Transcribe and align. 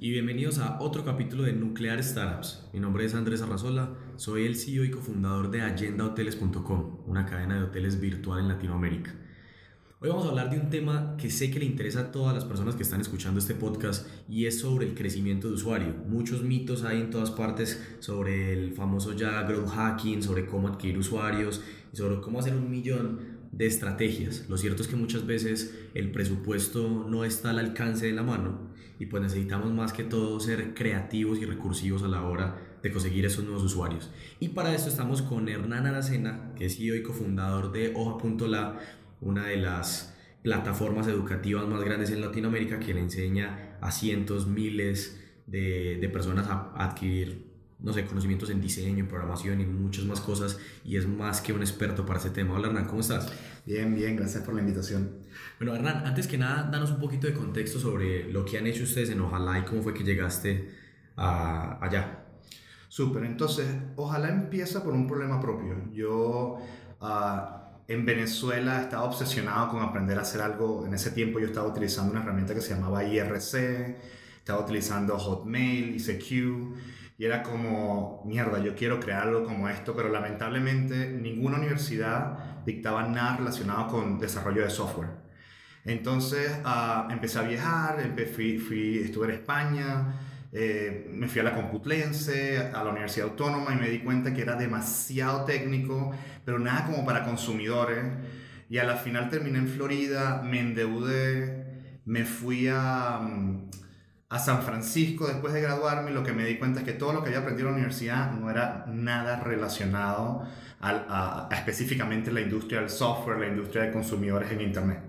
y 0.00 0.10
bienvenidos 0.10 0.58
a 0.58 0.78
otro 0.80 1.04
capítulo 1.04 1.42
de 1.42 1.52
Nuclear 1.52 2.02
Startups. 2.02 2.68
Mi 2.72 2.80
nombre 2.80 3.04
es 3.04 3.14
Andrés 3.14 3.42
Arrazola, 3.42 3.90
soy 4.16 4.46
el 4.46 4.56
CEO 4.56 4.84
y 4.84 4.90
cofundador 4.90 5.50
de 5.50 5.62
AgendaHoteles.com, 5.62 7.00
una 7.06 7.26
cadena 7.26 7.56
de 7.56 7.64
hoteles 7.64 8.00
virtual 8.00 8.40
en 8.40 8.48
Latinoamérica. 8.48 9.14
Hoy 9.98 10.08
vamos 10.08 10.26
a 10.26 10.28
hablar 10.28 10.50
de 10.50 10.58
un 10.58 10.70
tema 10.70 11.16
que 11.16 11.30
sé 11.30 11.50
que 11.50 11.58
le 11.58 11.64
interesa 11.64 12.00
a 12.00 12.12
todas 12.12 12.34
las 12.34 12.44
personas 12.44 12.74
que 12.74 12.82
están 12.82 13.00
escuchando 13.00 13.40
este 13.40 13.54
podcast 13.54 14.06
y 14.28 14.46
es 14.46 14.60
sobre 14.60 14.86
el 14.86 14.94
crecimiento 14.94 15.48
de 15.48 15.54
usuario. 15.54 15.94
Muchos 16.06 16.42
mitos 16.42 16.84
hay 16.84 17.00
en 17.00 17.10
todas 17.10 17.30
partes 17.30 17.82
sobre 18.00 18.52
el 18.52 18.72
famoso 18.72 19.14
ya 19.14 19.42
growth 19.42 19.70
hacking, 19.70 20.22
sobre 20.22 20.46
cómo 20.46 20.68
adquirir 20.68 20.98
usuarios 20.98 21.62
y 21.92 21.96
sobre 21.96 22.20
cómo 22.20 22.38
hacer 22.38 22.54
un 22.54 22.70
millón 22.70 23.35
de 23.56 23.66
estrategias. 23.66 24.44
Lo 24.48 24.58
cierto 24.58 24.82
es 24.82 24.88
que 24.88 24.96
muchas 24.96 25.26
veces 25.26 25.74
el 25.94 26.12
presupuesto 26.12 27.06
no 27.08 27.24
está 27.24 27.50
al 27.50 27.58
alcance 27.58 28.06
de 28.06 28.12
la 28.12 28.22
mano 28.22 28.70
y 28.98 29.06
pues 29.06 29.22
necesitamos 29.22 29.72
más 29.72 29.92
que 29.92 30.04
todo 30.04 30.38
ser 30.40 30.74
creativos 30.74 31.38
y 31.38 31.46
recursivos 31.46 32.02
a 32.02 32.08
la 32.08 32.22
hora 32.22 32.78
de 32.82 32.92
conseguir 32.92 33.24
esos 33.24 33.44
nuevos 33.44 33.64
usuarios. 33.64 34.10
Y 34.40 34.48
para 34.48 34.74
esto 34.74 34.90
estamos 34.90 35.22
con 35.22 35.48
Hernán 35.48 35.86
Aracena, 35.86 36.52
que 36.56 36.66
es 36.66 36.76
CEO 36.76 36.94
y 36.94 37.02
cofundador 37.02 37.72
de 37.72 37.92
Hoja.la, 37.94 38.78
una 39.20 39.46
de 39.46 39.56
las 39.56 40.14
plataformas 40.42 41.08
educativas 41.08 41.66
más 41.66 41.82
grandes 41.82 42.10
en 42.10 42.20
Latinoamérica 42.20 42.78
que 42.78 42.94
le 42.94 43.00
enseña 43.00 43.78
a 43.80 43.90
cientos, 43.90 44.46
miles 44.46 45.20
de, 45.46 45.96
de 46.00 46.08
personas 46.08 46.46
a 46.48 46.72
adquirir 46.76 47.45
no 47.86 47.92
sé, 47.92 48.04
conocimientos 48.04 48.50
en 48.50 48.60
diseño, 48.60 49.06
programación 49.06 49.60
y 49.60 49.64
muchas 49.64 50.04
más 50.06 50.20
cosas 50.20 50.58
y 50.84 50.96
es 50.96 51.06
más 51.06 51.40
que 51.40 51.52
un 51.52 51.60
experto 51.60 52.04
para 52.04 52.18
ese 52.18 52.30
tema. 52.30 52.54
Hola 52.54 52.66
Hernán, 52.66 52.86
¿cómo 52.86 53.00
estás? 53.00 53.32
Bien, 53.64 53.94
bien, 53.94 54.16
gracias 54.16 54.42
por 54.42 54.54
la 54.54 54.60
invitación. 54.60 55.20
Bueno 55.60 55.72
Hernán, 55.72 56.04
antes 56.04 56.26
que 56.26 56.36
nada, 56.36 56.68
danos 56.68 56.90
un 56.90 56.98
poquito 56.98 57.28
de 57.28 57.32
contexto 57.32 57.78
sobre 57.78 58.24
lo 58.32 58.44
que 58.44 58.58
han 58.58 58.66
hecho 58.66 58.82
ustedes 58.82 59.10
en 59.10 59.20
Ojalá 59.20 59.60
y 59.60 59.62
cómo 59.62 59.84
fue 59.84 59.94
que 59.94 60.02
llegaste 60.02 60.68
a, 61.14 61.78
allá. 61.80 62.24
Súper, 62.88 63.22
entonces, 63.22 63.68
Ojalá 63.94 64.30
empieza 64.30 64.82
por 64.82 64.92
un 64.92 65.06
problema 65.06 65.40
propio. 65.40 65.88
Yo... 65.92 66.58
Uh, 67.00 67.66
en 67.88 68.04
Venezuela 68.04 68.80
estaba 68.80 69.04
obsesionado 69.04 69.68
con 69.68 69.80
aprender 69.80 70.18
a 70.18 70.22
hacer 70.22 70.40
algo. 70.40 70.84
En 70.84 70.94
ese 70.94 71.12
tiempo 71.12 71.38
yo 71.38 71.46
estaba 71.46 71.68
utilizando 71.68 72.10
una 72.10 72.20
herramienta 72.20 72.52
que 72.52 72.60
se 72.60 72.74
llamaba 72.74 73.04
IRC, 73.04 73.96
estaba 74.38 74.60
utilizando 74.64 75.16
Hotmail, 75.16 75.94
ICQ, 75.94 76.74
y 77.18 77.24
era 77.24 77.42
como, 77.42 78.22
mierda, 78.26 78.58
yo 78.62 78.74
quiero 78.74 79.00
crear 79.00 79.22
algo 79.22 79.44
como 79.44 79.68
esto, 79.68 79.96
pero 79.96 80.10
lamentablemente 80.10 81.08
ninguna 81.08 81.56
universidad 81.56 82.64
dictaba 82.66 83.08
nada 83.08 83.38
relacionado 83.38 83.86
con 83.88 84.18
desarrollo 84.18 84.62
de 84.62 84.70
software. 84.70 85.10
Entonces 85.84 86.60
uh, 86.64 87.10
empecé 87.10 87.38
a 87.38 87.42
viajar, 87.42 88.14
fui, 88.34 88.58
fui, 88.58 88.98
estuve 88.98 89.28
en 89.28 89.32
España, 89.32 90.14
eh, 90.52 91.08
me 91.10 91.28
fui 91.28 91.40
a 91.40 91.44
la 91.44 91.54
Computlense, 91.54 92.58
a 92.58 92.84
la 92.84 92.90
Universidad 92.90 93.28
Autónoma 93.28 93.72
y 93.72 93.76
me 93.76 93.88
di 93.88 94.00
cuenta 94.00 94.34
que 94.34 94.42
era 94.42 94.56
demasiado 94.56 95.44
técnico, 95.44 96.12
pero 96.44 96.58
nada 96.58 96.86
como 96.86 97.04
para 97.04 97.24
consumidores. 97.24 98.04
Y 98.68 98.78
a 98.78 98.84
la 98.84 98.96
final 98.96 99.30
terminé 99.30 99.58
en 99.58 99.68
Florida, 99.68 100.42
me 100.44 100.60
endeudé, 100.60 102.00
me 102.04 102.24
fui 102.24 102.68
a... 102.68 103.20
Um, 103.22 103.70
a 104.28 104.38
San 104.38 104.62
Francisco 104.62 105.26
después 105.26 105.52
de 105.52 105.60
graduarme, 105.60 106.10
lo 106.10 106.24
que 106.24 106.32
me 106.32 106.44
di 106.44 106.58
cuenta 106.58 106.80
es 106.80 106.86
que 106.86 106.92
todo 106.92 107.12
lo 107.12 107.22
que 107.22 107.28
había 107.28 107.40
aprendido 107.40 107.68
en 107.68 107.74
la 107.74 107.78
universidad 107.78 108.32
no 108.32 108.50
era 108.50 108.84
nada 108.88 109.40
relacionado 109.40 110.46
a, 110.80 111.48
específicamente 111.52 112.32
la 112.32 112.40
industria 112.40 112.80
del 112.80 112.90
software, 112.90 113.38
la 113.38 113.46
industria 113.46 113.84
de 113.84 113.92
consumidores 113.92 114.50
en 114.50 114.60
Internet. 114.60 115.00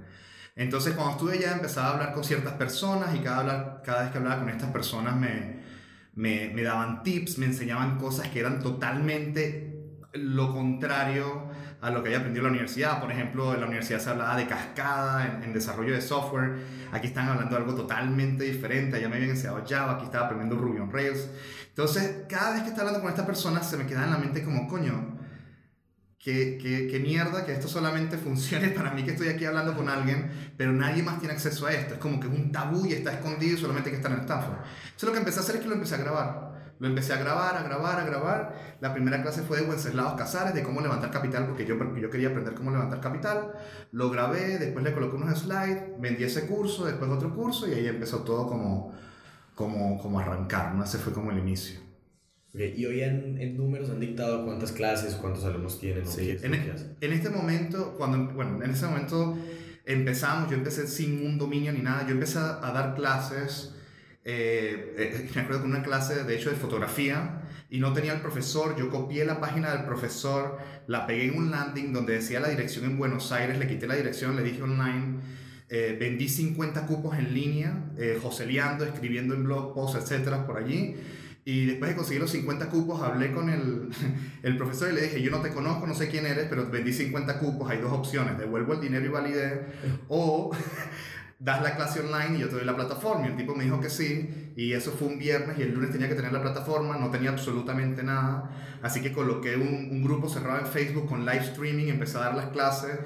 Entonces, 0.55 0.93
cuando 0.95 1.13
estuve 1.13 1.33
allá, 1.33 1.53
empezaba 1.53 1.89
a 1.89 1.93
hablar 1.93 2.13
con 2.13 2.23
ciertas 2.23 2.53
personas 2.53 3.15
y 3.15 3.19
cada, 3.19 3.81
cada 3.83 4.03
vez 4.03 4.11
que 4.11 4.17
hablaba 4.17 4.39
con 4.39 4.49
estas 4.49 4.71
personas 4.71 5.15
me, 5.15 5.59
me, 6.15 6.49
me 6.53 6.63
daban 6.63 7.03
tips, 7.03 7.37
me 7.37 7.45
enseñaban 7.45 7.97
cosas 7.97 8.29
que 8.29 8.39
eran 8.39 8.61
totalmente 8.61 9.66
lo 10.17 10.53
contrario 10.53 11.47
a 11.81 11.91
lo 11.91 12.01
que 12.01 12.09
había 12.09 12.19
aprendido 12.19 12.45
en 12.45 12.51
la 12.51 12.57
universidad. 12.57 12.99
Por 12.99 13.11
ejemplo, 13.11 13.53
en 13.53 13.61
la 13.61 13.67
universidad 13.67 13.99
se 13.99 14.09
hablaba 14.09 14.35
de 14.35 14.47
cascada 14.47 15.41
en, 15.43 15.53
desarrollo 15.53 15.93
de 15.93 16.01
software. 16.01 16.57
Aquí 16.91 17.07
están 17.07 17.29
hablando 17.29 17.55
de 17.55 17.61
algo 17.61 17.75
totalmente 17.75 18.43
diferente. 18.43 18.97
Allá 18.97 19.09
me 19.09 19.15
habían 19.15 19.31
enseñado 19.31 19.63
Java, 19.67 19.93
aquí 19.93 20.05
estaba 20.05 20.25
aprendiendo 20.25 20.55
Ruby 20.55 20.79
on 20.79 20.91
Rails. 20.91 21.29
Entonces, 21.69 22.25
cada 22.27 22.53
vez 22.53 22.63
que 22.63 22.69
estaba 22.69 22.89
hablando 22.89 23.01
con 23.01 23.09
estas 23.11 23.25
personas, 23.25 23.69
se 23.69 23.77
me 23.77 23.85
quedaba 23.85 24.05
en 24.05 24.13
la 24.13 24.17
mente 24.17 24.43
como, 24.43 24.67
coño, 24.67 25.17
qué, 26.17 26.57
qué, 26.61 26.87
qué 26.87 26.99
mierda 26.99 27.45
que 27.45 27.53
esto 27.53 27.67
solamente 27.67 28.17
funcione 28.17 28.69
para 28.69 28.91
mí 28.91 29.03
que 29.03 29.11
estoy 29.11 29.29
aquí 29.29 29.45
hablando 29.45 29.75
con 29.75 29.87
alguien, 29.87 30.53
pero 30.57 30.73
nadie 30.73 31.03
más 31.03 31.19
tiene 31.19 31.35
acceso 31.35 31.67
a 31.67 31.73
esto. 31.73 31.93
Es 31.93 31.99
como 31.99 32.19
que 32.19 32.27
es 32.27 32.33
un 32.33 32.51
tabú 32.51 32.85
y 32.85 32.93
está 32.93 33.13
escondido 33.13 33.55
y 33.55 33.61
solamente 33.61 33.91
que 33.91 33.97
estar 33.97 34.11
en 34.11 34.21
Stanford. 34.21 34.57
Entonces, 34.57 35.03
lo 35.03 35.11
que 35.11 35.19
empecé 35.19 35.39
a 35.39 35.41
hacer 35.43 35.55
es 35.57 35.61
que 35.61 35.67
lo 35.67 35.75
empecé 35.75 35.95
a 35.95 35.99
grabar. 35.99 36.46
Lo 36.79 36.87
empecé 36.87 37.13
a 37.13 37.17
grabar, 37.17 37.57
a 37.57 37.63
grabar, 37.63 37.99
a 37.99 38.05
grabar. 38.05 38.77
La 38.81 38.93
primera 38.93 39.21
clase 39.21 39.41
fue 39.41 39.61
de 39.61 39.67
Wenceslao 39.67 40.15
Casares, 40.15 40.53
de 40.53 40.61
cómo 40.61 40.81
levantar 40.81 41.09
capital, 41.09 41.47
porque 41.47 41.65
yo, 41.65 41.75
yo 41.95 42.09
quería 42.09 42.29
aprender 42.29 42.53
cómo 42.53 42.71
levantar 42.71 43.01
capital. 43.01 43.53
Lo 43.91 44.09
grabé, 44.11 44.59
después 44.59 44.85
le 44.85 44.93
coloqué 44.93 45.15
unos 45.15 45.39
slides, 45.39 45.83
vendí 45.99 46.23
ese 46.23 46.45
curso, 46.45 46.85
después 46.85 47.09
otro 47.09 47.33
curso 47.33 47.67
y 47.67 47.73
ahí 47.73 47.87
empezó 47.87 48.19
todo 48.19 48.47
como, 48.47 48.93
como, 49.55 49.99
como 49.99 50.19
arrancar, 50.19 50.75
¿no? 50.75 50.83
Ese 50.83 50.99
fue 50.99 51.13
como 51.13 51.31
el 51.31 51.39
inicio. 51.39 51.79
¿Y 52.53 52.85
hoy 52.85 53.01
en, 53.01 53.39
en, 53.39 53.55
números 53.55 53.89
han 53.89 53.99
dictado 53.99 54.43
cuántas 54.45 54.71
clases, 54.71 55.15
cuántos 55.15 55.45
alumnos 55.45 55.79
tienen? 55.79 56.07
Sí. 56.07 56.37
En, 56.41 56.53
en, 56.53 57.13
este 57.13 57.29
momento, 57.29 57.95
cuando, 57.97 58.33
bueno, 58.33 58.63
en 58.63 58.71
ese 58.71 58.87
momento 58.87 59.37
empezamos, 59.85 60.49
yo 60.49 60.57
empecé 60.57 60.87
sin 60.87 61.25
un 61.25 61.37
dominio 61.37 61.71
ni 61.71 61.81
nada, 61.81 62.05
yo 62.07 62.13
empecé 62.13 62.39
a, 62.39 62.67
a 62.67 62.71
dar 62.71 62.95
clases 62.95 63.75
eh, 64.29 64.93
eh, 64.97 65.29
me 65.35 65.41
acuerdo 65.41 65.61
con 65.61 65.71
una 65.71 65.81
clase, 65.81 66.25
de 66.25 66.35
hecho, 66.35 66.49
de 66.49 66.57
fotografía, 66.57 67.41
y 67.69 67.79
no 67.79 67.93
tenía 67.93 68.13
el 68.13 68.19
profesor, 68.19 68.75
yo 68.77 68.89
copié 68.89 69.23
la 69.23 69.39
página 69.39 69.71
del 69.71 69.85
profesor, 69.85 70.57
la 70.85 71.07
pegué 71.07 71.25
en 71.25 71.37
un 71.37 71.49
landing 71.49 71.93
donde 71.93 72.13
decía 72.13 72.41
la 72.41 72.49
dirección 72.49 72.85
en 72.85 72.97
Buenos 72.97 73.31
Aires, 73.31 73.57
le 73.57 73.67
quité 73.67 73.87
la 73.87 73.95
dirección, 73.95 74.35
le 74.35 74.43
dije 74.43 74.61
online, 74.61 75.19
eh, 75.69 75.97
vendí 75.97 76.27
50 76.27 76.85
cupos 76.85 77.17
en 77.17 77.33
línea, 77.33 77.85
eh, 77.97 78.19
joseleando, 78.21 78.83
escribiendo 78.83 79.33
en 79.33 79.45
blog 79.45 79.73
posts, 79.73 80.03
etcétera, 80.03 80.45
por 80.45 80.57
allí. 80.57 80.95
Y 81.45 81.65
después 81.65 81.91
de 81.91 81.95
conseguir 81.95 82.21
los 82.21 82.31
50 82.31 82.69
cupos, 82.69 83.01
hablé 83.01 83.31
con 83.31 83.49
el, 83.49 83.87
el, 84.43 84.57
profesor 84.57 84.91
y 84.91 84.95
le 84.95 85.01
dije, 85.03 85.21
yo 85.21 85.31
no 85.31 85.41
te 85.41 85.49
conozco, 85.51 85.87
no 85.87 85.95
sé 85.95 86.09
quién 86.09 86.25
eres, 86.25 86.47
pero 86.49 86.69
vendí 86.69 86.91
50 86.91 87.39
cupos, 87.39 87.69
hay 87.69 87.77
dos 87.79 87.93
opciones, 87.93 88.37
devuelvo 88.37 88.73
el 88.73 88.81
dinero 88.81 89.05
y 89.05 89.09
validé, 89.09 89.67
o 90.09 90.51
das 91.39 91.61
la 91.61 91.75
clase 91.75 91.99
online 91.99 92.37
y 92.37 92.41
yo 92.41 92.49
te 92.49 92.55
doy 92.55 92.65
la 92.65 92.75
plataforma. 92.75 93.27
Y 93.27 93.31
el 93.31 93.37
tipo 93.37 93.55
me 93.55 93.63
dijo 93.63 93.79
que 93.79 93.89
sí, 93.89 94.53
y 94.55 94.73
eso 94.73 94.91
fue 94.91 95.07
un 95.07 95.19
viernes 95.19 95.57
y 95.59 95.61
el 95.61 95.73
lunes 95.73 95.91
tenía 95.91 96.07
que 96.07 96.15
tener 96.15 96.33
la 96.33 96.41
plataforma, 96.41 96.97
no 96.97 97.09
tenía 97.09 97.29
absolutamente 97.29 98.03
nada. 98.03 98.49
Así 98.81 99.01
que 99.01 99.11
coloqué 99.11 99.55
un, 99.55 99.89
un 99.91 100.03
grupo 100.03 100.29
cerrado 100.29 100.59
en 100.59 100.67
Facebook 100.67 101.07
con 101.07 101.25
live 101.25 101.43
streaming, 101.43 101.87
empecé 101.87 102.17
a 102.17 102.21
dar 102.21 102.35
las 102.35 102.47
clases 102.47 102.99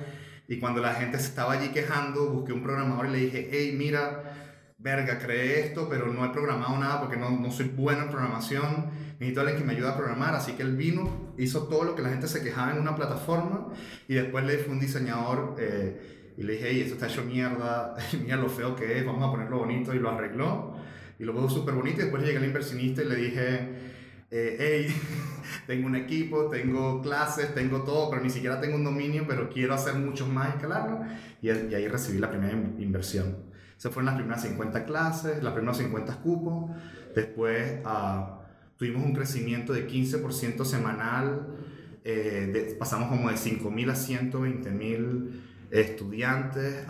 y 0.52 0.60
cuando 0.60 0.82
la 0.82 0.94
gente 0.94 1.18
se 1.18 1.28
estaba 1.28 1.54
allí 1.54 1.70
quejando, 1.70 2.30
busqué 2.30 2.52
un 2.52 2.62
programador 2.62 3.06
y 3.08 3.12
le 3.12 3.18
dije, 3.20 3.50
hey, 3.52 3.74
mira, 3.78 4.34
verga, 4.78 5.18
creé 5.18 5.62
esto, 5.62 5.88
pero 5.90 6.08
no 6.08 6.26
he 6.26 6.30
programado 6.30 6.78
nada 6.78 7.00
porque 7.00 7.16
no, 7.16 7.30
no 7.30 7.52
soy 7.52 7.70
bueno 7.70 8.04
en 8.04 8.10
programación, 8.10 8.90
necesito 9.14 9.40
alguien 9.40 9.60
que 9.60 9.64
me 9.64 9.74
ayude 9.74 9.88
a 9.88 9.96
programar, 9.96 10.36
así 10.36 10.54
que 10.54 10.64
él 10.64 10.76
vino, 10.76 11.34
hizo 11.38 11.70
todo 11.70 11.86
lo 11.86 11.96
que 11.96 12.02
la 12.02 12.10
gente 12.10 12.28
se 12.28 12.44
quejaba 12.44 12.72
en 12.72 12.80
una 12.80 12.98
plataforma 12.98 13.70
y 14.10 14.16
después 14.16 14.44
le 14.44 14.58
fue 14.58 14.74
un 14.74 14.80
diseñador. 14.82 15.56
Eh, 15.58 16.21
y 16.38 16.44
le 16.44 16.54
dije, 16.54 16.68
hey, 16.70 16.82
esto 16.82 16.94
está 16.94 17.08
hecho 17.08 17.24
mierda, 17.24 17.96
mira 18.22 18.38
lo 18.38 18.50
feo 18.50 18.76
que 18.76 19.00
es, 19.00 19.06
vamos 19.06 19.28
a 19.28 19.32
ponerlo 19.32 19.60
bonito. 19.60 19.94
Y 19.94 20.00
lo 20.00 20.10
arregló. 20.10 20.76
Y 21.20 21.24
lo 21.24 21.34
puso 21.34 21.50
súper 21.50 21.76
bonito. 21.76 22.00
Y 22.00 22.04
después 22.04 22.24
llegué 22.24 22.38
al 22.38 22.46
inversionista 22.46 23.04
y 23.04 23.06
le 23.06 23.16
dije, 23.16 23.70
eh, 24.32 24.58
hey, 24.60 24.96
tengo 25.68 25.88
un 25.88 25.96
equipo, 25.96 26.50
tengo 26.50 27.02
clases, 27.02 27.54
tengo 27.54 27.84
todo, 27.84 28.10
pero 28.10 28.24
ni 28.24 28.30
siquiera 28.30 28.60
tengo 28.60 28.76
un 28.76 28.84
dominio, 28.84 29.26
pero 29.28 29.50
quiero 29.50 29.74
hacer 29.74 29.96
muchos 29.96 30.28
más 30.28 30.56
escalarlo. 30.56 31.02
Y, 31.42 31.50
y 31.50 31.76
ahí 31.76 31.88
recibí 31.88 32.18
la 32.20 32.30
primera 32.30 32.54
inversión. 32.54 33.52
Se 33.82 33.90
fueron 33.90 34.06
las 34.06 34.16
primeras 34.16 34.44
50 34.44 34.86
clases, 34.86 35.42
las 35.42 35.54
primeras 35.54 35.78
50 35.78 36.18
cupos. 36.18 36.70
Después 37.16 37.80
uh, 37.84 38.42
tuvimos 38.78 39.04
un 39.04 39.14
crecimiento 39.14 39.74
de 39.74 39.88
15% 39.88 40.66
semanal. 40.66 41.48
Eh, 42.04 42.76
pasamos 42.78 43.10
como 43.10 43.30
de 43.30 43.38
5.000 43.38 43.90
a 43.90 43.96
120.000 43.96 45.51
estudiantes 45.72 46.86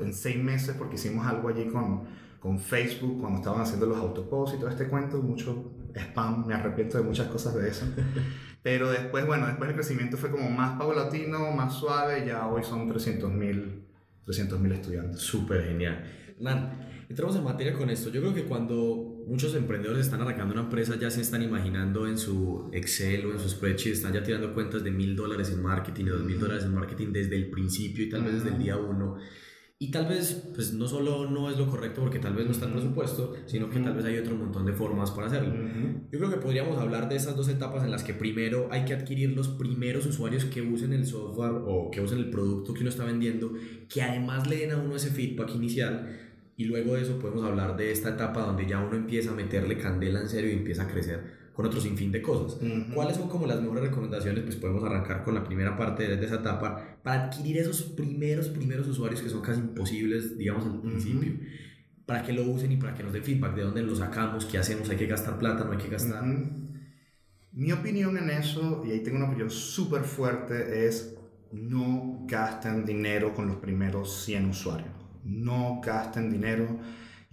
en 0.00 0.12
seis 0.12 0.42
meses 0.42 0.74
porque 0.76 0.96
hicimos 0.96 1.26
algo 1.26 1.48
allí 1.48 1.66
con, 1.66 2.04
con 2.40 2.58
Facebook 2.58 3.20
cuando 3.20 3.38
estaban 3.38 3.60
haciendo 3.60 3.86
los 3.86 3.98
autoposts 3.98 4.56
y 4.56 4.60
todo 4.60 4.70
este 4.70 4.88
cuento, 4.88 5.22
mucho 5.22 5.72
spam, 5.94 6.46
me 6.46 6.54
arrepiento 6.54 6.98
de 6.98 7.04
muchas 7.04 7.28
cosas 7.28 7.54
de 7.54 7.68
eso. 7.68 7.86
Pero 8.62 8.90
después, 8.90 9.26
bueno, 9.26 9.46
después 9.46 9.68
el 9.68 9.76
crecimiento 9.76 10.16
fue 10.16 10.30
como 10.30 10.48
más 10.48 10.78
paulatino, 10.78 11.52
más 11.52 11.74
suave, 11.74 12.24
ya 12.26 12.46
hoy 12.46 12.64
son 12.64 12.88
300 12.88 13.30
mil 13.30 13.84
300 14.24 14.64
estudiantes. 14.72 15.20
Súper 15.20 15.64
genial. 15.64 16.02
Man, 16.40 16.88
entramos 17.08 17.36
en 17.36 17.44
materia 17.44 17.72
con 17.74 17.90
esto. 17.90 18.10
Yo 18.10 18.20
creo 18.20 18.34
que 18.34 18.44
cuando 18.44 19.24
muchos 19.26 19.54
emprendedores 19.54 20.06
están 20.06 20.20
arrancando 20.20 20.52
una 20.52 20.64
empresa, 20.64 20.96
ya 20.98 21.10
se 21.10 21.20
están 21.20 21.42
imaginando 21.42 22.06
en 22.06 22.18
su 22.18 22.70
Excel 22.72 23.26
o 23.26 23.32
en 23.32 23.38
su 23.38 23.48
spreadsheet, 23.48 23.94
están 23.94 24.12
ya 24.12 24.22
tirando 24.22 24.52
cuentas 24.52 24.82
de 24.82 24.90
mil 24.90 25.14
dólares 25.14 25.50
en 25.50 25.62
marketing, 25.62 26.06
de 26.06 26.10
dos 26.10 26.24
mil 26.24 26.38
dólares 26.38 26.64
en 26.64 26.74
marketing 26.74 27.12
desde 27.12 27.36
el 27.36 27.50
principio 27.50 28.04
y 28.04 28.08
tal 28.08 28.24
vez 28.24 28.34
desde 28.34 28.50
el 28.50 28.58
día 28.58 28.76
uno. 28.76 29.18
Y 29.76 29.90
tal 29.90 30.06
vez, 30.06 30.48
pues 30.54 30.72
no 30.72 30.86
solo 30.86 31.28
no 31.28 31.50
es 31.50 31.58
lo 31.58 31.68
correcto 31.68 32.00
porque 32.00 32.20
tal 32.20 32.34
vez 32.34 32.46
no 32.46 32.52
está 32.52 32.66
el 32.66 32.72
presupuesto, 32.72 33.34
sino 33.44 33.68
que 33.68 33.80
tal 33.80 33.94
vez 33.94 34.04
hay 34.04 34.16
otro 34.16 34.36
montón 34.36 34.64
de 34.64 34.72
formas 34.72 35.10
para 35.10 35.26
hacerlo. 35.26 35.52
Yo 36.12 36.18
creo 36.18 36.30
que 36.30 36.36
podríamos 36.36 36.78
hablar 36.78 37.08
de 37.08 37.16
esas 37.16 37.36
dos 37.36 37.48
etapas 37.48 37.82
en 37.84 37.90
las 37.90 38.04
que 38.04 38.14
primero 38.14 38.68
hay 38.70 38.84
que 38.84 38.94
adquirir 38.94 39.32
los 39.32 39.48
primeros 39.48 40.06
usuarios 40.06 40.44
que 40.44 40.62
usen 40.62 40.92
el 40.92 41.04
software 41.04 41.64
o 41.66 41.90
que 41.90 42.00
usen 42.00 42.18
el 42.18 42.30
producto 42.30 42.72
que 42.72 42.80
uno 42.80 42.88
está 42.88 43.04
vendiendo, 43.04 43.52
que 43.88 44.00
además 44.00 44.48
le 44.48 44.58
den 44.58 44.70
a 44.70 44.76
uno 44.78 44.94
ese 44.94 45.10
feedback 45.10 45.54
inicial. 45.54 46.23
Y 46.56 46.64
luego 46.64 46.94
de 46.94 47.02
eso 47.02 47.18
podemos 47.18 47.44
hablar 47.44 47.76
de 47.76 47.90
esta 47.90 48.10
etapa 48.10 48.42
donde 48.42 48.66
ya 48.66 48.78
uno 48.78 48.96
empieza 48.96 49.30
a 49.30 49.34
meterle 49.34 49.76
candela 49.76 50.20
en 50.20 50.28
serio 50.28 50.50
y 50.50 50.54
empieza 50.54 50.84
a 50.84 50.88
crecer 50.88 51.44
con 51.54 51.66
otro 51.66 51.80
sinfín 51.80 52.10
de 52.10 52.20
cosas. 52.20 52.58
¿Cuáles 52.92 53.16
son 53.16 53.28
como 53.28 53.46
las 53.46 53.60
mejores 53.60 53.84
recomendaciones? 53.84 54.42
Pues 54.42 54.56
podemos 54.56 54.82
arrancar 54.84 55.22
con 55.22 55.34
la 55.34 55.44
primera 55.44 55.76
parte 55.76 56.08
de, 56.08 56.24
esa 56.24 56.36
etapa 56.36 56.98
para 57.02 57.24
adquirir 57.24 57.58
esos 57.58 57.82
primeros, 57.82 58.48
primeros 58.48 58.88
usuarios 58.88 59.22
que 59.22 59.28
son 59.28 59.40
casi 59.40 59.60
imposibles, 59.60 60.36
digamos, 60.36 60.66
al 60.66 60.80
principio. 60.80 61.32
Para 62.06 62.22
que 62.22 62.32
lo 62.32 62.42
usen 62.42 62.72
y 62.72 62.76
para 62.76 62.94
que 62.94 63.02
nos 63.02 63.12
den 63.12 63.22
feedback 63.22 63.54
de 63.54 63.62
dónde 63.62 63.82
lo 63.82 63.94
sacamos, 63.94 64.44
qué 64.46 64.58
hacemos, 64.58 64.90
hay 64.90 64.96
que 64.96 65.06
gastar 65.06 65.38
plata, 65.38 65.64
no 65.64 65.72
hay 65.72 65.78
que 65.78 65.88
gastar. 65.88 66.24
Mi 67.52 67.70
opinión 67.70 68.18
en 68.18 68.30
eso, 68.30 68.82
y 68.84 68.90
ahí 68.90 69.00
tengo 69.00 69.18
una 69.18 69.28
opinión 69.28 69.48
súper 69.48 70.02
fuerte, 70.02 70.86
es 70.86 71.16
no 71.52 72.24
gasten 72.26 72.84
dinero 72.84 73.32
con 73.32 73.46
los 73.46 73.56
primeros 73.56 74.24
100 74.24 74.46
usuarios. 74.46 74.93
No 75.24 75.80
gasten 75.82 76.30
dinero 76.30 76.78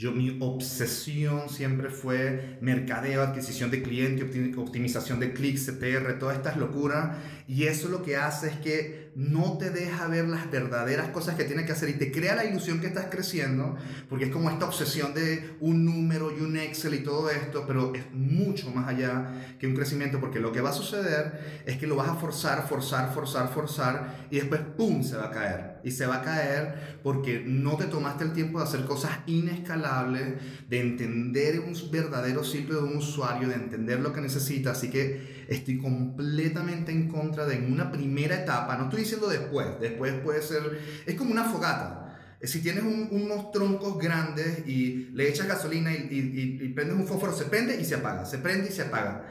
yo, 0.01 0.11
mi 0.11 0.35
obsesión 0.39 1.47
siempre 1.47 1.91
fue 1.91 2.57
mercadeo, 2.59 3.21
adquisición 3.21 3.69
de 3.69 3.83
cliente, 3.83 4.23
optimización 4.57 5.19
de 5.19 5.31
clics, 5.31 5.67
CTR, 5.67 6.17
todas 6.17 6.37
estas 6.37 6.57
locuras. 6.57 7.19
Y 7.47 7.65
eso 7.65 7.87
lo 7.87 8.01
que 8.01 8.17
hace 8.17 8.47
es 8.47 8.55
que 8.55 9.11
no 9.13 9.59
te 9.59 9.69
deja 9.69 10.07
ver 10.07 10.27
las 10.27 10.49
verdaderas 10.49 11.09
cosas 11.09 11.35
que 11.35 11.43
tienes 11.43 11.67
que 11.67 11.73
hacer 11.73 11.89
y 11.89 11.99
te 11.99 12.11
crea 12.11 12.33
la 12.33 12.45
ilusión 12.45 12.81
que 12.81 12.87
estás 12.87 13.09
creciendo, 13.11 13.77
porque 14.09 14.25
es 14.25 14.31
como 14.31 14.49
esta 14.49 14.65
obsesión 14.65 15.13
de 15.13 15.51
un 15.59 15.85
número 15.85 16.35
y 16.35 16.41
un 16.41 16.57
Excel 16.57 16.95
y 16.95 17.03
todo 17.03 17.29
esto, 17.29 17.65
pero 17.67 17.93
es 17.93 18.11
mucho 18.11 18.71
más 18.71 18.87
allá 18.87 19.55
que 19.59 19.67
un 19.67 19.75
crecimiento, 19.75 20.19
porque 20.19 20.39
lo 20.39 20.51
que 20.51 20.61
va 20.61 20.71
a 20.71 20.73
suceder 20.73 21.63
es 21.67 21.77
que 21.77 21.85
lo 21.85 21.95
vas 21.95 22.09
a 22.09 22.15
forzar, 22.15 22.67
forzar, 22.67 23.13
forzar, 23.13 23.53
forzar, 23.53 24.27
y 24.31 24.37
después, 24.37 24.61
¡pum!, 24.75 25.03
se 25.03 25.15
va 25.15 25.27
a 25.27 25.31
caer. 25.31 25.70
Y 25.83 25.91
se 25.91 26.05
va 26.05 26.17
a 26.17 26.21
caer 26.21 26.99
porque 27.03 27.43
no 27.45 27.77
te 27.77 27.85
tomaste 27.85 28.23
el 28.23 28.33
tiempo 28.33 28.59
de 28.59 28.65
hacer 28.65 28.85
cosas 28.85 29.11
inescalables, 29.25 30.35
de 30.69 30.79
entender 30.79 31.59
un 31.59 31.73
verdadero 31.91 32.43
ciclo 32.43 32.81
de 32.81 32.83
un 32.83 32.97
usuario, 32.97 33.47
de 33.47 33.55
entender 33.55 33.99
lo 33.99 34.13
que 34.13 34.21
necesita. 34.21 34.71
Así 34.71 34.89
que 34.89 35.45
estoy 35.47 35.77
completamente 35.77 36.91
en 36.91 37.07
contra 37.07 37.45
de 37.45 37.55
en 37.55 37.71
una 37.71 37.91
primera 37.91 38.35
etapa, 38.35 38.77
no 38.77 38.85
estoy 38.85 39.01
diciendo 39.01 39.27
después, 39.27 39.67
después 39.79 40.13
puede 40.23 40.41
ser, 40.41 40.79
es 41.05 41.15
como 41.15 41.31
una 41.31 41.45
fogata. 41.45 41.97
Si 42.43 42.61
tienes 42.61 42.83
unos 42.83 43.51
troncos 43.51 43.99
grandes 43.99 44.67
y 44.67 45.09
le 45.13 45.29
echas 45.29 45.47
gasolina 45.47 45.93
y, 45.93 46.07
y, 46.09 46.65
y, 46.65 46.69
prendes 46.69 46.97
un 46.97 47.05
fósforo, 47.05 47.33
se 47.33 47.45
prende 47.45 47.79
y 47.79 47.85
se 47.85 47.95
apaga, 47.95 48.25
se 48.25 48.39
prende 48.39 48.69
y 48.69 48.71
se 48.71 48.81
apaga. 48.81 49.27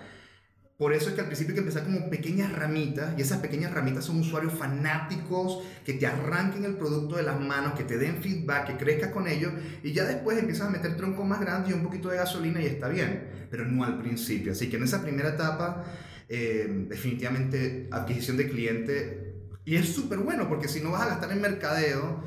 Por 0.81 0.94
eso 0.94 1.11
es 1.11 1.15
que 1.15 1.21
al 1.21 1.27
principio 1.27 1.53
hay 1.53 1.56
que 1.56 1.61
empezar 1.61 1.85
como 1.85 2.09
pequeñas 2.09 2.53
ramitas 2.53 3.12
y 3.19 3.21
esas 3.21 3.41
pequeñas 3.41 3.75
ramitas 3.75 4.03
son 4.03 4.19
usuarios 4.19 4.55
fanáticos 4.55 5.62
que 5.85 5.93
te 5.93 6.06
arranquen 6.06 6.65
el 6.65 6.77
producto 6.79 7.17
de 7.17 7.23
las 7.23 7.38
manos, 7.38 7.75
que 7.75 7.85
te 7.85 7.99
den 7.99 8.23
feedback, 8.23 8.67
que 8.67 8.77
crezcas 8.82 9.11
con 9.11 9.29
ellos 9.29 9.53
y 9.82 9.93
ya 9.93 10.05
después 10.05 10.38
empiezas 10.38 10.69
a 10.69 10.71
meter 10.71 10.97
troncos 10.97 11.27
más 11.27 11.38
grandes 11.38 11.71
y 11.71 11.75
un 11.75 11.82
poquito 11.82 12.09
de 12.09 12.17
gasolina 12.17 12.62
y 12.62 12.65
está 12.65 12.88
bien, 12.88 13.29
pero 13.50 13.67
no 13.67 13.85
al 13.85 13.99
principio. 13.99 14.53
Así 14.53 14.71
que 14.71 14.79
en 14.79 14.85
esa 14.85 15.03
primera 15.03 15.29
etapa, 15.29 15.85
eh, 16.31 16.87
definitivamente 16.88 17.87
adquisición 17.91 18.38
de 18.38 18.49
cliente 18.49 19.35
y 19.67 19.76
es 19.76 19.87
súper 19.87 20.21
bueno 20.21 20.49
porque 20.49 20.67
si 20.67 20.81
no 20.81 20.93
vas 20.93 21.03
a 21.03 21.09
gastar 21.09 21.31
en 21.33 21.43
mercadeo, 21.43 22.25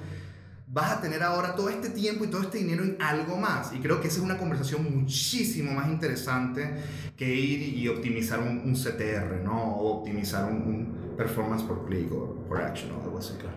vas 0.73 0.91
a 0.91 1.01
tener 1.01 1.21
ahora 1.21 1.55
todo 1.55 1.69
este 1.69 1.89
tiempo 1.89 2.25
y 2.25 2.27
todo 2.27 2.41
este 2.41 2.57
dinero 2.57 2.83
en 2.83 2.97
algo 2.99 3.37
más. 3.37 3.71
Y 3.73 3.77
creo 3.77 4.01
que 4.01 4.07
esa 4.07 4.17
es 4.17 4.23
una 4.23 4.39
conversación 4.39 4.83
muchísimo 4.83 5.71
más 5.71 5.87
interesante 5.87 6.67
que 7.15 7.33
ir 7.33 7.77
y 7.77 7.87
optimizar 7.87 8.39
un, 8.39 8.73
CTR, 8.73 9.43
¿no? 9.43 9.75
O 9.75 9.99
optimizar 9.99 10.51
un, 10.51 11.03
performance 11.15 11.61
por 11.61 11.85
click 11.85 12.11
o 12.11 12.43
por 12.47 12.59
action 12.59 12.91
o 12.93 13.03
algo 13.03 13.19
así, 13.19 13.35
claro. 13.39 13.55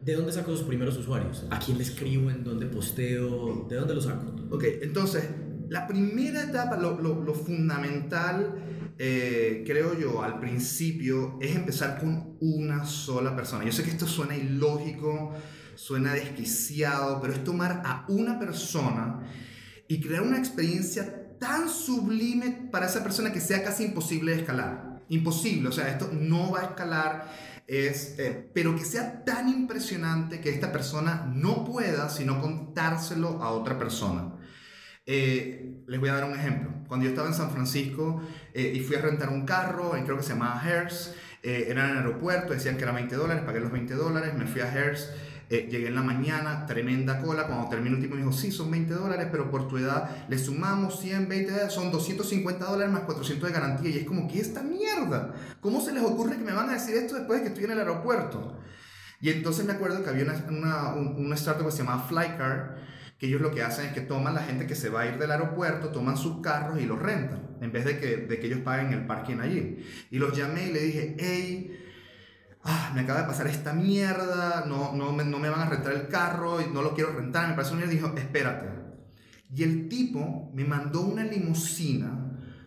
¿De 0.00 0.14
dónde 0.14 0.32
saco 0.32 0.52
los 0.52 0.62
primeros 0.62 0.96
usuarios? 0.96 1.44
¿A 1.50 1.58
quién 1.58 1.78
le 1.78 1.82
escribo? 1.82 2.30
¿En 2.30 2.44
dónde 2.44 2.66
posteo? 2.66 3.66
¿De 3.68 3.74
dónde 3.74 3.94
los 3.96 4.04
saco? 4.04 4.32
Ok, 4.52 4.64
entonces, 4.82 5.28
la 5.68 5.88
primera 5.88 6.44
etapa, 6.44 6.76
lo, 6.76 7.00
lo, 7.00 7.34
fundamental, 7.34 8.54
eh, 8.98 9.64
creo 9.66 9.98
yo, 9.98 10.22
al 10.22 10.38
principio, 10.38 11.38
es 11.40 11.56
empezar 11.56 11.98
con 11.98 12.36
una 12.40 12.84
sola 12.84 13.34
persona. 13.34 13.64
Yo 13.64 13.72
sé 13.72 13.82
que 13.82 13.90
esto 13.90 14.06
suena 14.06 14.36
ilógico, 14.36 15.34
suena 15.76 16.14
desquiciado, 16.14 17.20
pero 17.20 17.32
es 17.32 17.44
tomar 17.44 17.82
a 17.84 18.04
una 18.08 18.38
persona 18.38 19.20
y 19.88 20.00
crear 20.00 20.22
una 20.22 20.38
experiencia 20.38 21.36
tan 21.38 21.68
sublime 21.68 22.68
para 22.70 22.86
esa 22.86 23.02
persona 23.02 23.32
que 23.32 23.40
sea 23.40 23.64
casi 23.64 23.84
imposible 23.84 24.32
de 24.32 24.40
escalar. 24.40 25.02
Imposible, 25.08 25.68
o 25.68 25.72
sea, 25.72 25.88
esto 25.88 26.08
no 26.12 26.52
va 26.52 26.60
a 26.60 26.64
escalar, 26.66 27.32
es, 27.66 28.14
eh, 28.18 28.48
pero 28.54 28.76
que 28.76 28.84
sea 28.84 29.24
tan 29.24 29.48
impresionante 29.48 30.40
que 30.40 30.50
esta 30.50 30.72
persona 30.72 31.30
no 31.34 31.64
pueda 31.64 32.08
sino 32.08 32.40
contárselo 32.40 33.42
a 33.42 33.50
otra 33.50 33.78
persona. 33.78 34.36
Eh, 35.04 35.82
les 35.88 35.98
voy 35.98 36.10
a 36.10 36.14
dar 36.14 36.24
un 36.24 36.38
ejemplo. 36.38 36.70
Cuando 36.86 37.04
yo 37.04 37.10
estaba 37.10 37.26
en 37.28 37.34
San 37.34 37.50
Francisco 37.50 38.22
eh, 38.54 38.72
y 38.74 38.80
fui 38.80 38.94
a 38.94 39.00
rentar 39.00 39.28
un 39.30 39.44
carro, 39.44 39.90
creo 39.90 40.16
que 40.16 40.22
se 40.22 40.34
llamaba 40.34 40.62
Hertz, 40.64 41.12
era 41.42 41.86
en 41.86 41.90
el 41.90 41.96
aeropuerto, 41.98 42.52
decían 42.52 42.76
que 42.76 42.84
era 42.84 42.92
20 42.92 43.16
dólares, 43.16 43.42
pagué 43.44 43.58
los 43.58 43.72
20 43.72 43.94
dólares, 43.94 44.32
me 44.38 44.46
fui 44.46 44.60
a 44.60 44.72
Hertz 44.72 45.10
eh, 45.52 45.68
llegué 45.70 45.88
en 45.88 45.94
la 45.94 46.02
mañana, 46.02 46.64
tremenda 46.64 47.20
cola. 47.20 47.46
Cuando 47.46 47.68
terminó 47.68 47.96
el 47.96 48.02
tipo 48.02 48.14
me 48.14 48.22
dijo, 48.22 48.32
sí, 48.32 48.50
son 48.50 48.70
20 48.70 48.94
dólares, 48.94 49.28
pero 49.30 49.50
por 49.50 49.68
tu 49.68 49.76
edad 49.76 50.24
le 50.26 50.38
sumamos 50.38 50.98
100, 51.00 51.28
20, 51.28 51.68
son 51.68 51.92
250 51.92 52.64
dólares 52.64 52.90
más 52.90 53.02
400 53.02 53.50
de 53.50 53.54
garantía. 53.54 53.90
Y 53.90 53.98
es 53.98 54.06
como, 54.06 54.26
¿qué 54.28 54.40
es 54.40 54.48
esta 54.48 54.62
mierda? 54.62 55.34
¿Cómo 55.60 55.82
se 55.82 55.92
les 55.92 56.02
ocurre 56.02 56.38
que 56.38 56.42
me 56.42 56.54
van 56.54 56.70
a 56.70 56.72
decir 56.72 56.94
esto 56.94 57.16
después 57.16 57.40
de 57.40 57.42
que 57.42 57.48
estoy 57.50 57.64
en 57.64 57.72
el 57.72 57.80
aeropuerto? 57.80 58.58
Y 59.20 59.28
entonces 59.28 59.66
me 59.66 59.74
acuerdo 59.74 60.02
que 60.02 60.08
había 60.08 60.24
una, 60.48 60.94
una, 60.94 61.34
startup 61.34 61.66
que 61.66 61.72
se 61.72 61.82
llamaba 61.82 62.04
Flycar, 62.04 62.78
que 63.18 63.26
ellos 63.26 63.42
lo 63.42 63.50
que 63.50 63.62
hacen 63.62 63.84
es 63.84 63.92
que 63.92 64.00
toman 64.00 64.34
la 64.34 64.42
gente 64.42 64.66
que 64.66 64.74
se 64.74 64.88
va 64.88 65.02
a 65.02 65.06
ir 65.06 65.18
del 65.18 65.32
aeropuerto, 65.32 65.90
toman 65.90 66.16
sus 66.16 66.40
carros 66.40 66.80
y 66.80 66.86
los 66.86 66.98
rentan, 66.98 67.58
en 67.60 67.72
vez 67.72 67.84
de 67.84 67.98
que, 67.98 68.16
de 68.16 68.40
que 68.40 68.46
ellos 68.46 68.60
paguen 68.60 68.94
el 68.94 69.06
parking 69.06 69.40
allí. 69.40 69.84
Y 70.10 70.18
los 70.18 70.34
llamé 70.34 70.68
y 70.68 70.72
le 70.72 70.80
dije, 70.80 71.16
hey, 71.18 71.81
ah, 72.64 72.92
me 72.94 73.00
acaba 73.02 73.22
de 73.22 73.26
pasar 73.26 73.46
esta 73.46 73.72
mierda, 73.72 74.64
no, 74.66 74.92
no, 74.94 75.12
me, 75.12 75.24
me 75.24 75.48
van 75.48 75.60
a 75.60 75.68
rentar 75.68 75.92
el 75.92 76.08
carro, 76.08 76.58
no 76.72 76.82
lo 76.82 76.94
quiero 76.94 77.12
rentar, 77.12 77.48
me 77.48 77.54
parece 77.54 77.72
un 77.72 77.78
mierda, 77.78 77.92
dijo, 77.92 78.12
espérate. 78.16 78.68
Y 79.54 79.62
el 79.62 79.88
tipo 79.88 80.50
me 80.54 80.64
mandó 80.64 81.02
una 81.02 81.24
limusina, 81.24 82.22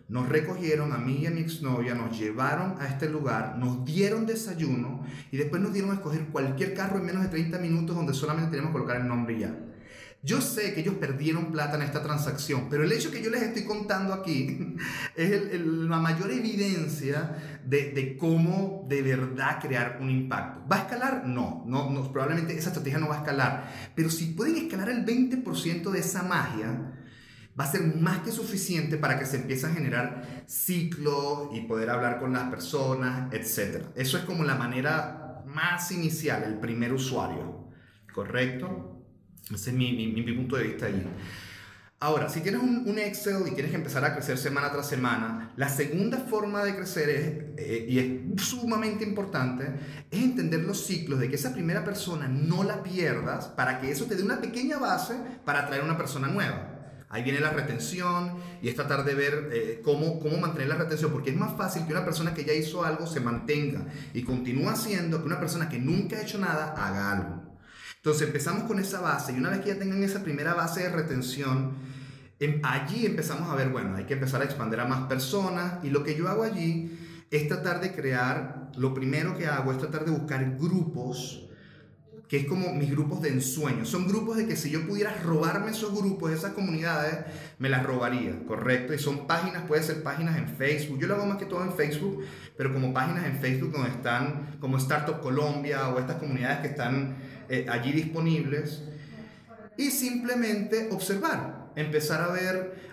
nos 0.08 0.28
recogieron 0.28 0.92
a 0.92 0.98
mí 0.98 1.18
y 1.22 1.26
a 1.26 1.30
mi 1.30 1.40
exnovia, 1.40 1.94
nos 1.94 2.16
llevaron 2.16 2.80
a 2.80 2.86
este 2.86 3.08
lugar, 3.08 3.58
nos 3.58 3.84
dieron 3.84 4.24
desayuno 4.24 5.04
y 5.32 5.36
después 5.36 5.60
nos 5.60 5.72
dieron 5.72 5.90
a 5.90 5.94
escoger 5.94 6.26
cualquier 6.26 6.74
carro 6.74 6.98
en 6.98 7.06
menos 7.06 7.22
de 7.22 7.28
30 7.28 7.58
minutos 7.58 7.96
donde 7.96 8.14
solamente 8.14 8.50
teníamos 8.50 8.70
que 8.70 8.74
colocar 8.74 9.00
el 9.00 9.08
nombre 9.08 9.34
y 9.34 9.40
ya. 9.40 9.65
Yo 10.22 10.40
sé 10.40 10.74
que 10.74 10.80
ellos 10.80 10.94
perdieron 10.94 11.52
plata 11.52 11.76
en 11.76 11.82
esta 11.82 12.02
transacción, 12.02 12.68
pero 12.68 12.82
el 12.82 12.90
hecho 12.90 13.12
que 13.12 13.22
yo 13.22 13.30
les 13.30 13.42
estoy 13.42 13.64
contando 13.64 14.12
aquí 14.12 14.76
es 15.14 15.60
la 15.60 15.98
mayor 15.98 16.32
evidencia 16.32 17.60
de, 17.64 18.16
cómo 18.18 18.84
de 18.88 19.02
verdad 19.02 19.60
crear 19.60 19.98
un 20.00 20.10
impacto. 20.10 20.66
¿Va 20.70 20.76
a 20.76 20.80
escalar? 20.80 21.26
No, 21.26 21.62
no, 21.66 22.12
probablemente 22.12 22.56
esa 22.56 22.70
estrategia 22.70 22.98
no 22.98 23.08
va 23.08 23.16
a 23.16 23.18
escalar, 23.18 23.92
pero 23.94 24.10
si 24.10 24.26
pueden 24.26 24.56
escalar 24.56 24.90
el 24.90 25.04
20% 25.04 25.90
de 25.90 25.98
esa 26.00 26.22
magia, 26.22 26.92
va 27.58 27.64
a 27.64 27.70
ser 27.70 27.82
más 27.82 28.18
que 28.20 28.32
suficiente 28.32 28.96
para 28.96 29.18
que 29.18 29.26
se 29.26 29.36
empiece 29.36 29.66
a 29.66 29.70
generar 29.70 30.44
ciclos 30.46 31.50
y 31.52 31.62
poder 31.62 31.90
hablar 31.90 32.18
con 32.18 32.32
las 32.32 32.50
personas, 32.50 33.32
etc. 33.32 33.86
Eso 33.94 34.18
es 34.18 34.24
como 34.24 34.44
la 34.44 34.56
manera 34.56 35.44
más 35.46 35.90
inicial, 35.92 36.42
el 36.42 36.58
primer 36.58 36.92
usuario, 36.92 37.70
¿correcto? 38.12 38.95
Ese 39.52 39.70
es 39.70 39.76
mi, 39.76 39.92
mi, 39.92 40.32
punto 40.32 40.56
de 40.56 40.64
vista 40.64 40.86
allí. 40.86 41.02
Ahora, 42.00 42.28
si 42.28 42.40
tienes 42.40 42.60
un, 42.60 42.82
un, 42.86 42.98
Excel 42.98 43.46
y 43.46 43.52
quieres 43.52 43.72
empezar 43.72 44.04
a 44.04 44.12
crecer 44.12 44.36
semana 44.36 44.70
tras 44.70 44.88
semana, 44.88 45.52
la 45.56 45.68
segunda 45.68 46.18
forma 46.18 46.64
de 46.64 46.76
crecer 46.76 47.08
es, 47.08 47.28
eh, 47.56 47.86
y 47.88 47.98
es 47.98 48.42
sumamente 48.42 49.04
importante, 49.04 49.64
es 50.10 50.22
entender 50.22 50.60
los 50.64 50.84
ciclos 50.84 51.20
de 51.20 51.28
que 51.28 51.36
esa 51.36 51.54
primera 51.54 51.84
persona 51.84 52.28
no 52.28 52.64
la 52.64 52.82
pierdas 52.82 53.46
para 53.46 53.80
que 53.80 53.90
eso 53.90 54.04
te 54.06 54.16
dé 54.16 54.22
una 54.22 54.40
pequeña 54.40 54.78
base 54.78 55.14
para 55.44 55.60
atraer 55.60 55.84
una 55.84 55.96
persona 55.96 56.28
nueva. 56.28 56.72
Ahí 57.08 57.22
viene 57.22 57.38
la 57.38 57.50
retención 57.50 58.34
y 58.60 58.68
es 58.68 58.74
tratar 58.74 59.04
de 59.04 59.14
ver 59.14 59.50
eh, 59.52 59.80
cómo, 59.84 60.18
cómo 60.18 60.38
mantener 60.38 60.68
la 60.68 60.76
retención, 60.76 61.12
porque 61.12 61.30
es 61.30 61.36
más 61.36 61.56
fácil 61.56 61.86
que 61.86 61.92
una 61.92 62.04
persona 62.04 62.34
que 62.34 62.44
ya 62.44 62.52
hizo 62.52 62.84
algo 62.84 63.06
se 63.06 63.20
mantenga 63.20 63.86
y 64.12 64.22
continúe 64.22 64.68
haciendo 64.68 65.20
que 65.20 65.26
una 65.26 65.38
persona 65.38 65.68
que 65.68 65.78
nunca 65.78 66.16
ha 66.16 66.22
hecho 66.22 66.38
nada 66.38 66.74
haga 66.76 67.12
algo. 67.12 67.45
Entonces 68.06 68.28
empezamos 68.28 68.62
con 68.68 68.78
esa 68.78 69.00
base 69.00 69.32
y 69.32 69.36
una 69.36 69.50
vez 69.50 69.62
que 69.62 69.70
ya 69.70 69.80
tengan 69.80 70.00
esa 70.04 70.22
primera 70.22 70.54
base 70.54 70.84
de 70.84 70.90
retención, 70.90 71.72
em, 72.38 72.60
allí 72.62 73.04
empezamos 73.04 73.50
a 73.50 73.56
ver, 73.56 73.70
bueno, 73.70 73.96
hay 73.96 74.04
que 74.04 74.14
empezar 74.14 74.42
a 74.42 74.44
expandir 74.44 74.78
a 74.78 74.84
más 74.84 75.08
personas 75.08 75.84
y 75.84 75.90
lo 75.90 76.04
que 76.04 76.14
yo 76.14 76.28
hago 76.28 76.44
allí 76.44 76.96
es 77.32 77.48
tratar 77.48 77.80
de 77.80 77.90
crear, 77.90 78.70
lo 78.76 78.94
primero 78.94 79.36
que 79.36 79.48
hago 79.48 79.72
es 79.72 79.78
tratar 79.78 80.04
de 80.04 80.12
buscar 80.12 80.56
grupos 80.56 81.48
que 82.28 82.38
es 82.38 82.46
como 82.46 82.72
mis 82.72 82.90
grupos 82.90 83.22
de 83.22 83.30
ensueño. 83.30 83.84
Son 83.84 84.06
grupos 84.06 84.36
de 84.36 84.46
que 84.46 84.56
si 84.56 84.70
yo 84.70 84.86
pudiera 84.86 85.12
robarme 85.22 85.70
esos 85.70 85.92
grupos, 85.92 86.30
esas 86.32 86.52
comunidades, 86.52 87.24
me 87.58 87.68
las 87.68 87.84
robaría, 87.84 88.38
¿correcto? 88.46 88.94
Y 88.94 88.98
son 88.98 89.26
páginas, 89.26 89.64
puede 89.66 89.82
ser 89.82 90.02
páginas 90.02 90.36
en 90.36 90.48
Facebook. 90.48 91.00
Yo 91.00 91.06
lo 91.06 91.14
hago 91.14 91.26
más 91.26 91.38
que 91.38 91.46
todo 91.46 91.62
en 91.62 91.72
Facebook, 91.72 92.24
pero 92.56 92.72
como 92.72 92.92
páginas 92.92 93.26
en 93.26 93.38
Facebook 93.38 93.72
donde 93.72 93.90
están 93.90 94.56
como 94.60 94.76
Startup 94.76 95.20
Colombia 95.20 95.88
o 95.88 95.98
estas 95.98 96.16
comunidades 96.16 96.58
que 96.60 96.68
están 96.68 97.16
eh, 97.48 97.66
allí 97.68 97.92
disponibles. 97.92 98.82
Y 99.76 99.90
simplemente 99.90 100.88
observar, 100.90 101.72
empezar 101.76 102.22
a 102.22 102.28
ver 102.28 102.86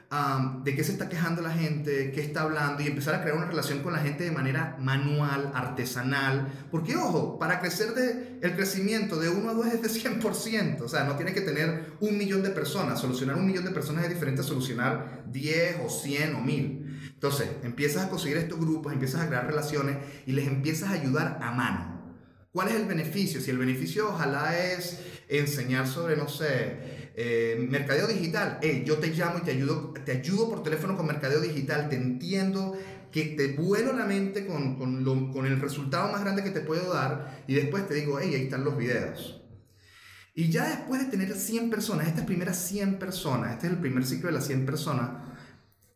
de 0.64 0.76
qué 0.76 0.84
se 0.84 0.92
está 0.92 1.10
quejando 1.10 1.42
la 1.42 1.50
gente, 1.50 2.12
qué 2.12 2.22
está 2.22 2.42
hablando 2.44 2.84
y 2.84 2.88
empezar 2.88 3.16
a 3.16 3.22
crear 3.22 3.36
una 3.36 3.48
relación 3.48 3.80
con 3.80 3.94
la 3.94 4.00
gente 4.00 4.24
de 4.24 4.32
manera 4.32 4.78
manual, 4.80 5.52
artesanal. 5.56 6.48
Porque, 6.70 6.96
ojo, 6.96 7.40
para 7.40 7.60
crecer 7.60 7.96
de, 7.96 8.38
el 8.42 8.56
crecimiento 8.56 9.20
de 9.20 9.30
1 9.30 9.50
a 9.50 9.54
2 9.54 9.66
es 9.68 9.82
de 9.82 9.90
100%. 10.22 10.82
O 10.82 10.88
sea, 10.88 11.06
no 11.06 11.16
tiene 11.16 11.34
que 11.34 11.42
tener 11.42 11.94
un 12.00 12.18
millón 12.18 12.44
de 12.44 12.52
personas. 12.52 13.02
Solucionar 13.02 13.38
un 13.38 13.48
millón 13.48 13.66
de 13.66 13.72
personas 13.72 14.04
es 14.04 14.12
diferente 14.12 14.42
a 14.42 14.44
solucionar 14.44 15.24
10 15.32 15.78
o 15.84 15.90
100 15.90 16.36
o 16.36 16.42
1000. 16.42 17.12
Entonces, 17.14 17.48
empiezas 17.64 18.06
a 18.06 18.10
conseguir 18.10 18.38
estos 18.38 18.60
grupos, 18.60 18.94
empiezas 18.94 19.22
a 19.22 19.28
crear 19.28 19.48
relaciones 19.48 19.98
y 20.28 20.34
les 20.34 20.48
empiezas 20.48 20.90
a 20.90 20.94
ayudar 20.94 21.40
a 21.42 21.52
mano. 21.52 21.93
¿Cuál 22.54 22.68
es 22.68 22.76
el 22.76 22.86
beneficio? 22.86 23.42
Si 23.42 23.50
el 23.50 23.58
beneficio 23.58 24.10
ojalá 24.10 24.56
es 24.56 25.00
enseñar 25.28 25.88
sobre, 25.88 26.16
no 26.16 26.30
sé, 26.30 27.12
eh, 27.16 27.66
mercadeo 27.68 28.06
digital, 28.06 28.60
yo 28.86 29.00
te 29.00 29.08
llamo 29.08 29.40
y 29.40 29.42
te 29.42 29.52
ayudo, 29.52 29.92
te 30.06 30.12
ayudo 30.12 30.52
por 30.52 30.62
teléfono 30.62 30.96
con 30.96 31.08
mercadeo 31.08 31.42
digital, 31.42 31.90
te 31.90 31.96
entiendo, 31.96 32.78
que 33.12 33.26
te 33.26 33.54
vuelo 33.54 33.94
la 33.94 34.06
mente 34.06 34.46
con, 34.46 34.78
con, 34.78 35.34
con 35.34 35.46
el 35.48 35.60
resultado 35.60 36.12
más 36.12 36.22
grande 36.22 36.44
que 36.44 36.52
te 36.52 36.60
puedo 36.60 36.94
dar 36.94 37.44
y 37.48 37.56
después 37.56 37.88
te 37.88 37.96
digo, 37.96 38.20
hey, 38.22 38.36
ahí 38.36 38.44
están 38.44 38.64
los 38.64 38.78
videos. 38.78 39.42
Y 40.36 40.50
ya 40.50 40.68
después 40.68 41.02
de 41.02 41.08
tener 41.10 41.34
100 41.34 41.72
personas, 41.72 42.08
estas 42.08 42.26
primeras 42.26 42.58
100 42.58 43.00
personas, 43.00 43.54
este 43.54 43.66
es 43.66 43.74
el 43.74 43.80
primer 43.80 44.06
ciclo 44.06 44.28
de 44.28 44.34
las 44.34 44.46
100 44.46 44.68
personas, 44.68 45.23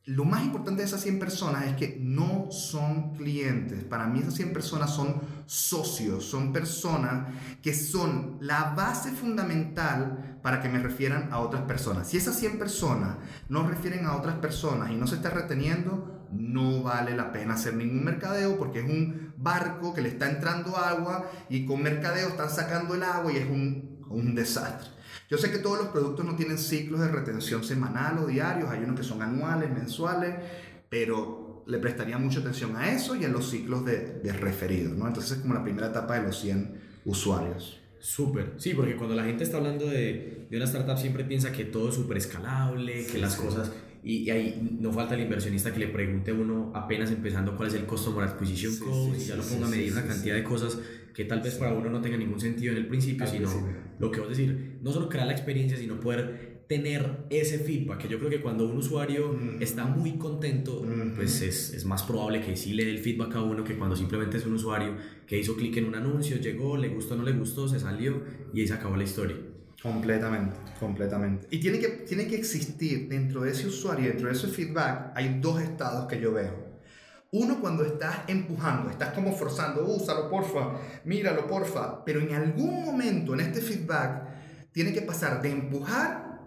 lo 0.07 0.23
más 0.23 0.41
importante 0.45 0.81
de 0.81 0.87
esas 0.87 1.01
100 1.01 1.19
personas 1.19 1.65
es 1.65 1.75
que 1.75 1.97
no 2.01 2.49
son 2.49 3.13
clientes. 3.15 3.83
Para 3.83 4.07
mí 4.07 4.19
esas 4.19 4.35
100 4.35 4.53
personas 4.53 4.95
son 4.95 5.21
socios, 5.45 6.23
son 6.23 6.53
personas 6.53 7.27
que 7.61 7.73
son 7.73 8.37
la 8.39 8.73
base 8.73 9.11
fundamental 9.11 10.39
para 10.41 10.61
que 10.61 10.69
me 10.69 10.79
refieran 10.79 11.27
a 11.33 11.39
otras 11.39 11.63
personas. 11.63 12.07
Si 12.07 12.15
esas 12.15 12.37
100 12.39 12.57
personas 12.57 13.17
no 13.49 13.67
refieren 13.67 14.05
a 14.05 14.15
otras 14.15 14.35
personas 14.35 14.91
y 14.91 14.95
no 14.95 15.07
se 15.07 15.15
está 15.15 15.29
reteniendo, 15.29 16.25
no 16.31 16.83
vale 16.83 17.13
la 17.13 17.33
pena 17.33 17.55
hacer 17.55 17.73
ningún 17.73 18.05
mercadeo 18.05 18.57
porque 18.57 18.79
es 18.79 18.89
un 18.89 19.33
barco 19.35 19.93
que 19.93 20.01
le 20.01 20.07
está 20.07 20.29
entrando 20.29 20.77
agua 20.77 21.29
y 21.49 21.65
con 21.65 21.83
mercadeo 21.83 22.29
están 22.29 22.49
sacando 22.49 22.95
el 22.95 23.03
agua 23.03 23.33
y 23.33 23.37
es 23.37 23.49
un, 23.49 24.05
un 24.09 24.35
desastre. 24.35 24.96
Yo 25.29 25.37
sé 25.37 25.51
que 25.51 25.59
todos 25.59 25.77
los 25.77 25.87
productos 25.89 26.25
no 26.25 26.35
tienen 26.35 26.57
ciclos 26.57 27.01
de 27.01 27.09
retención 27.09 27.63
semanal 27.63 28.17
o 28.19 28.27
diarios, 28.27 28.69
hay 28.69 28.83
unos 28.83 28.95
que 28.95 29.03
son 29.03 29.21
anuales, 29.21 29.69
mensuales, 29.69 30.35
pero 30.89 31.63
le 31.67 31.79
prestaría 31.79 32.17
mucha 32.17 32.39
atención 32.39 32.77
a 32.77 32.91
eso 32.93 33.15
y 33.15 33.25
a 33.25 33.27
los 33.27 33.49
ciclos 33.49 33.83
de, 33.83 34.19
de 34.23 34.31
referidos, 34.31 34.97
¿no? 34.97 35.05
Entonces 35.05 35.33
es 35.33 35.37
como 35.39 35.53
la 35.53 35.63
primera 35.63 35.87
etapa 35.87 36.17
de 36.17 36.27
los 36.27 36.39
100 36.39 36.79
usuarios. 37.05 37.81
Súper, 37.99 38.53
sí, 38.57 38.73
porque 38.73 38.95
cuando 38.95 39.15
la 39.15 39.25
gente 39.25 39.43
está 39.43 39.57
hablando 39.57 39.85
de, 39.85 40.47
de 40.49 40.55
una 40.57 40.65
startup 40.65 40.97
siempre 40.97 41.25
piensa 41.25 41.51
que 41.51 41.65
todo 41.65 41.89
es 41.89 41.95
súper 41.95 42.17
escalable, 42.17 43.05
que 43.05 43.17
las 43.17 43.35
cosas, 43.35 43.71
y, 44.07 44.29
ahí 44.29 44.77
no 44.79 44.91
falta 44.93 45.15
el 45.15 45.21
inversionista 45.21 45.73
que 45.73 45.79
le 45.79 45.87
pregunte 45.87 46.31
a 46.31 46.33
uno 46.33 46.71
apenas 46.73 47.11
empezando 47.11 47.57
cuál 47.57 47.67
es 47.67 47.73
el 47.73 47.83
Customer 47.83 48.23
Acquisition 48.23 48.77
Cost, 48.77 49.21
y 49.21 49.25
ya 49.25 49.35
lo 49.35 49.43
ponga 49.43 49.67
a 49.67 49.69
medir 49.69 49.91
una 49.91 50.05
cantidad 50.05 50.35
de 50.35 50.43
cosas 50.43 50.79
que 51.13 51.25
tal 51.25 51.41
vez 51.41 51.55
para 51.55 51.73
uno 51.73 51.89
no 51.89 51.99
tenga 51.99 52.15
ningún 52.15 52.39
sentido 52.39 52.71
en 52.71 52.77
el 52.77 52.87
principio, 52.87 53.27
sino 53.27 53.49
lo 53.99 54.11
que 54.11 54.19
vos 54.19 54.29
decir, 54.29 54.77
no 54.81 54.93
solo 54.93 55.09
crear 55.09 55.27
la 55.27 55.33
experiencia, 55.33 55.77
sino 55.77 55.99
poder 55.99 56.57
tener 56.67 57.25
ese 57.29 57.59
feedback, 57.59 57.97
que 57.97 58.07
yo 58.07 58.19
creo 58.19 58.29
que 58.29 58.41
cuando 58.41 58.65
un 58.65 58.77
usuario 58.77 59.37
está 59.59 59.85
muy 59.85 60.13
contento, 60.13 60.85
pues 61.15 61.41
es, 61.41 61.73
es, 61.73 61.85
más 61.85 62.03
probable 62.03 62.41
que 62.41 62.55
sí 62.55 62.73
le 62.73 62.85
dé 62.85 62.91
el 62.91 62.99
feedback 62.99 63.35
a 63.35 63.41
uno 63.41 63.63
que 63.63 63.77
cuando 63.77 63.95
simplemente 63.95 64.37
es 64.37 64.45
un 64.45 64.53
usuario 64.53 64.95
que 65.25 65.39
hizo 65.39 65.55
clic 65.55 65.75
en 65.77 65.85
un 65.85 65.95
anuncio, 65.95 66.37
llegó, 66.37 66.77
le 66.77 66.89
gustó, 66.89 67.15
no 67.15 67.23
le 67.23 67.33
gustó, 67.33 67.67
se 67.67 67.79
salió 67.79 68.21
y 68.53 68.61
ahí 68.61 68.67
se 68.67 68.73
acabó 68.73 68.95
la 68.95 69.03
historia. 69.03 69.35
Completamente, 69.81 70.57
completamente. 70.79 71.47
Y 71.51 71.59
tiene 71.59 71.79
que, 71.79 71.87
tiene 71.89 72.27
que 72.27 72.35
existir 72.35 73.07
dentro 73.07 73.41
de 73.41 73.51
ese 73.51 73.67
usuario, 73.67 74.09
dentro 74.09 74.27
de 74.27 74.33
ese 74.33 74.47
feedback, 74.47 75.11
hay 75.15 75.39
dos 75.39 75.61
estados 75.61 76.07
que 76.07 76.19
yo 76.19 76.33
veo. 76.33 76.67
Uno 77.31 77.59
cuando 77.59 77.83
estás 77.83 78.21
empujando, 78.27 78.89
estás 78.89 79.13
como 79.13 79.33
forzando, 79.33 79.85
úsalo 79.85 80.29
porfa, 80.29 80.79
míralo 81.03 81.45
porfa, 81.45 82.03
pero 82.05 82.21
en 82.21 82.33
algún 82.33 82.85
momento 82.85 83.33
en 83.33 83.41
este 83.41 83.61
feedback 83.61 84.23
tiene 84.71 84.93
que 84.93 85.01
pasar 85.01 85.41
de 85.41 85.51
empujar 85.51 86.39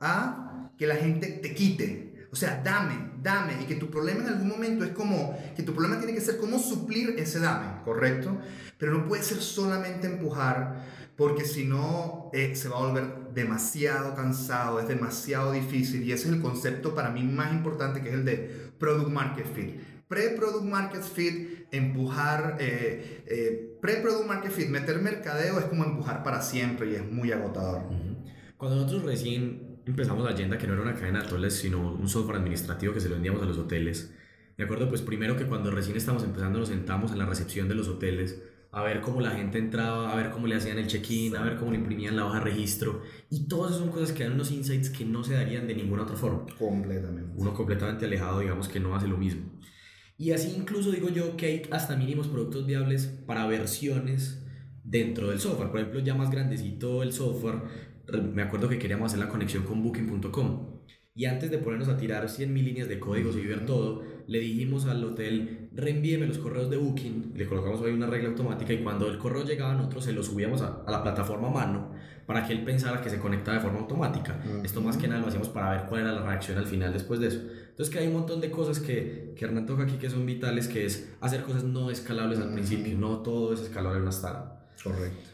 a 0.00 0.70
que 0.76 0.86
la 0.86 0.96
gente 0.96 1.28
te 1.28 1.54
quite. 1.54 2.28
O 2.32 2.36
sea, 2.36 2.60
dame, 2.64 3.12
dame, 3.22 3.52
y 3.62 3.64
que 3.66 3.76
tu 3.76 3.90
problema 3.90 4.22
en 4.22 4.28
algún 4.28 4.48
momento 4.48 4.84
es 4.84 4.90
como, 4.90 5.38
que 5.54 5.62
tu 5.62 5.72
problema 5.72 5.98
tiene 5.98 6.14
que 6.14 6.20
ser 6.20 6.38
cómo 6.38 6.58
suplir 6.58 7.14
ese 7.18 7.38
dame, 7.38 7.82
¿correcto? 7.84 8.36
Pero 8.76 8.92
no 8.92 9.06
puede 9.06 9.22
ser 9.22 9.38
solamente 9.38 10.08
empujar, 10.08 10.84
porque 11.16 11.44
si 11.44 11.64
no 11.64 12.30
eh, 12.32 12.54
se 12.56 12.68
va 12.68 12.78
a 12.78 12.86
volver 12.86 13.32
demasiado 13.34 14.14
cansado, 14.14 14.80
es 14.80 14.88
demasiado 14.88 15.52
difícil, 15.52 16.02
y 16.02 16.12
ese 16.12 16.28
es 16.28 16.34
el 16.34 16.40
concepto 16.40 16.94
para 16.94 17.10
mí 17.10 17.22
más 17.22 17.52
importante, 17.52 18.02
que 18.02 18.08
es 18.08 18.14
el 18.14 18.24
de 18.24 18.70
Product 18.78 19.10
Market 19.10 19.46
Fit 19.54 19.94
Pre-product 20.08 20.64
market 20.64 21.02
fit, 21.02 21.66
empujar, 21.70 22.58
eh, 22.60 23.24
eh, 23.26 23.78
pre-product 23.80 24.28
market 24.28 24.52
fit, 24.52 24.68
meter 24.68 25.00
mercadeo 25.00 25.58
es 25.58 25.64
como 25.64 25.84
empujar 25.84 26.22
para 26.22 26.42
siempre 26.42 26.92
y 26.92 26.94
es 26.94 27.10
muy 27.10 27.32
agotador. 27.32 27.82
Cuando 28.58 28.76
nosotros 28.76 29.04
recién 29.04 29.80
empezamos 29.86 30.24
la 30.24 30.30
Agenda, 30.30 30.58
que 30.58 30.66
no 30.66 30.74
era 30.74 30.82
una 30.82 30.94
cadena 30.94 31.22
de 31.22 31.26
hoteles, 31.26 31.54
sino 31.54 31.94
un 31.94 32.08
software 32.08 32.36
administrativo 32.36 32.92
que 32.92 33.00
se 33.00 33.08
lo 33.08 33.14
vendíamos 33.14 33.42
a 33.42 33.46
los 33.46 33.56
hoteles, 33.56 34.14
me 34.56 34.64
acuerdo 34.64 34.88
pues 34.88 35.00
primero 35.00 35.36
que 35.36 35.46
cuando 35.46 35.70
recién 35.70 35.96
estábamos 35.96 36.22
empezando 36.22 36.58
nos 36.58 36.68
sentamos 36.68 37.10
en 37.10 37.18
la 37.18 37.26
recepción 37.26 37.68
de 37.68 37.74
los 37.74 37.88
hoteles 37.88 38.40
a 38.74 38.82
ver 38.82 39.00
cómo 39.00 39.20
la 39.20 39.30
gente 39.30 39.58
entraba, 39.58 40.12
a 40.12 40.16
ver 40.16 40.30
cómo 40.30 40.48
le 40.48 40.56
hacían 40.56 40.78
el 40.78 40.88
check-in, 40.88 41.36
a 41.36 41.42
ver 41.42 41.56
cómo 41.56 41.70
le 41.70 41.78
imprimían 41.78 42.16
la 42.16 42.26
hoja 42.26 42.38
de 42.38 42.44
registro. 42.44 43.02
Y 43.30 43.46
todas 43.46 43.70
esas 43.70 43.84
son 43.84 43.92
cosas 43.92 44.10
que 44.10 44.24
dan 44.24 44.32
unos 44.32 44.50
insights 44.50 44.90
que 44.90 45.04
no 45.04 45.22
se 45.22 45.34
darían 45.34 45.68
de 45.68 45.76
ninguna 45.76 46.02
otra 46.02 46.16
forma. 46.16 46.44
Completamente. 46.58 47.32
Uno 47.36 47.54
completamente 47.54 48.06
alejado, 48.06 48.40
digamos, 48.40 48.66
que 48.66 48.80
no 48.80 48.96
hace 48.96 49.06
lo 49.06 49.16
mismo. 49.16 49.42
Y 50.16 50.32
así 50.32 50.54
incluso 50.56 50.90
digo 50.90 51.08
yo 51.08 51.36
que 51.36 51.46
hay 51.46 51.62
hasta 51.70 51.96
mínimos 51.96 52.26
productos 52.26 52.66
viables 52.66 53.06
para 53.06 53.46
versiones 53.46 54.44
dentro 54.82 55.30
del 55.30 55.38
software. 55.38 55.70
Por 55.70 55.80
ejemplo, 55.80 56.00
ya 56.00 56.14
más 56.14 56.30
grandecito 56.30 57.04
el 57.04 57.12
software, 57.12 57.62
me 58.32 58.42
acuerdo 58.42 58.68
que 58.68 58.78
queríamos 58.78 59.12
hacer 59.12 59.24
la 59.24 59.30
conexión 59.30 59.62
con 59.62 59.82
booking.com. 59.84 60.80
Y 61.14 61.26
antes 61.26 61.48
de 61.48 61.58
ponernos 61.58 61.88
a 61.88 61.96
tirar 61.96 62.24
100.000 62.26 62.48
líneas 62.64 62.88
de 62.88 62.98
códigos 62.98 63.36
y 63.36 63.46
ver 63.46 63.66
todo, 63.66 64.02
le 64.26 64.38
dijimos 64.38 64.86
al 64.86 65.04
hotel, 65.04 65.68
reenvíeme 65.74 66.26
los 66.26 66.38
correos 66.38 66.70
de 66.70 66.76
Booking, 66.76 67.32
le 67.34 67.46
colocamos 67.46 67.82
ahí 67.82 67.92
una 67.92 68.06
regla 68.06 68.30
automática 68.30 68.72
y 68.72 68.82
cuando 68.82 69.08
el 69.08 69.18
correo 69.18 69.44
llegaba 69.44 69.74
nosotros 69.74 70.04
se 70.04 70.12
lo 70.12 70.22
subíamos 70.22 70.62
a, 70.62 70.82
a 70.86 70.90
la 70.90 71.02
plataforma 71.02 71.48
a 71.48 71.50
mano 71.50 71.90
para 72.26 72.46
que 72.46 72.52
él 72.52 72.64
pensara 72.64 73.02
que 73.02 73.10
se 73.10 73.18
conectaba 73.18 73.58
de 73.58 73.62
forma 73.62 73.80
automática. 73.80 74.40
Esto 74.62 74.80
más 74.80 74.96
que 74.96 75.08
nada 75.08 75.20
lo 75.20 75.26
hacíamos 75.26 75.48
para 75.48 75.72
ver 75.72 75.82
cuál 75.88 76.02
era 76.02 76.12
la 76.12 76.22
reacción 76.22 76.56
al 76.58 76.66
final 76.66 76.92
después 76.92 77.20
de 77.20 77.28
eso. 77.28 77.40
Entonces 77.70 77.92
que 77.92 78.00
hay 78.00 78.06
un 78.06 78.14
montón 78.14 78.40
de 78.40 78.50
cosas 78.50 78.80
que, 78.80 79.34
que 79.36 79.44
Hernán 79.44 79.66
toca 79.66 79.82
aquí 79.82 79.96
que 79.96 80.08
son 80.08 80.24
vitales, 80.24 80.68
que 80.68 80.86
es 80.86 81.12
hacer 81.20 81.42
cosas 81.42 81.64
no 81.64 81.90
escalables 81.90 82.38
al 82.38 82.52
principio, 82.52 82.96
no 82.96 83.18
todo 83.18 83.52
es 83.52 83.60
escalable 83.60 83.98
en 83.98 84.02
una 84.02 84.10
startup. 84.10 84.52
Correcto. 84.82 85.30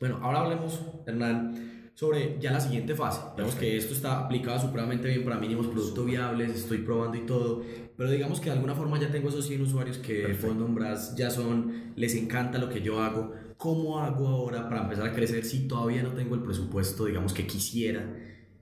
Bueno, 0.00 0.18
ahora 0.22 0.40
hablemos, 0.40 0.80
Hernán, 1.06 1.71
sobre 1.94 2.38
ya 2.40 2.52
la 2.52 2.60
siguiente 2.60 2.94
fase. 2.94 3.20
Vemos 3.36 3.54
que 3.54 3.76
esto 3.76 3.92
está 3.94 4.20
aplicado 4.20 4.60
supremamente 4.60 5.08
bien 5.08 5.24
para 5.24 5.38
mínimos 5.38 5.66
productos 5.66 6.06
viables, 6.06 6.50
estoy 6.50 6.78
probando 6.78 7.16
y 7.16 7.26
todo, 7.26 7.62
pero 7.96 8.10
digamos 8.10 8.40
que 8.40 8.46
de 8.46 8.56
alguna 8.56 8.74
forma 8.74 8.98
ya 8.98 9.10
tengo 9.10 9.28
esos 9.28 9.46
100 9.46 9.62
usuarios 9.62 9.98
que 9.98 10.26
vos 10.42 10.56
nombrás, 10.56 11.14
ya 11.16 11.30
son, 11.30 11.92
les 11.96 12.14
encanta 12.14 12.58
lo 12.58 12.68
que 12.68 12.80
yo 12.80 13.00
hago. 13.00 13.32
¿Cómo 13.56 14.00
hago 14.00 14.26
ahora 14.26 14.68
para 14.68 14.82
empezar 14.82 15.06
a 15.08 15.12
crecer 15.12 15.44
si 15.44 15.68
todavía 15.68 16.02
no 16.02 16.10
tengo 16.10 16.34
el 16.34 16.42
presupuesto, 16.42 17.04
digamos, 17.04 17.32
que 17.32 17.46
quisiera 17.46 18.04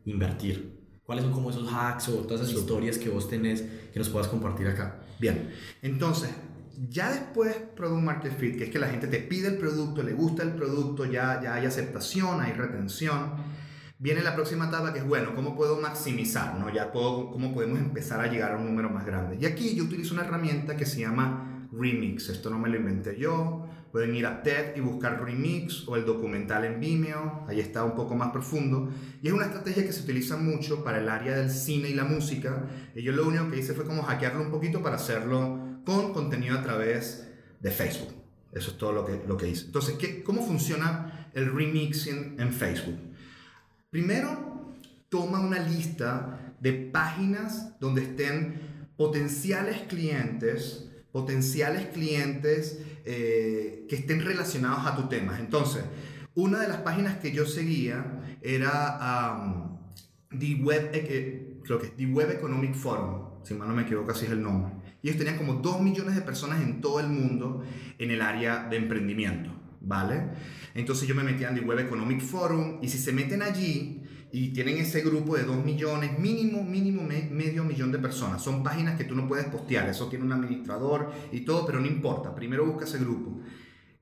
invertir? 0.04 0.78
¿Cuáles 1.04 1.24
son 1.24 1.32
como 1.32 1.50
esos 1.50 1.72
hacks 1.72 2.08
o 2.08 2.12
todas 2.18 2.42
esas 2.42 2.60
historias 2.60 2.98
que 2.98 3.08
vos 3.08 3.28
tenés 3.28 3.62
que 3.92 3.98
nos 3.98 4.08
puedas 4.10 4.28
compartir 4.28 4.68
acá? 4.68 5.00
Bien, 5.18 5.50
entonces, 5.82 6.30
ya 6.88 7.10
después 7.10 7.56
Product 7.76 8.02
Market 8.02 8.36
Fit, 8.38 8.56
que 8.56 8.64
es 8.64 8.70
que 8.70 8.78
la 8.78 8.88
gente 8.88 9.06
te 9.06 9.18
pide 9.18 9.48
el 9.48 9.58
producto, 9.58 10.02
le 10.02 10.12
gusta 10.12 10.42
el 10.42 10.54
producto, 10.54 11.04
ya, 11.04 11.40
ya 11.42 11.54
hay 11.54 11.66
aceptación, 11.66 12.40
hay 12.40 12.52
retención, 12.52 13.34
viene 13.98 14.22
la 14.22 14.34
próxima 14.34 14.66
etapa 14.66 14.92
que 14.92 15.00
es, 15.00 15.06
bueno, 15.06 15.34
¿cómo 15.34 15.56
puedo 15.56 15.80
maximizar? 15.80 16.58
¿no? 16.58 16.72
Ya 16.72 16.92
puedo, 16.92 17.30
¿Cómo 17.30 17.52
podemos 17.52 17.78
empezar 17.78 18.20
a 18.20 18.26
llegar 18.26 18.52
a 18.52 18.56
un 18.56 18.66
número 18.66 18.90
más 18.90 19.04
grande? 19.04 19.36
Y 19.40 19.46
aquí 19.46 19.74
yo 19.74 19.84
utilizo 19.84 20.14
una 20.14 20.24
herramienta 20.24 20.76
que 20.76 20.86
se 20.86 21.00
llama 21.00 21.68
Remix. 21.72 22.28
Esto 22.28 22.50
no 22.50 22.58
me 22.58 22.68
lo 22.68 22.76
inventé 22.76 23.18
yo, 23.18 23.66
Pueden 23.92 24.14
ir 24.14 24.24
a 24.24 24.42
TED 24.42 24.76
y 24.76 24.80
buscar 24.80 25.20
Remix 25.20 25.88
o 25.88 25.96
el 25.96 26.04
documental 26.04 26.64
en 26.64 26.78
Vimeo, 26.78 27.44
ahí 27.48 27.58
está 27.58 27.82
un 27.82 27.96
poco 27.96 28.14
más 28.14 28.30
profundo. 28.30 28.88
Y 29.20 29.26
es 29.26 29.32
una 29.32 29.46
estrategia 29.46 29.84
que 29.84 29.92
se 29.92 30.02
utiliza 30.02 30.36
mucho 30.36 30.84
para 30.84 30.98
el 30.98 31.08
área 31.08 31.36
del 31.36 31.50
cine 31.50 31.88
y 31.88 31.94
la 31.94 32.04
música. 32.04 32.68
Y 32.94 33.02
yo 33.02 33.10
lo 33.10 33.26
único 33.26 33.50
que 33.50 33.58
hice 33.58 33.74
fue 33.74 33.84
como 33.84 34.02
hackearlo 34.04 34.42
un 34.42 34.50
poquito 34.52 34.80
para 34.80 34.94
hacerlo 34.94 35.58
con 35.90 36.12
contenido 36.12 36.56
a 36.56 36.62
través 36.62 37.26
de 37.58 37.70
Facebook. 37.72 38.14
Eso 38.52 38.70
es 38.70 38.78
todo 38.78 38.92
lo 38.92 39.04
que, 39.04 39.20
lo 39.26 39.36
que 39.36 39.48
hice. 39.48 39.66
Entonces, 39.66 39.96
¿qué, 39.98 40.22
¿cómo 40.22 40.46
funciona 40.46 41.28
el 41.34 41.52
remixing 41.52 42.36
en 42.38 42.52
Facebook? 42.52 42.96
Primero, 43.90 44.72
toma 45.08 45.40
una 45.40 45.58
lista 45.58 46.54
de 46.60 46.72
páginas 46.74 47.76
donde 47.80 48.02
estén 48.02 48.86
potenciales 48.96 49.80
clientes, 49.88 50.88
potenciales 51.10 51.86
clientes 51.86 52.78
eh, 53.04 53.84
que 53.88 53.96
estén 53.96 54.24
relacionados 54.24 54.86
a 54.86 54.94
tu 54.94 55.08
tema. 55.08 55.40
Entonces, 55.40 55.82
una 56.36 56.60
de 56.60 56.68
las 56.68 56.82
páginas 56.82 57.18
que 57.18 57.32
yo 57.32 57.46
seguía 57.46 58.38
era 58.42 59.66
The 60.28 60.54
Web, 60.54 60.90
eh, 60.92 61.04
que 61.04 61.60
The 61.96 62.06
Web 62.06 62.30
Economic 62.30 62.76
Forum, 62.76 63.42
si 63.42 63.54
mal 63.54 63.66
no 63.66 63.74
me 63.74 63.82
equivoco, 63.82 64.12
así 64.12 64.26
es 64.26 64.30
el 64.30 64.40
nombre. 64.40 64.79
Y 65.02 65.08
ellos 65.08 65.18
tenían 65.18 65.38
como 65.38 65.54
2 65.54 65.80
millones 65.80 66.14
de 66.14 66.20
personas 66.22 66.60
en 66.62 66.80
todo 66.80 67.00
el 67.00 67.08
mundo 67.08 67.62
en 67.98 68.10
el 68.10 68.20
área 68.20 68.68
de 68.68 68.76
emprendimiento, 68.76 69.50
¿vale? 69.80 70.30
Entonces 70.74 71.08
yo 71.08 71.14
me 71.14 71.22
metía 71.22 71.48
en 71.48 71.54
The 71.54 71.62
Web 71.62 71.80
Economic 71.80 72.20
Forum 72.20 72.78
y 72.82 72.88
si 72.88 72.98
se 72.98 73.12
meten 73.12 73.42
allí 73.42 74.02
y 74.32 74.52
tienen 74.52 74.76
ese 74.76 75.00
grupo 75.00 75.36
de 75.36 75.44
2 75.44 75.64
millones, 75.64 76.18
mínimo, 76.18 76.62
mínimo 76.62 77.02
medio 77.02 77.64
millón 77.64 77.90
de 77.90 77.98
personas. 77.98 78.42
Son 78.42 78.62
páginas 78.62 78.96
que 78.96 79.04
tú 79.04 79.14
no 79.16 79.26
puedes 79.26 79.46
postear, 79.46 79.88
eso 79.88 80.08
tiene 80.08 80.24
un 80.24 80.32
administrador 80.32 81.12
y 81.32 81.40
todo, 81.40 81.66
pero 81.66 81.80
no 81.80 81.86
importa, 81.86 82.34
primero 82.34 82.66
busca 82.66 82.84
ese 82.84 82.98
grupo. 82.98 83.40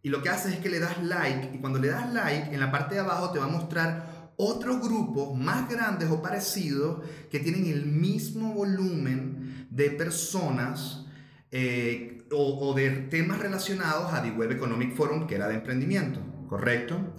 Y 0.03 0.11
lo 0.11 0.23
que 0.23 0.29
haces 0.29 0.55
es 0.55 0.59
que 0.61 0.69
le 0.69 0.81
das 0.81 1.03
like 1.03 1.57
y 1.57 1.59
cuando 1.59 1.79
le 1.79 1.89
das 1.89 2.13
like 2.13 2.53
en 2.53 2.61
la 2.61 2.71
parte 2.71 2.97
de 2.97 3.01
abajo 3.01 3.31
te 3.31 3.39
va 3.39 3.47
a 3.47 3.49
mostrar 3.49 4.33
otros 4.37 4.81
grupos 4.81 5.37
más 5.37 5.69
grandes 5.69 6.11
o 6.11 6.23
parecidos 6.23 7.05
que 7.31 7.41
tienen 7.41 7.67
el 7.67 7.87
mismo 7.87 8.55
volumen 8.55 9.38
de 9.71 9.91
personas 9.91 11.07
eh, 11.51 12.25
o, 12.31 12.75
de 12.75 12.91
temas 12.91 13.39
relacionados 13.39 14.13
a 14.13 14.23
The 14.23 14.31
Web 14.33 14.53
Economic 14.53 14.95
Forum, 14.95 15.27
que 15.27 15.35
era 15.37 15.49
de 15.49 15.55
emprendimiento, 15.55 16.21
¿correcto? 16.47 17.15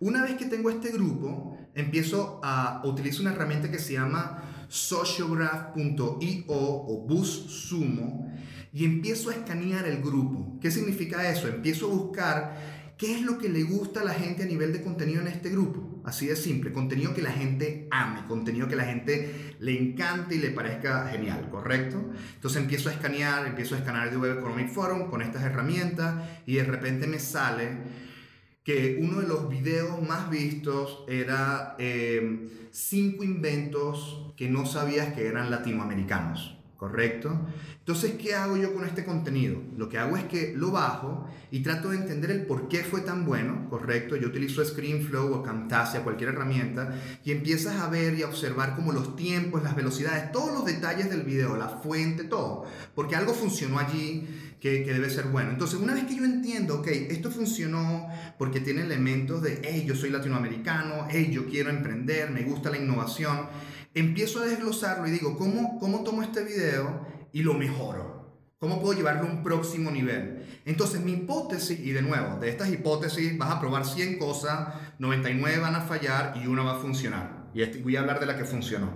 Una 0.00 0.22
vez 0.22 0.34
que 0.34 0.46
tengo 0.46 0.70
este 0.70 0.90
grupo, 0.90 1.58
empiezo 1.74 2.40
a 2.42 2.82
utilizar 2.84 3.22
una 3.22 3.32
herramienta 3.32 3.70
que 3.70 3.78
se 3.78 3.94
llama 3.94 4.66
sociograph.io 4.68 6.44
o 6.48 7.06
BuzzSumo 7.06 8.32
y 8.72 8.84
empiezo 8.84 9.30
a 9.30 9.34
escanear 9.34 9.86
el 9.86 10.02
grupo. 10.02 10.58
¿Qué 10.60 10.70
significa 10.70 11.30
eso? 11.30 11.46
Empiezo 11.46 11.86
a 11.86 11.94
buscar 11.94 12.56
qué 12.96 13.14
es 13.14 13.22
lo 13.22 13.38
que 13.38 13.48
le 13.48 13.62
gusta 13.62 14.00
a 14.00 14.04
la 14.04 14.14
gente 14.14 14.42
a 14.42 14.46
nivel 14.46 14.72
de 14.72 14.82
contenido 14.82 15.20
en 15.20 15.28
este 15.28 15.50
grupo. 15.50 15.93
Así 16.04 16.26
de 16.26 16.36
simple, 16.36 16.70
contenido 16.70 17.14
que 17.14 17.22
la 17.22 17.32
gente 17.32 17.88
ame, 17.90 18.26
contenido 18.26 18.68
que 18.68 18.76
la 18.76 18.84
gente 18.84 19.56
le 19.58 19.78
encante 19.78 20.34
y 20.34 20.38
le 20.38 20.50
parezca 20.50 21.08
genial, 21.08 21.48
¿correcto? 21.50 22.12
Entonces 22.34 22.60
empiezo 22.60 22.90
a 22.90 22.92
escanear, 22.92 23.46
empiezo 23.46 23.74
a 23.74 23.78
escanear 23.78 24.08
el 24.08 24.18
Web 24.18 24.38
Economic 24.38 24.68
Forum 24.68 25.08
con 25.08 25.22
estas 25.22 25.42
herramientas 25.44 26.22
y 26.44 26.56
de 26.56 26.64
repente 26.64 27.06
me 27.06 27.18
sale 27.18 27.78
que 28.64 28.98
uno 29.00 29.20
de 29.20 29.28
los 29.28 29.48
videos 29.48 30.02
más 30.02 30.28
vistos 30.28 31.04
era 31.08 31.74
eh, 31.78 32.48
cinco 32.70 33.24
inventos 33.24 34.32
que 34.36 34.50
no 34.50 34.66
sabías 34.66 35.14
que 35.14 35.26
eran 35.26 35.50
latinoamericanos. 35.50 36.58
¿Correcto? 36.84 37.40
Entonces, 37.78 38.16
¿qué 38.20 38.34
hago 38.34 38.58
yo 38.58 38.74
con 38.74 38.84
este 38.84 39.06
contenido? 39.06 39.58
Lo 39.78 39.88
que 39.88 39.96
hago 39.96 40.18
es 40.18 40.24
que 40.24 40.52
lo 40.54 40.70
bajo 40.70 41.26
y 41.50 41.60
trato 41.60 41.88
de 41.88 41.96
entender 41.96 42.30
el 42.30 42.44
por 42.44 42.68
qué 42.68 42.84
fue 42.84 43.00
tan 43.00 43.24
bueno, 43.24 43.70
¿correcto? 43.70 44.16
Yo 44.16 44.28
utilizo 44.28 44.62
ScreenFlow 44.62 45.32
o 45.32 45.42
Camtasia, 45.42 46.02
cualquier 46.02 46.30
herramienta, 46.30 46.94
y 47.24 47.32
empiezas 47.32 47.80
a 47.80 47.88
ver 47.88 48.18
y 48.18 48.22
a 48.22 48.26
observar 48.26 48.76
como 48.76 48.92
los 48.92 49.16
tiempos, 49.16 49.62
las 49.62 49.74
velocidades, 49.74 50.30
todos 50.30 50.52
los 50.52 50.66
detalles 50.66 51.08
del 51.08 51.22
video, 51.22 51.56
la 51.56 51.68
fuente, 51.68 52.24
todo, 52.24 52.66
porque 52.94 53.16
algo 53.16 53.32
funcionó 53.32 53.78
allí 53.78 54.28
que, 54.60 54.84
debe 54.84 55.08
ser 55.08 55.28
bueno. 55.28 55.50
Entonces, 55.50 55.80
una 55.80 55.94
vez 55.94 56.04
que 56.04 56.16
yo 56.16 56.24
entiendo, 56.24 56.80
ok, 56.80 56.88
esto 56.88 57.30
funcionó 57.30 58.08
porque 58.36 58.60
tiene 58.60 58.82
elementos 58.82 59.40
de, 59.40 59.62
hey, 59.64 59.84
yo 59.86 59.94
soy 59.94 60.10
latinoamericano, 60.10 61.06
hey, 61.08 61.30
yo 61.32 61.46
quiero 61.46 61.70
emprender, 61.70 62.30
me 62.30 62.42
gusta 62.42 62.70
la 62.70 62.76
innovación, 62.76 63.48
empiezo 63.94 64.40
a 64.40 64.46
desglosarlo 64.46 65.06
y 65.06 65.10
digo, 65.10 65.36
¿cómo, 65.38 65.78
cómo 65.78 66.02
tomo 66.02 66.22
este 66.22 66.42
video 66.42 67.06
y 67.32 67.42
lo 67.42 67.54
mejoro? 67.54 68.14
¿Cómo 68.58 68.80
puedo 68.80 68.94
llevarlo 68.94 69.28
a 69.28 69.30
un 69.30 69.42
próximo 69.42 69.90
nivel? 69.90 70.46
Entonces 70.64 71.00
mi 71.00 71.12
hipótesis, 71.12 71.78
y 71.78 71.92
de 71.92 72.02
nuevo, 72.02 72.38
de 72.40 72.48
estas 72.48 72.70
hipótesis 72.70 73.36
vas 73.36 73.50
a 73.50 73.60
probar 73.60 73.84
100 73.84 74.18
cosas, 74.18 74.74
99 74.98 75.58
van 75.58 75.74
a 75.74 75.82
fallar 75.82 76.34
y 76.42 76.46
una 76.46 76.62
va 76.62 76.76
a 76.76 76.80
funcionar. 76.80 77.50
Y 77.54 77.62
este, 77.62 77.82
voy 77.82 77.96
a 77.96 78.00
hablar 78.00 78.20
de 78.20 78.26
la 78.26 78.36
que 78.36 78.44
funcionó. 78.44 78.90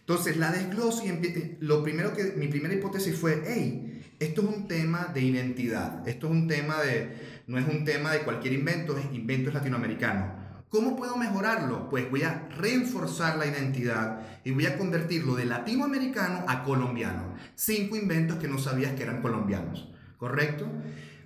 Entonces 0.00 0.36
la 0.36 0.52
desgloso 0.52 1.02
y 1.04 1.56
lo 1.60 1.82
primero 1.82 2.12
que, 2.12 2.34
mi 2.36 2.48
primera 2.48 2.74
hipótesis 2.74 3.16
fue, 3.16 3.42
hey, 3.46 4.14
esto 4.20 4.42
es 4.42 4.48
un 4.48 4.68
tema 4.68 5.10
de 5.12 5.22
identidad, 5.22 6.06
esto 6.06 6.26
es 6.26 6.32
un 6.32 6.46
tema 6.46 6.80
de, 6.82 7.42
no 7.46 7.58
es 7.58 7.66
un 7.66 7.84
tema 7.84 8.12
de 8.12 8.20
cualquier 8.20 8.54
invento, 8.54 8.96
es 8.96 9.06
invento 9.12 9.50
latinoamericano. 9.50 10.45
¿Cómo 10.76 10.94
puedo 10.94 11.16
mejorarlo? 11.16 11.88
Pues 11.88 12.10
voy 12.10 12.22
a 12.24 12.50
reforzar 12.54 13.38
la 13.38 13.46
identidad 13.46 14.20
y 14.44 14.50
voy 14.50 14.66
a 14.66 14.76
convertirlo 14.76 15.34
de 15.34 15.46
latinoamericano 15.46 16.44
a 16.46 16.64
colombiano. 16.64 17.32
Cinco 17.54 17.96
inventos 17.96 18.36
que 18.36 18.46
no 18.46 18.58
sabías 18.58 18.92
que 18.92 19.04
eran 19.04 19.22
colombianos, 19.22 19.88
¿correcto? 20.18 20.68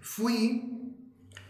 Fui, 0.01 0.95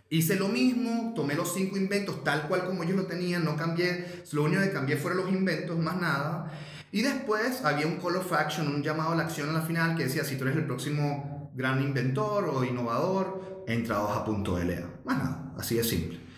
hice 0.08 0.36
lo 0.36 0.48
mismo, 0.48 1.12
tomé 1.14 1.34
los 1.34 1.52
cinco 1.52 1.76
inventos 1.76 2.24
tal 2.24 2.48
cual 2.48 2.64
como 2.64 2.84
yo 2.84 2.96
lo 2.96 3.04
tenía, 3.04 3.38
no 3.38 3.54
cambié, 3.54 4.22
lo 4.32 4.44
único 4.44 4.62
que 4.62 4.72
cambié 4.72 4.96
fueron 4.96 5.18
los 5.18 5.30
inventos, 5.30 5.78
más 5.78 6.00
nada. 6.00 6.50
Y 6.92 7.02
después 7.02 7.62
había 7.66 7.86
un 7.86 7.96
call 7.96 8.16
of 8.16 8.32
action, 8.32 8.66
un 8.66 8.82
llamado 8.82 9.12
a 9.12 9.14
la 9.14 9.24
acción 9.24 9.50
a 9.50 9.52
la 9.52 9.60
final 9.60 9.94
que 9.94 10.04
decía, 10.04 10.24
si 10.24 10.36
tú 10.36 10.44
eres 10.44 10.56
el 10.56 10.64
próximo 10.64 11.52
gran 11.54 11.82
inventor 11.82 12.48
o 12.48 12.64
innovador, 12.64 13.64
entra 13.66 13.96
a 13.96 14.04
hoja.la. 14.04 14.88
Más 15.04 15.18
nada, 15.18 15.52
así 15.58 15.74
de 15.74 15.84
simple. 15.84 16.29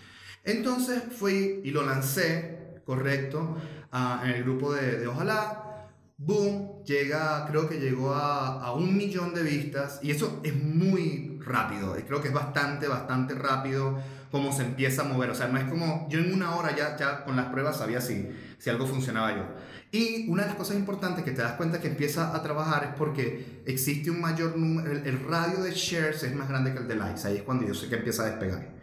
Entonces 0.43 1.01
fui 1.17 1.61
y 1.63 1.71
lo 1.71 1.83
lancé, 1.83 2.81
correcto, 2.85 3.57
en 4.23 4.29
el 4.29 4.43
grupo 4.43 4.73
de, 4.73 5.07
Ojalá. 5.07 5.59
Boom, 6.15 6.83
llega, 6.85 7.45
creo 7.47 7.67
que 7.67 7.79
llegó 7.79 8.13
a, 8.13 8.73
un 8.75 8.95
millón 8.95 9.33
de 9.33 9.43
vistas 9.43 9.99
y 10.01 10.11
eso 10.11 10.39
es 10.43 10.55
muy 10.55 11.39
rápido. 11.43 11.95
Creo 12.07 12.21
que 12.21 12.29
es 12.29 12.33
bastante, 12.33 12.87
bastante 12.87 13.33
rápido 13.33 13.99
cómo 14.31 14.53
se 14.53 14.63
empieza 14.63 15.01
a 15.01 15.05
mover. 15.05 15.31
O 15.31 15.35
sea, 15.35 15.47
no 15.47 15.57
es 15.57 15.65
como 15.65 16.07
yo 16.09 16.19
en 16.19 16.33
una 16.33 16.55
hora 16.55 16.75
ya, 16.75 16.95
ya 16.95 17.25
con 17.25 17.35
las 17.35 17.47
pruebas 17.47 17.77
sabía 17.77 17.99
si, 17.99 18.29
si 18.57 18.69
algo 18.69 18.85
funcionaba 18.85 19.35
yo. 19.35 19.43
Y 19.91 20.29
una 20.29 20.43
de 20.43 20.49
las 20.49 20.57
cosas 20.57 20.77
importantes 20.77 21.25
que 21.25 21.31
te 21.31 21.41
das 21.41 21.53
cuenta 21.53 21.81
que 21.81 21.87
empieza 21.87 22.33
a 22.33 22.41
trabajar 22.41 22.83
es 22.83 22.95
porque 22.97 23.61
existe 23.65 24.09
un 24.09 24.21
mayor 24.21 24.55
número, 24.55 24.91
el, 24.91 25.05
el 25.05 25.19
radio 25.25 25.61
de 25.61 25.71
shares 25.71 26.23
es 26.23 26.33
más 26.33 26.47
grande 26.47 26.73
que 26.73 26.79
el 26.79 26.87
de 26.87 26.95
likes. 26.95 27.27
Ahí 27.27 27.37
es 27.37 27.43
cuando 27.43 27.67
yo 27.67 27.73
sé 27.73 27.89
que 27.89 27.95
empieza 27.95 28.23
a 28.23 28.27
despegar. 28.27 28.82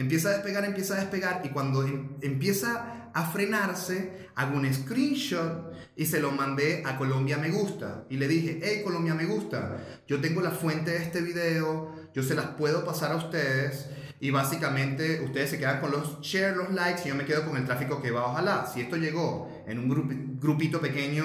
Empieza 0.00 0.30
a 0.30 0.32
despegar, 0.32 0.64
empieza 0.64 0.94
a 0.94 1.00
despegar 1.00 1.42
y 1.44 1.50
cuando 1.50 1.84
em, 1.84 2.08
empieza 2.22 3.10
a 3.12 3.26
frenarse, 3.26 4.30
hago 4.34 4.56
un 4.56 4.72
screenshot 4.72 5.74
y 5.94 6.06
se 6.06 6.20
lo 6.20 6.30
mandé 6.32 6.82
a 6.86 6.96
Colombia 6.96 7.36
Me 7.36 7.50
Gusta. 7.50 8.06
Y 8.08 8.16
le 8.16 8.26
dije, 8.26 8.60
hey 8.62 8.80
Colombia 8.82 9.14
Me 9.14 9.26
Gusta, 9.26 9.76
yo 10.06 10.18
tengo 10.18 10.40
la 10.40 10.52
fuente 10.52 10.92
de 10.92 11.02
este 11.02 11.20
video, 11.20 11.94
yo 12.14 12.22
se 12.22 12.34
las 12.34 12.46
puedo 12.46 12.82
pasar 12.82 13.12
a 13.12 13.16
ustedes 13.16 13.90
y 14.20 14.30
básicamente 14.30 15.20
ustedes 15.20 15.50
se 15.50 15.58
quedan 15.58 15.82
con 15.82 15.90
los 15.90 16.18
share, 16.22 16.56
los 16.56 16.72
likes 16.72 17.02
y 17.04 17.08
yo 17.08 17.14
me 17.14 17.26
quedo 17.26 17.44
con 17.44 17.58
el 17.58 17.66
tráfico 17.66 18.00
que 18.00 18.10
va. 18.10 18.24
Ojalá, 18.24 18.66
si 18.72 18.80
esto 18.80 18.96
llegó 18.96 19.64
en 19.66 19.80
un 19.80 20.38
grupito 20.40 20.80
pequeño 20.80 21.24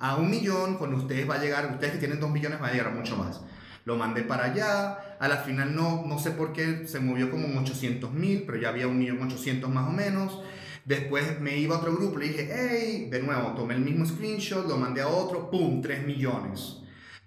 a 0.00 0.16
un 0.16 0.28
millón, 0.28 0.78
con 0.78 0.92
ustedes 0.94 1.30
va 1.30 1.36
a 1.36 1.38
llegar, 1.38 1.70
ustedes 1.70 1.92
que 1.92 1.98
tienen 1.98 2.18
dos 2.18 2.30
millones 2.30 2.60
va 2.60 2.66
a 2.66 2.72
llegar 2.72 2.92
mucho 2.92 3.16
más 3.16 3.40
lo 3.86 3.96
mandé 3.96 4.22
para 4.22 4.46
allá, 4.46 4.98
a 5.18 5.28
la 5.28 5.38
final 5.38 5.74
no, 5.74 6.04
no 6.06 6.18
sé 6.18 6.30
por 6.30 6.52
qué 6.52 6.86
se 6.86 7.00
movió 7.00 7.30
como 7.30 7.58
800 7.60 8.12
mil, 8.12 8.44
pero 8.46 8.58
ya 8.58 8.68
había 8.68 8.86
un 8.86 8.98
millón 8.98 9.22
ochocientos 9.22 9.70
más 9.70 9.88
o 9.88 9.92
menos. 9.92 10.40
Después 10.84 11.40
me 11.40 11.58
iba 11.58 11.76
a 11.76 11.78
otro 11.78 11.94
grupo, 11.96 12.18
le 12.18 12.28
dije, 12.28 12.48
hey, 12.52 13.08
de 13.10 13.20
nuevo, 13.20 13.54
tomé 13.54 13.74
el 13.74 13.80
mismo 13.80 14.06
screenshot, 14.06 14.68
lo 14.68 14.76
mandé 14.76 15.02
a 15.02 15.08
otro, 15.08 15.50
¡pum! 15.50 15.82
3 15.82 16.06
millones. 16.06 16.76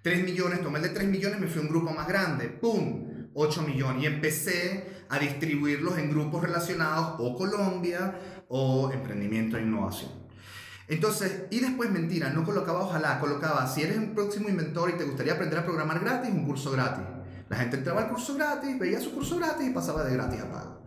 3 0.02 0.24
millones, 0.24 0.62
tomé 0.62 0.78
el 0.78 0.84
de 0.84 0.88
3 0.90 1.08
millones, 1.08 1.40
me 1.40 1.46
fui 1.46 1.60
a 1.60 1.64
un 1.64 1.68
grupo 1.68 1.92
más 1.92 2.08
grande, 2.08 2.48
¡pum! 2.48 3.28
8 3.34 3.62
millones. 3.62 4.02
Y 4.02 4.06
empecé 4.06 5.04
a 5.10 5.18
distribuirlos 5.18 5.98
en 5.98 6.10
grupos 6.10 6.42
relacionados 6.42 7.16
o 7.18 7.36
Colombia 7.36 8.18
o 8.48 8.90
emprendimiento 8.92 9.58
e 9.58 9.62
innovación. 9.62 10.10
Entonces, 10.88 11.44
y 11.50 11.60
después 11.60 11.90
mentira, 11.90 12.30
no 12.30 12.44
colocaba 12.44 12.80
ojalá, 12.80 13.20
colocaba 13.20 13.66
si 13.68 13.82
eres 13.82 13.98
un 13.98 14.14
próximo 14.14 14.48
inventor 14.48 14.90
y 14.90 14.94
te 14.94 15.04
gustaría 15.04 15.34
aprender 15.34 15.58
a 15.60 15.64
programar 15.64 16.00
gratis, 16.00 16.30
un 16.30 16.44
curso 16.44 16.72
gratis. 16.72 17.04
La 17.50 17.56
gente 17.56 17.76
entraba 17.76 18.02
al 18.02 18.08
curso 18.08 18.36
gratis, 18.36 18.78
veía 18.78 19.00
su 19.00 19.12
curso 19.12 19.36
gratis 19.36 19.66
y 19.68 19.70
pasaba 19.70 20.04
de 20.04 20.14
gratis 20.14 20.40
a 20.40 20.50
pago. 20.50 20.82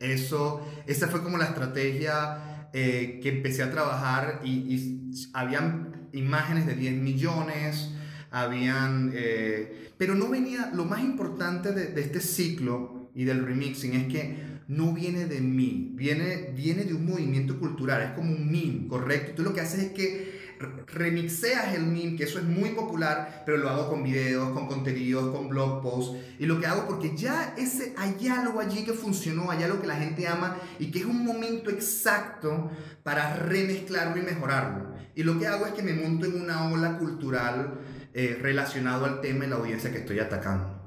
Eso, 0.00 0.66
esa 0.86 1.06
fue 1.06 1.22
como 1.22 1.38
la 1.38 1.46
estrategia 1.46 2.68
eh, 2.72 3.20
que 3.22 3.28
empecé 3.28 3.62
a 3.62 3.70
trabajar 3.70 4.40
y, 4.44 4.50
y, 4.50 5.10
habían 5.32 6.08
imágenes 6.12 6.66
de 6.66 6.74
10 6.74 7.00
millones, 7.00 7.90
habían, 8.32 9.12
eh, 9.14 9.92
pero 9.96 10.16
no 10.16 10.28
venía, 10.28 10.70
lo 10.74 10.84
más 10.84 11.00
importante 11.00 11.72
de, 11.72 11.86
de 11.86 12.00
este 12.00 12.20
ciclo 12.20 13.10
y 13.14 13.22
del 13.24 13.46
remixing 13.46 13.94
es 13.94 14.12
que 14.12 14.36
no 14.66 14.92
viene 14.92 15.26
de 15.26 15.40
mí, 15.40 15.92
viene, 15.94 16.52
viene 16.56 16.84
de 16.84 16.94
un 16.94 17.06
movimiento 17.06 17.58
cultural, 17.58 18.02
es 18.02 18.10
como 18.10 18.32
un 18.32 18.50
meme, 18.50 18.88
¿correcto? 18.88 19.32
Tú 19.36 19.42
lo 19.44 19.54
que 19.54 19.60
haces 19.60 19.80
es 19.80 19.92
que 19.92 20.37
remixeas 20.86 21.74
el 21.74 21.86
meme, 21.86 22.16
que 22.16 22.24
eso 22.24 22.38
es 22.38 22.44
muy 22.44 22.70
popular, 22.70 23.42
pero 23.44 23.58
lo 23.58 23.68
hago 23.68 23.88
con 23.88 24.02
videos, 24.02 24.50
con 24.50 24.66
contenidos, 24.66 25.34
con 25.34 25.48
blog 25.48 25.82
posts. 25.82 26.16
Y 26.38 26.46
lo 26.46 26.60
que 26.60 26.66
hago 26.66 26.86
porque 26.86 27.16
ya 27.16 27.54
ese, 27.56 27.94
hay 27.96 28.28
algo 28.28 28.60
allí 28.60 28.84
que 28.84 28.92
funcionó, 28.92 29.50
hay 29.50 29.62
algo 29.62 29.80
que 29.80 29.86
la 29.86 29.96
gente 29.96 30.26
ama 30.26 30.56
y 30.78 30.90
que 30.90 31.00
es 31.00 31.04
un 31.04 31.24
momento 31.24 31.70
exacto 31.70 32.70
para 33.02 33.34
remezclarlo 33.34 34.20
y 34.20 34.22
mejorarlo. 34.24 34.94
Y 35.14 35.22
lo 35.22 35.38
que 35.38 35.46
hago 35.46 35.66
es 35.66 35.72
que 35.72 35.82
me 35.82 35.94
monto 35.94 36.26
en 36.26 36.40
una 36.40 36.70
ola 36.70 36.98
cultural 36.98 37.80
eh, 38.14 38.38
relacionado 38.40 39.04
al 39.04 39.20
tema 39.20 39.44
y 39.44 39.48
la 39.48 39.56
audiencia 39.56 39.90
que 39.90 39.98
estoy 39.98 40.18
atacando. 40.20 40.77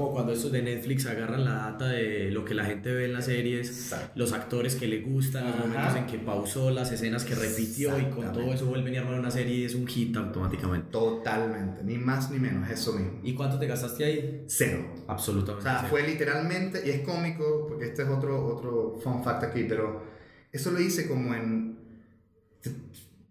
Como 0.00 0.12
cuando 0.12 0.32
estos 0.32 0.50
de 0.50 0.62
Netflix 0.62 1.04
agarran 1.04 1.44
la 1.44 1.56
data 1.56 1.88
de 1.88 2.30
lo 2.30 2.42
que 2.42 2.54
la 2.54 2.64
gente 2.64 2.90
ve 2.90 3.04
en 3.04 3.12
las 3.12 3.26
series, 3.26 3.94
los 4.14 4.32
actores 4.32 4.74
que 4.74 4.86
le 4.86 5.02
gustan, 5.02 5.44
los 5.44 5.58
momentos 5.58 5.94
en 5.94 6.06
que 6.06 6.16
pausó, 6.16 6.70
las 6.70 6.90
escenas 6.90 7.22
que 7.22 7.34
repitió 7.34 7.98
y 7.98 8.06
con 8.06 8.32
todo 8.32 8.50
eso 8.54 8.64
vuelven 8.64 8.96
a 8.96 9.00
armar 9.00 9.20
una 9.20 9.30
serie 9.30 9.56
y 9.56 9.64
es 9.66 9.74
un 9.74 9.86
hit 9.86 10.16
automáticamente. 10.16 10.90
Totalmente, 10.90 11.84
ni 11.84 11.98
más 11.98 12.30
ni 12.30 12.38
menos, 12.38 12.70
eso 12.70 12.94
mismo. 12.94 13.20
¿Y 13.22 13.34
cuánto 13.34 13.58
te 13.58 13.66
gastaste 13.66 14.02
ahí? 14.02 14.44
Cero. 14.46 14.86
Absolutamente. 15.06 15.68
O 15.68 15.70
sea, 15.70 15.82
fue 15.82 16.02
literalmente, 16.02 16.82
y 16.86 16.88
es 16.88 17.02
cómico, 17.02 17.66
porque 17.68 17.84
este 17.84 18.04
es 18.04 18.08
otro, 18.08 18.46
otro 18.56 18.98
fun 19.04 19.22
fact 19.22 19.44
aquí, 19.44 19.66
pero 19.68 20.02
eso 20.50 20.70
lo 20.70 20.80
hice 20.80 21.06
como 21.08 21.34
en 21.34 21.78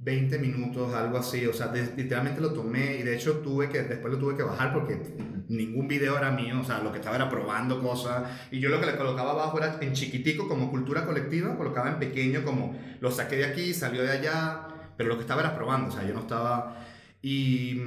20 0.09 0.39
minutos, 0.39 0.91
algo 0.95 1.19
así, 1.19 1.45
o 1.45 1.53
sea, 1.53 1.71
literalmente 1.71 2.41
lo 2.41 2.51
tomé 2.51 2.97
y 2.97 3.03
de 3.03 3.15
hecho 3.15 3.41
tuve 3.41 3.69
que, 3.69 3.83
después 3.83 4.11
lo 4.11 4.19
tuve 4.19 4.35
que 4.35 4.41
bajar 4.41 4.73
porque 4.73 4.99
ningún 5.47 5.87
video 5.87 6.17
era 6.17 6.31
mío, 6.31 6.59
o 6.61 6.63
sea, 6.63 6.79
lo 6.79 6.91
que 6.91 6.97
estaba 6.97 7.15
era 7.15 7.29
probando 7.29 7.79
cosas. 7.79 8.23
Y 8.49 8.59
yo 8.59 8.69
lo 8.69 8.79
que 8.79 8.87
le 8.87 8.97
colocaba 8.97 9.31
abajo 9.31 9.59
era 9.59 9.77
en 9.79 9.93
chiquitico 9.93 10.47
como 10.47 10.71
cultura 10.71 11.05
colectiva, 11.05 11.55
colocaba 11.55 11.89
en 11.89 11.99
pequeño 11.99 12.43
como 12.43 12.75
lo 12.99 13.11
saqué 13.11 13.35
de 13.35 13.45
aquí, 13.45 13.71
salió 13.71 14.01
de 14.01 14.11
allá, 14.11 14.67
pero 14.97 15.09
lo 15.09 15.15
que 15.15 15.21
estaba 15.21 15.41
era 15.41 15.55
probando, 15.55 15.89
o 15.89 15.91
sea, 15.91 16.07
yo 16.07 16.15
no 16.15 16.21
estaba... 16.21 16.83
Y, 17.21 17.79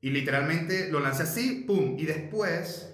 y 0.00 0.10
literalmente 0.10 0.90
lo 0.90 0.98
lancé 0.98 1.22
así, 1.22 1.64
¡pum! 1.68 1.96
Y 2.00 2.04
después 2.04 2.91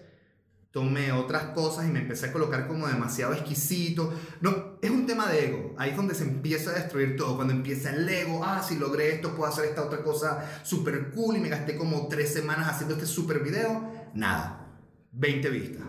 tomé 0.71 1.13
otras 1.13 1.55
cosas 1.55 1.87
y 1.87 1.91
me 1.91 2.01
empecé 2.01 2.27
a 2.27 2.33
colocar 2.33 2.67
como 2.69 2.87
demasiado 2.87 3.33
exquisito. 3.33 4.13
No, 4.41 4.79
es 4.83 4.91
un 4.91 5.07
tema 5.07 5.31
de 5.31 5.47
ego. 5.47 5.75
Ahí 5.79 5.91
es 5.91 5.97
donde 5.97 6.15
se 6.15 6.25
empieza 6.25 6.71
a 6.71 6.75
destruir 6.75 7.17
todo. 7.17 7.37
Cuando 7.37 7.55
empieza 7.55 7.91
el 7.91 8.09
ego, 8.09 8.45
ah, 8.45 8.63
si 8.63 8.79
logré 8.79 9.15
esto, 9.15 9.35
puedo 9.35 9.51
hacer 9.51 9.65
esta 9.67 9.83
otra 9.83 10.03
cosa 10.03 10.63
súper 10.63 11.11
cool 11.11 11.37
y 11.37 11.41
me 11.41 11.49
gasté 11.49 11.77
como 11.77 12.09
tres 12.09 12.33
semanas 12.33 12.69
haciendo 12.69 12.95
este 12.95 13.07
súper 13.07 13.41
video. 13.41 13.91
Nada. 14.15 14.67
20 15.13 15.49
vistas. 15.51 15.87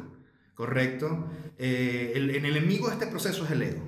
¿Correcto? 0.55 1.29
Eh, 1.57 2.13
el, 2.15 2.29
el 2.29 2.45
enemigo 2.45 2.87
de 2.87 2.93
este 2.93 3.07
proceso 3.07 3.45
es 3.45 3.51
el 3.51 3.61
ego. 3.61 3.81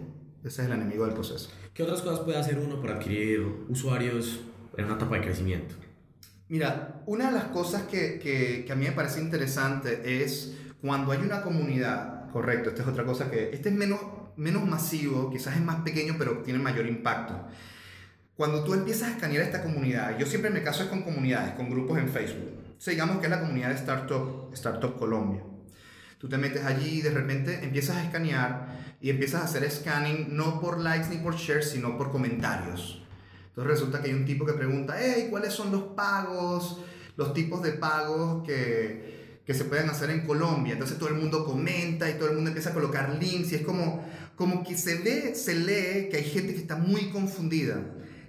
Ese 0.44 0.62
es 0.62 0.68
el 0.68 0.74
enemigo 0.74 1.06
del 1.06 1.14
proceso. 1.14 1.50
¿Qué 1.74 1.84
otras 1.84 2.02
cosas 2.02 2.22
puede 2.22 2.38
hacer 2.38 2.58
uno 2.58 2.82
para 2.82 2.96
adquirir 2.96 3.66
usuarios 3.70 4.42
en 4.76 4.86
una 4.86 4.96
etapa 4.96 5.16
de 5.16 5.22
crecimiento? 5.22 5.76
Mira, 6.50 7.02
una 7.06 7.28
de 7.28 7.32
las 7.32 7.46
cosas 7.46 7.84
que, 7.84 8.20
que, 8.20 8.66
que 8.66 8.72
a 8.74 8.76
mí 8.76 8.86
me 8.86 8.92
parece 8.92 9.22
interesante 9.22 10.24
es 10.24 10.58
cuando 10.82 11.12
hay 11.12 11.20
una 11.20 11.42
comunidad, 11.42 12.30
correcto, 12.32 12.70
esta 12.70 12.82
es 12.82 12.88
otra 12.88 13.06
cosa 13.06 13.30
que, 13.30 13.52
este 13.54 13.70
es 13.70 13.76
menos, 13.76 14.00
menos 14.36 14.68
masivo, 14.68 15.30
quizás 15.30 15.56
es 15.56 15.62
más 15.62 15.82
pequeño, 15.82 16.16
pero 16.18 16.40
tiene 16.40 16.60
mayor 16.60 16.88
impacto. 16.88 17.48
Cuando 18.36 18.64
tú 18.64 18.74
empiezas 18.74 19.10
a 19.10 19.12
escanear 19.12 19.44
esta 19.44 19.62
comunidad, 19.62 20.18
yo 20.18 20.26
siempre 20.26 20.50
me 20.50 20.64
caso 20.64 20.84
es 20.84 20.90
con 20.90 21.04
comunidades, 21.04 21.54
con 21.54 21.70
grupos 21.70 22.00
en 22.00 22.10
Facebook. 22.10 22.50
digamos 22.86 23.20
que 23.20 23.26
es 23.26 23.30
la 23.30 23.40
comunidad 23.40 23.70
de 23.70 23.76
Startup, 23.76 24.50
Startup 24.54 24.98
Colombia. 24.98 25.44
Tú 26.18 26.28
te 26.28 26.38
metes 26.38 26.66
allí 26.66 27.00
y 27.00 27.02
de 27.02 27.12
repente 27.12 27.64
empiezas 27.64 27.98
a 27.98 28.04
escanear 28.04 28.96
y 29.00 29.12
empiezas 29.12 29.42
a 29.42 29.46
hacer 29.46 29.70
scanning 29.70 30.36
no 30.36 30.60
por 30.60 30.80
likes 30.80 31.10
ni 31.10 31.18
por 31.18 31.36
shares, 31.36 31.70
sino 31.70 31.98
por 31.98 32.12
comentarios. 32.12 33.04
Entonces 33.50 33.72
resulta 33.72 34.02
que 34.02 34.10
hay 34.10 34.14
un 34.16 34.26
tipo 34.26 34.46
que 34.46 34.54
pregunta, 34.54 34.96
hey, 35.00 35.28
¿cuáles 35.30 35.54
son 35.54 35.72
los 35.72 35.84
pagos? 35.96 36.80
Los 37.18 37.34
tipos 37.34 37.62
de 37.62 37.74
pagos 37.74 38.44
que, 38.44 39.21
que 39.46 39.54
se 39.54 39.66
pueden 39.66 39.90
hacer 39.90 40.10
en 40.10 40.26
Colombia. 40.26 40.74
Entonces 40.74 40.98
todo 40.98 41.10
el 41.10 41.16
mundo 41.16 41.46
comenta 41.46 42.10
y 42.10 42.14
todo 42.14 42.30
el 42.30 42.36
mundo 42.36 42.50
empieza 42.50 42.72
a 42.72 42.74
colocar 42.74 43.18
links 43.20 43.52
y 43.52 43.56
es 43.56 43.62
como, 43.62 44.06
como 44.36 44.64
que 44.64 44.78
se 44.78 44.96
ve, 44.96 45.36
se 45.36 45.56
lee 45.56 46.10
que 46.10 46.18
hay 46.18 46.24
gente 46.24 46.54
que 46.54 46.62
está 46.62 46.76
muy 46.76 47.10
confundida. 47.10 47.82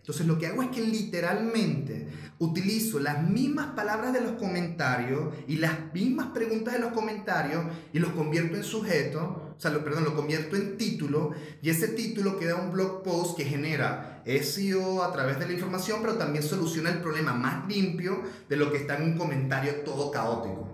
Entonces 0.03 0.27
lo 0.27 0.37
que 0.37 0.48
hago 0.48 0.64
es 0.64 0.70
que 0.70 0.81
literalmente 0.81 2.09
utilizo 2.40 2.98
las 2.98 3.22
mismas 3.22 3.68
palabras 3.77 4.12
de 4.12 4.20
los 4.20 4.33
comentarios 4.33 5.33
y 5.46 5.59
las 5.59 5.94
mismas 5.94 6.27
preguntas 6.35 6.75
de 6.75 6.81
los 6.81 6.92
comentarios 6.92 7.66
y 7.92 8.01
los 8.01 8.11
convierto 8.11 8.57
en 8.57 8.64
sujeto, 8.64 9.55
o 9.57 9.61
sea, 9.61 9.70
lo, 9.70 9.85
perdón, 9.85 10.03
lo 10.03 10.16
convierto 10.16 10.57
en 10.57 10.77
título 10.77 11.31
y 11.62 11.70
ese 11.70 11.87
título 11.87 12.37
queda 12.37 12.57
un 12.57 12.72
blog 12.72 13.05
post 13.05 13.37
que 13.37 13.44
genera 13.44 14.25
SEO 14.27 15.05
a 15.05 15.12
través 15.12 15.38
de 15.38 15.46
la 15.46 15.53
información, 15.53 16.01
pero 16.03 16.14
también 16.14 16.42
soluciona 16.42 16.90
el 16.90 16.98
problema 16.98 17.33
más 17.33 17.68
limpio 17.68 18.22
de 18.48 18.57
lo 18.57 18.72
que 18.72 18.79
está 18.79 18.96
en 18.96 19.05
un 19.05 19.16
comentario 19.16 19.72
todo 19.85 20.11
caótico. 20.11 20.72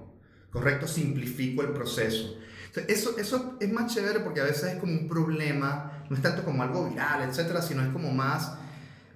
¿Correcto? 0.59 0.89
Simplifico 0.89 1.63
el 1.63 1.71
proceso. 1.71 2.37
eso, 2.89 3.17
eso 3.17 3.57
es 3.61 3.73
más 3.73 3.95
chévere 3.95 4.21
porque 4.21 4.41
a 4.41 4.45
veces 4.45 4.75
es 4.75 4.81
como 4.81 4.93
un 4.93 5.09
problema, 5.09 6.05
no 6.11 6.17
es 6.17 6.23
tanto 6.23 6.45
como 6.45 6.63
algo 6.63 6.89
viral, 6.89 7.29
etcétera, 7.29 7.63
sino 7.63 7.83
es 7.83 7.89
como 7.89 8.11
más, 8.11 8.55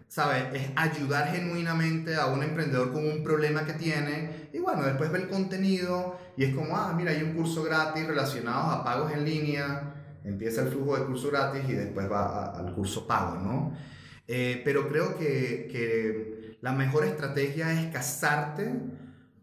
¿sabes? 0.09 0.45
Es 0.55 0.71
ayudar 0.77 1.33
genuinamente 1.33 2.15
a 2.17 2.27
un 2.27 2.43
emprendedor 2.43 2.93
con 2.93 3.07
un 3.07 3.23
problema 3.25 3.65
que 3.65 3.73
tiene 3.73 4.51
y 4.53 4.59
bueno, 4.59 4.83
después 4.83 5.11
ve 5.11 5.19
el 5.19 5.29
contenido 5.29 6.19
y 6.37 6.45
es 6.45 6.55
como, 6.55 6.77
ah, 6.77 6.93
mira, 6.97 7.11
hay 7.11 7.23
un 7.23 7.35
curso 7.35 7.63
gratis 7.63 8.07
relacionado 8.07 8.71
a 8.71 8.85
pagos 8.85 9.13
en 9.13 9.25
línea, 9.25 9.95
empieza 10.25 10.63
el 10.63 10.69
flujo 10.69 10.97
de 10.97 11.05
curso 11.07 11.31
gratis 11.31 11.63
y 11.69 11.73
después 11.73 12.11
va 12.11 12.57
al 12.57 12.73
curso 12.75 13.07
pago, 13.07 13.37
¿no? 13.37 13.77
Eh, 14.29 14.63
pero 14.65 14.89
creo 14.89 15.19
que, 15.19 15.69
que 15.71 16.59
la 16.61 16.73
mejor 16.73 17.05
estrategia 17.05 17.73
es 17.73 17.93
casarte 17.93 18.73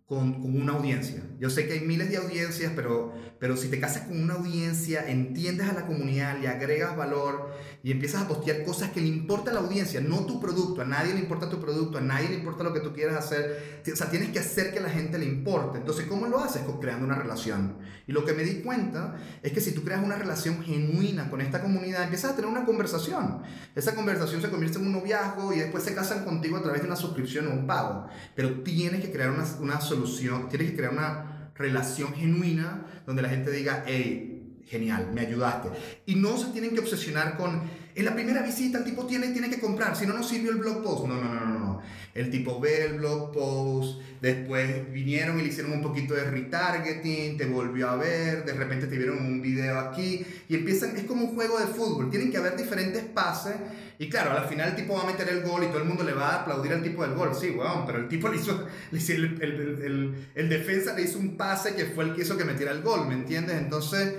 con, 0.10 0.42
con, 0.42 0.60
una 0.60 0.74
audiencia. 0.74 1.22
Yo 1.40 1.52
sé 1.52 1.68
que 1.68 1.74
hay 1.74 1.82
miles 1.82 2.10
de 2.10 2.18
audiencias, 2.18 2.74
pero, 2.76 3.14
pero 3.40 3.56
si 3.56 3.70
te 3.70 3.80
casas 3.80 4.04
con 4.04 4.22
una 4.22 4.36
audiencia, 4.36 5.10
entiendes 5.10 5.70
a 5.70 5.74
la 5.74 5.86
comunidad, 5.86 6.38
le 6.40 6.48
agregas 6.48 6.96
valor 6.96 7.54
y 7.84 7.92
empiezas 7.92 8.24
a 8.24 8.28
postear 8.28 8.64
cosas 8.64 8.92
que 8.92 9.00
le 9.00 9.08
importa 9.08 9.52
a 9.52 9.54
la 9.54 9.62
audiencia, 9.62 10.02
no 10.02 10.26
tu 10.26 10.42
producto. 10.42 10.82
A 10.82 10.86
nadie 10.86 11.14
le 11.14 11.22
importa 11.22 11.50
tu 11.50 11.60
producto, 11.62 11.98
a 11.98 12.02
nadie 12.02 12.30
le 12.30 12.36
importa 12.36 12.64
lo 12.64 12.74
que 12.74 12.82
tú 12.82 12.94
quieras 12.94 13.16
hacer. 13.16 13.82
O 13.92 13.96
sea, 13.96 14.10
tienes 14.10 14.30
que 14.30 14.40
hacer 14.40 14.74
que 14.74 14.80
a 14.80 14.82
la 14.82 14.90
gente 14.90 15.18
le 15.18 15.26
importe. 15.26 15.78
Entonces, 15.78 16.06
¿cómo 16.08 16.28
lo 16.28 16.40
haces? 16.40 16.64
creando 16.80 17.06
una 17.06 17.16
relación. 17.16 17.78
Y 18.08 18.12
lo 18.12 18.26
que 18.26 18.34
me 18.34 18.44
di 18.44 18.62
cuenta 18.62 19.16
es 19.42 19.52
que 19.52 19.62
si 19.62 19.72
tú 19.72 19.84
creas 19.84 20.04
una 20.04 20.16
relación 20.16 20.62
genuina 20.64 21.30
con 21.30 21.42
esta 21.42 21.62
comunidad, 21.62 22.04
empiezas 22.04 22.32
a 22.32 22.36
tener 22.36 22.50
una 22.50 22.66
conversación. 22.66 23.42
Esa 23.76 23.96
conversación 23.96 24.42
se 24.42 24.50
convierte 24.50 24.78
en 24.78 24.88
un 24.88 24.94
noviazgo 24.94 25.54
y 25.54 25.60
después 25.60 25.84
se 25.84 25.96
casan 25.96 26.26
contigo 26.26 26.58
a 26.58 26.62
través 26.62 26.82
de 26.82 26.88
una 26.88 26.96
suscripción 26.96 27.48
o 27.48 27.52
un 27.52 27.68
pago. 27.68 28.08
Pero 28.36 28.62
tienes 28.62 29.02
que 29.02 29.12
crear 29.12 29.32
una, 29.32 29.46
una 29.60 29.82
solución 29.82 30.50
tienes 30.50 30.72
que 30.72 30.78
crear 30.78 30.94
una 30.94 31.29
relación 31.60 32.16
genuina 32.16 32.88
donde 33.06 33.22
la 33.22 33.30
gente 33.30 33.52
diga, 33.52 33.84
hey, 33.86 34.58
genial, 34.66 35.12
me 35.14 35.22
ayudaste. 35.22 35.70
Y 36.06 36.16
no 36.16 36.38
se 36.38 36.48
tienen 36.48 36.74
que 36.74 36.80
obsesionar 36.80 37.38
con, 37.38 37.62
en 38.00 38.06
la 38.06 38.14
primera 38.14 38.42
visita 38.42 38.78
el 38.78 38.84
tipo 38.84 39.06
tiene, 39.06 39.28
tiene 39.30 39.50
que 39.50 39.60
comprar, 39.60 39.96
si 39.96 40.06
no, 40.06 40.14
no 40.14 40.24
sirvió 40.24 40.52
el 40.52 40.58
blog 40.58 40.84
post. 40.84 41.06
No, 41.06 41.16
no, 41.16 41.34
no, 41.34 41.46
no, 41.46 41.60
no. 41.60 41.82
El 42.14 42.30
tipo 42.30 42.60
ve 42.60 42.86
el 42.86 42.94
blog 42.98 43.32
post, 43.32 44.02
después 44.22 44.92
vinieron 44.92 45.40
y 45.40 45.44
le 45.44 45.50
hicieron 45.50 45.74
un 45.74 45.82
poquito 45.82 46.14
de 46.14 46.30
retargeting, 46.30 47.38
te 47.38 47.46
volvió 47.46 47.90
a 47.90 47.96
ver, 47.96 48.46
de 48.46 48.54
repente 48.54 48.88
te 48.88 48.98
vieron 48.98 49.18
un 49.18 49.42
video 49.42 49.80
aquí 49.80 50.26
y 50.48 50.56
empiezan, 50.56 50.98
es 50.98 51.04
como 51.04 51.26
un 51.26 51.36
juego 51.36 51.60
de 51.60 51.68
fútbol, 51.68 52.10
tienen 52.10 52.32
que 52.32 52.38
haber 52.38 52.58
diferentes 52.58 53.04
pases 53.04 53.56
y 54.02 54.10
claro, 54.10 54.32
al 54.32 54.48
final 54.48 54.70
el 54.70 54.76
tipo 54.78 54.94
va 54.94 55.04
a 55.04 55.06
meter 55.06 55.28
el 55.28 55.42
gol 55.44 55.62
y 55.62 55.68
todo 55.68 55.80
el 55.80 55.84
mundo 55.84 56.06
le 56.06 56.14
va 56.14 56.30
a 56.30 56.42
aplaudir 56.42 56.72
al 56.72 56.82
tipo 56.82 57.04
del 57.04 57.16
gol. 57.16 57.36
Sí, 57.36 57.50
weón, 57.50 57.86
pero 57.86 58.00
el 58.00 58.08
tipo 58.08 58.30
le 58.30 58.38
hizo, 58.38 58.66
el, 58.94 59.42
el, 59.42 59.82
el, 59.84 60.28
el, 60.36 60.50
defensa 60.50 60.94
le 60.96 61.02
hizo 61.02 61.20
un 61.20 61.36
pase 61.36 61.76
que 61.76 61.84
fue 61.84 62.06
el 62.06 62.16
que 62.16 62.22
hizo 62.22 62.38
que 62.38 62.46
metiera 62.46 62.72
el 62.72 62.82
gol, 62.82 63.10
¿me 63.10 63.14
entiendes? 63.14 63.58
Entonces, 63.58 64.14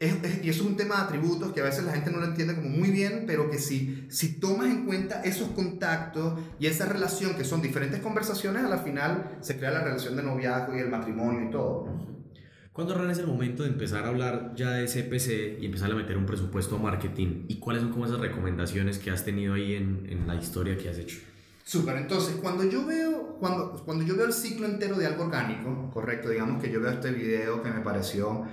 es, 0.00 0.42
y 0.42 0.48
eso 0.48 0.64
es 0.64 0.70
un 0.70 0.76
tema 0.76 0.96
de 0.96 1.02
atributos 1.02 1.52
que 1.52 1.60
a 1.60 1.64
veces 1.64 1.84
la 1.84 1.92
gente 1.92 2.10
no 2.10 2.18
lo 2.18 2.24
entiende 2.24 2.54
como 2.54 2.70
muy 2.70 2.90
bien, 2.90 3.24
pero 3.26 3.50
que 3.50 3.58
si, 3.58 4.06
si 4.08 4.40
tomas 4.40 4.68
en 4.68 4.86
cuenta 4.86 5.22
esos 5.22 5.50
contactos 5.50 6.40
y 6.58 6.66
esa 6.66 6.86
relación, 6.86 7.36
que 7.36 7.44
son 7.44 7.60
diferentes 7.60 8.00
conversaciones, 8.00 8.64
a 8.64 8.68
la 8.68 8.78
final 8.78 9.36
se 9.40 9.58
crea 9.58 9.70
la 9.70 9.84
relación 9.84 10.16
de 10.16 10.22
noviazgo 10.22 10.74
y 10.74 10.80
el 10.80 10.88
matrimonio 10.88 11.48
y 11.48 11.50
todo. 11.50 11.86
¿Cuándo 12.72 13.10
es 13.10 13.18
el 13.18 13.26
momento 13.26 13.62
de 13.62 13.68
empezar 13.68 14.04
a 14.04 14.08
hablar 14.08 14.54
ya 14.56 14.70
de 14.70 14.86
CPC 14.86 15.60
y 15.60 15.66
empezar 15.66 15.90
a 15.92 15.94
meter 15.94 16.16
un 16.16 16.24
presupuesto 16.24 16.76
a 16.76 16.78
marketing? 16.78 17.44
¿Y 17.48 17.56
cuáles 17.56 17.82
son 17.82 17.92
como 17.92 18.06
esas 18.06 18.20
recomendaciones 18.20 18.98
que 18.98 19.10
has 19.10 19.22
tenido 19.22 19.52
ahí 19.52 19.74
en, 19.74 20.06
en 20.08 20.26
la 20.26 20.34
historia 20.34 20.78
que 20.78 20.88
has 20.88 20.96
hecho? 20.96 21.18
Súper, 21.62 21.96
entonces 21.96 22.36
cuando 22.40 22.64
yo 22.64 22.86
veo 22.86 23.36
cuando, 23.38 23.72
cuando 23.84 24.04
yo 24.04 24.16
veo 24.16 24.26
el 24.26 24.32
ciclo 24.32 24.66
entero 24.66 24.96
de 24.96 25.06
algo 25.06 25.24
orgánico, 25.24 25.90
correcto, 25.92 26.30
digamos 26.30 26.62
que 26.62 26.70
yo 26.70 26.80
veo 26.80 26.90
este 26.90 27.10
video 27.10 27.62
que 27.62 27.70
me 27.70 27.80
pareció 27.80 28.46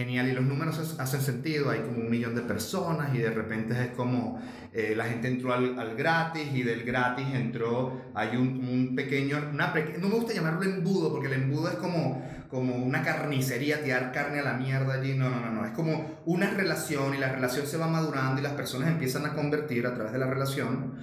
genial 0.00 0.28
y 0.28 0.32
los 0.32 0.44
números 0.44 0.78
hacen 0.98 1.20
sentido, 1.20 1.68
hay 1.68 1.80
como 1.80 1.98
un 1.98 2.10
millón 2.10 2.34
de 2.34 2.40
personas 2.40 3.14
y 3.14 3.18
de 3.18 3.30
repente 3.30 3.78
es 3.78 3.88
como 3.88 4.40
eh, 4.72 4.94
la 4.96 5.04
gente 5.04 5.28
entró 5.28 5.52
al, 5.52 5.78
al, 5.78 5.94
gratis 5.94 6.48
y 6.54 6.62
del 6.62 6.84
gratis 6.84 7.26
entró, 7.34 8.00
hay 8.14 8.36
un, 8.36 8.64
un 8.64 8.96
pequeño, 8.96 9.36
una 9.52 9.74
no 10.00 10.08
me 10.08 10.14
gusta 10.14 10.32
llamarlo 10.32 10.62
embudo 10.62 11.12
porque 11.12 11.26
el 11.26 11.34
embudo 11.34 11.68
es 11.68 11.74
como, 11.74 12.24
como 12.48 12.76
una 12.76 13.02
carnicería, 13.02 13.84
tirar 13.84 14.10
carne 14.10 14.38
a 14.38 14.42
la 14.42 14.54
mierda 14.54 14.94
allí, 14.94 15.14
no, 15.14 15.28
no, 15.28 15.40
no, 15.40 15.50
no, 15.50 15.66
es 15.66 15.72
como 15.72 16.22
una 16.24 16.48
relación 16.50 17.14
y 17.14 17.18
la 17.18 17.30
relación 17.30 17.66
se 17.66 17.76
va 17.76 17.86
madurando 17.86 18.40
y 18.40 18.42
las 18.42 18.54
personas 18.54 18.88
empiezan 18.88 19.26
a 19.26 19.34
convertir 19.34 19.86
a 19.86 19.94
través 19.94 20.12
de 20.12 20.18
la 20.18 20.26
relación. 20.26 20.94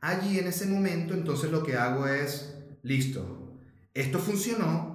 Allí 0.00 0.38
en 0.38 0.46
ese 0.46 0.66
momento 0.66 1.12
entonces 1.12 1.50
lo 1.50 1.62
que 1.62 1.76
hago 1.76 2.06
es, 2.06 2.56
listo, 2.82 3.58
esto 3.92 4.18
funcionó, 4.20 4.87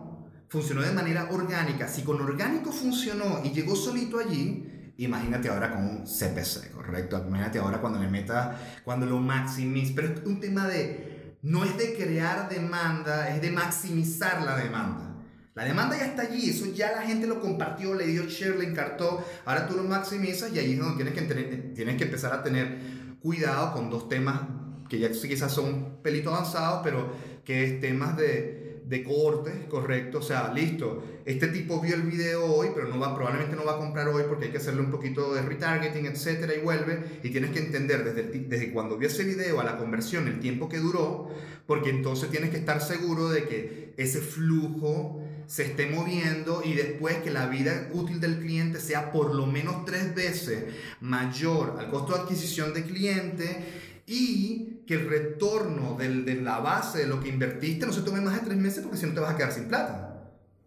funcionó 0.53 0.83
de 0.83 0.91
manera 0.91 1.29
orgánica. 1.31 1.87
Si 1.87 2.03
con 2.03 2.21
orgánico 2.21 2.71
funcionó 2.71 3.41
y 3.43 3.49
llegó 3.49 3.75
solito 3.75 4.19
allí, 4.19 4.93
imagínate 4.97 5.49
ahora 5.49 5.71
con 5.71 5.83
un 5.83 6.03
CPC, 6.05 6.71
¿correcto? 6.71 7.25
Imagínate 7.27 7.57
ahora 7.57 7.81
cuando 7.81 7.99
le 7.99 8.07
meta, 8.07 8.55
cuando 8.85 9.07
lo 9.07 9.17
maximice. 9.17 9.93
Pero 9.95 10.09
es 10.09 10.21
un 10.23 10.39
tema 10.39 10.67
de, 10.67 11.37
no 11.41 11.65
es 11.65 11.75
de 11.75 11.95
crear 11.95 12.49
demanda, 12.49 13.35
es 13.35 13.41
de 13.41 13.49
maximizar 13.49 14.43
la 14.43 14.55
demanda. 14.55 15.15
La 15.55 15.65
demanda 15.65 15.97
ya 15.97 16.05
está 16.05 16.21
allí, 16.21 16.51
eso 16.51 16.67
ya 16.71 16.91
la 16.91 17.01
gente 17.01 17.25
lo 17.25 17.41
compartió, 17.41 17.95
le 17.95 18.05
dio 18.05 18.25
share, 18.25 18.55
le 18.55 18.65
encartó, 18.65 19.25
ahora 19.45 19.67
tú 19.67 19.75
lo 19.75 19.83
maximizas 19.83 20.53
y 20.53 20.59
ahí 20.59 20.73
es 20.73 20.79
donde 20.79 21.03
tienes 21.03 21.13
que, 21.15 21.33
tener, 21.33 21.73
tienes 21.73 21.97
que 21.97 22.03
empezar 22.03 22.31
a 22.31 22.43
tener 22.43 22.77
cuidado 23.21 23.73
con 23.73 23.89
dos 23.89 24.07
temas 24.07 24.41
que 24.87 24.99
ya 24.99 25.09
quizás 25.09 25.51
son 25.51 25.65
un 25.65 26.01
pelito 26.03 26.29
avanzados, 26.33 26.81
pero 26.83 27.11
que 27.43 27.63
es 27.63 27.81
temas 27.81 28.15
de, 28.15 28.52
de 28.85 29.03
corte, 29.03 29.67
correcto, 29.69 30.19
o 30.19 30.21
sea, 30.21 30.51
listo, 30.53 31.03
este 31.25 31.47
tipo 31.47 31.79
vio 31.79 31.95
el 31.95 32.03
video 32.03 32.45
hoy, 32.45 32.69
pero 32.75 32.87
no 32.87 32.99
va, 32.99 33.15
probablemente 33.15 33.55
no 33.55 33.65
va 33.65 33.75
a 33.75 33.77
comprar 33.77 34.07
hoy 34.09 34.23
porque 34.27 34.45
hay 34.45 34.51
que 34.51 34.57
hacerle 34.57 34.81
un 34.81 34.91
poquito 34.91 35.33
de 35.33 35.41
retargeting, 35.41 36.05
etcétera, 36.05 36.53
y 36.53 36.59
vuelve, 36.59 37.19
y 37.23 37.29
tienes 37.29 37.51
que 37.51 37.59
entender 37.59 38.03
desde, 38.03 38.23
desde 38.23 38.73
cuando 38.73 38.97
vio 38.97 39.07
ese 39.07 39.23
video 39.23 39.59
a 39.59 39.63
la 39.63 39.77
conversión 39.77 40.27
el 40.27 40.39
tiempo 40.39 40.67
que 40.67 40.79
duró, 40.79 41.29
porque 41.65 41.89
entonces 41.89 42.29
tienes 42.29 42.49
que 42.49 42.57
estar 42.57 42.81
seguro 42.81 43.29
de 43.29 43.45
que 43.45 43.93
ese 43.97 44.19
flujo 44.19 45.23
se 45.45 45.63
esté 45.63 45.87
moviendo 45.87 46.61
y 46.63 46.73
después 46.73 47.17
que 47.17 47.29
la 47.29 47.47
vida 47.47 47.89
útil 47.93 48.19
del 48.19 48.39
cliente 48.39 48.79
sea 48.79 49.11
por 49.11 49.33
lo 49.33 49.45
menos 49.45 49.85
tres 49.85 50.15
veces 50.15 50.65
mayor 50.99 51.75
al 51.79 51.89
costo 51.89 52.13
de 52.13 52.21
adquisición 52.21 52.73
de 52.73 52.83
cliente 52.83 53.59
y 54.07 54.72
que 54.85 54.95
el 54.95 55.09
retorno 55.09 55.95
del, 55.97 56.25
de 56.25 56.35
la 56.35 56.59
base 56.59 56.99
de 56.99 57.07
lo 57.07 57.21
que 57.21 57.29
invertiste 57.29 57.85
no 57.85 57.93
se 57.93 58.01
tome 58.01 58.21
más 58.21 58.35
de 58.35 58.41
tres 58.41 58.57
meses 58.57 58.83
porque 58.83 58.97
si 58.97 59.05
no 59.05 59.13
te 59.13 59.19
vas 59.19 59.33
a 59.33 59.37
quedar 59.37 59.51
sin 59.51 59.67
plata. 59.67 60.09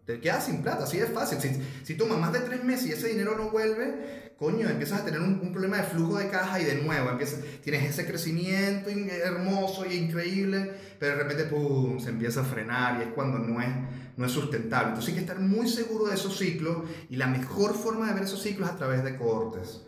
Te 0.05 0.21
quedas 0.21 0.45
sin 0.45 0.61
plata, 0.61 0.85
así 0.85 0.97
es 0.99 1.09
fácil. 1.09 1.39
Si, 1.39 1.61
si 1.83 1.95
toma 1.95 2.15
más 2.17 2.31
de 2.31 2.39
tres 2.39 2.63
meses 2.63 2.87
y 2.87 2.91
ese 2.93 3.09
dinero 3.09 3.35
no 3.37 3.49
vuelve, 3.51 4.27
coño, 4.39 4.69
empiezas 4.69 5.01
a 5.01 5.05
tener 5.05 5.19
un, 5.19 5.39
un, 5.41 5.51
problema 5.51 5.77
de 5.77 5.83
flujo 5.83 6.17
de 6.17 6.29
caja 6.29 6.61
y 6.61 6.63
de 6.63 6.75
nuevo 6.75 7.09
empiezas, 7.09 7.41
tienes 7.61 7.89
ese 7.89 8.05
crecimiento 8.05 8.89
hermoso 8.89 9.85
y 9.85 9.95
increíble, 9.95 10.71
pero 10.99 11.17
de 11.17 11.23
repente 11.23 11.43
pum, 11.45 11.99
se 11.99 12.09
empieza 12.09 12.41
a 12.41 12.43
frenar 12.45 12.99
y 12.99 13.07
es 13.07 13.13
cuando 13.13 13.39
no 13.39 13.59
es, 13.61 13.67
no 14.15 14.25
es 14.25 14.31
sustentable. 14.31 14.89
Entonces 14.89 15.09
hay 15.09 15.15
que 15.15 15.21
estar 15.21 15.39
muy 15.39 15.67
seguro 15.67 16.05
de 16.05 16.15
esos 16.15 16.37
ciclos 16.37 16.87
y 17.09 17.17
la 17.17 17.27
mejor 17.27 17.75
forma 17.75 18.07
de 18.07 18.13
ver 18.13 18.23
esos 18.23 18.41
ciclos 18.41 18.69
es 18.69 18.75
a 18.75 18.77
través 18.77 19.03
de 19.03 19.17
cohortes. 19.17 19.81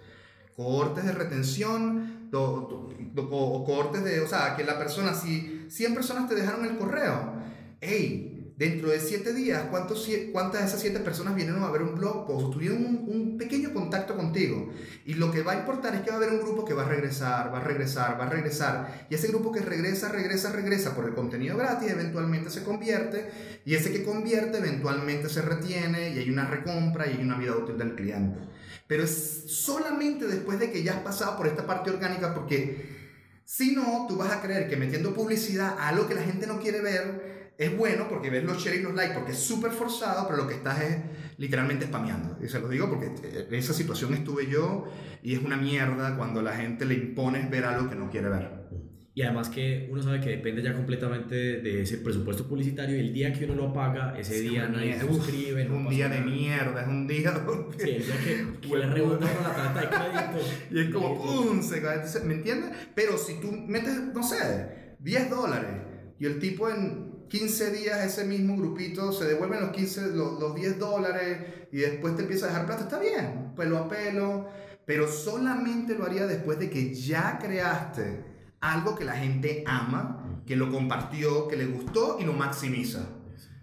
Cohortes 0.57 1.05
de 1.05 1.13
retención 1.13 2.29
do, 2.29 2.67
do, 3.23 3.37
o 3.37 3.65
cohortes 3.65 4.03
de, 4.03 4.21
o 4.21 4.27
sea, 4.27 4.55
que 4.55 4.63
la 4.63 4.77
persona, 4.77 5.13
si 5.13 5.65
100 5.69 5.93
personas 5.93 6.29
te 6.29 6.35
dejaron 6.35 6.65
el 6.65 6.77
correo, 6.77 7.33
hey, 7.81 8.29
dentro 8.59 8.89
de 8.89 8.99
7 8.99 9.33
días, 9.33 9.63
¿cuántos, 9.71 10.05
¿cuántas 10.33 10.61
de 10.61 10.67
esas 10.67 10.81
7 10.81 10.99
personas 10.99 11.33
vinieron 11.33 11.63
a 11.63 11.71
ver 11.71 11.81
un 11.81 11.95
blog 11.95 12.27
post 12.27 12.47
o 12.47 12.49
tuvieron 12.49 12.85
un, 12.85 13.05
un, 13.07 13.37
pequeño 13.37 13.73
contacto 13.73 14.17
contigo? 14.17 14.69
Y 15.05 15.13
lo 15.13 15.31
que 15.31 15.43
va 15.43 15.53
a 15.53 15.59
importar 15.59 15.95
es 15.95 16.01
que 16.01 16.09
va 16.09 16.17
a 16.17 16.19
haber 16.19 16.31
un 16.33 16.41
grupo 16.41 16.65
que 16.65 16.73
va 16.73 16.83
a 16.83 16.87
regresar, 16.89 17.53
va 17.53 17.59
a 17.59 17.63
regresar, 17.63 18.19
va 18.19 18.25
a 18.25 18.29
regresar. 18.29 19.07
Y 19.09 19.15
ese 19.15 19.29
grupo 19.29 19.53
que 19.53 19.61
regresa, 19.61 20.09
regresa, 20.09 20.51
regresa 20.51 20.93
por 20.93 21.05
el 21.05 21.15
contenido 21.15 21.55
gratis, 21.55 21.89
eventualmente 21.89 22.49
se 22.49 22.65
convierte. 22.65 23.31
Y 23.63 23.75
ese 23.75 23.93
que 23.93 24.03
convierte, 24.03 24.57
eventualmente 24.57 25.29
se 25.29 25.41
retiene 25.41 26.09
y 26.09 26.19
hay 26.19 26.29
una 26.29 26.45
recompra 26.45 27.07
y 27.07 27.11
hay 27.11 27.23
una 27.23 27.37
vida 27.37 27.55
útil 27.55 27.77
del 27.77 27.95
cliente. 27.95 28.39
Pero 28.87 29.03
es 29.03 29.43
solamente 29.47 30.27
después 30.27 30.59
de 30.59 30.69
que 30.69 30.83
ya 30.83 30.95
has 30.95 30.99
pasado 30.99 31.37
por 31.37 31.47
esta 31.47 31.65
parte 31.65 31.91
orgánica, 31.91 32.33
porque 32.33 32.98
si 33.49 33.73
no, 33.75 34.05
tú 34.07 34.15
vas 34.15 34.31
a 34.31 34.41
creer 34.43 34.69
que 34.69 34.77
metiendo 34.77 35.11
publicidad 35.11 35.75
a 35.79 35.87
algo 35.87 36.07
que 36.07 36.13
la 36.13 36.21
gente 36.21 36.45
no 36.45 36.59
quiere 36.59 36.81
ver, 36.81 37.49
es 37.57 37.75
bueno 37.75 38.07
porque 38.07 38.29
ves 38.29 38.43
los 38.43 38.63
share 38.63 38.75
y 38.75 38.83
los 38.83 38.93
likes 38.93 39.15
porque 39.15 39.31
es 39.31 39.39
súper 39.39 39.71
forzado, 39.71 40.27
pero 40.27 40.37
lo 40.37 40.47
que 40.47 40.53
estás 40.53 40.79
es 40.81 40.97
literalmente 41.37 41.87
spameando. 41.87 42.37
Y 42.43 42.47
se 42.47 42.59
lo 42.59 42.69
digo 42.69 42.87
porque 42.87 43.07
en 43.49 43.55
esa 43.55 43.73
situación 43.73 44.13
estuve 44.13 44.45
yo 44.45 44.85
y 45.23 45.33
es 45.33 45.43
una 45.43 45.57
mierda 45.57 46.15
cuando 46.15 46.43
la 46.43 46.55
gente 46.55 46.85
le 46.85 46.93
impones 46.93 47.49
ver 47.49 47.65
algo 47.65 47.89
que 47.89 47.95
no 47.95 48.11
quiere 48.11 48.29
ver. 48.29 48.58
Y 49.15 49.23
además 49.23 49.49
que 49.49 49.87
uno 49.91 50.01
sabe 50.01 50.21
que 50.21 50.29
depende 50.29 50.61
ya 50.61 50.73
completamente 50.73 51.35
de 51.35 51.81
ese 51.81 51.97
presupuesto 51.97 52.47
publicitario 52.47 52.95
y 52.95 52.99
el 52.99 53.13
día 53.13 53.33
que 53.33 53.45
uno 53.45 53.55
lo 53.55 53.73
paga, 53.73 54.17
ese 54.17 54.37
es 54.37 54.49
día 54.49 54.67
nadie 54.67 54.99
se 54.99 55.07
suscribe. 55.07 55.63
Es 55.63 55.69
un 55.69 55.89
día 55.89 56.07
de 56.07 56.21
mierda, 56.21 56.83
es 56.83 56.87
un 56.87 57.07
día 57.07 57.31
donde... 57.45 57.83
Sí, 57.83 57.89
el 57.89 58.05
día 58.05 58.17
que, 58.17 58.67
que 58.67 58.77
le 58.77 58.85
rebota 58.85 59.27
con 59.27 59.43
la 59.43 59.73
tarjeta 59.73 59.81
de 59.81 59.87
crédito. 59.87 60.47
y 60.71 60.79
es 60.79 60.93
como, 60.93 61.21
¡pum! 61.21 61.61
Se 61.61 61.81
cae. 61.81 62.01
¿Me 62.23 62.35
entiendes? 62.35 62.71
Pero 62.95 63.17
si 63.17 63.39
tú 63.41 63.51
metes, 63.51 63.99
no 64.13 64.23
sé, 64.23 64.95
10 64.99 65.29
dólares 65.29 65.81
y 66.19 66.25
el 66.25 66.39
tipo 66.39 66.69
en 66.69 67.27
15 67.29 67.71
días 67.71 68.05
ese 68.05 68.25
mismo 68.25 68.57
grupito 68.57 69.11
se 69.11 69.25
devuelven 69.25 69.61
los, 69.61 69.71
15, 69.71 70.11
los, 70.11 70.39
los 70.39 70.55
10 70.55 70.79
dólares 70.79 71.37
y 71.71 71.77
después 71.77 72.15
te 72.15 72.23
empieza 72.23 72.45
a 72.45 72.49
dejar 72.49 72.65
plata, 72.65 72.83
está 72.83 72.99
bien, 72.99 73.53
pelo 73.55 73.77
a 73.77 73.87
pelo, 73.87 74.47
pero 74.85 75.07
solamente 75.07 75.95
lo 75.95 76.05
haría 76.05 76.25
después 76.25 76.59
de 76.59 76.69
que 76.69 76.93
ya 76.93 77.37
creaste 77.39 78.38
algo 78.61 78.95
que 78.95 79.05
la 79.05 79.15
gente 79.15 79.63
ama, 79.65 80.41
que 80.45 80.55
lo 80.55 80.71
compartió, 80.71 81.47
que 81.47 81.55
le 81.55 81.65
gustó 81.65 82.17
y 82.19 82.25
lo 82.25 82.33
maximiza. 82.33 83.07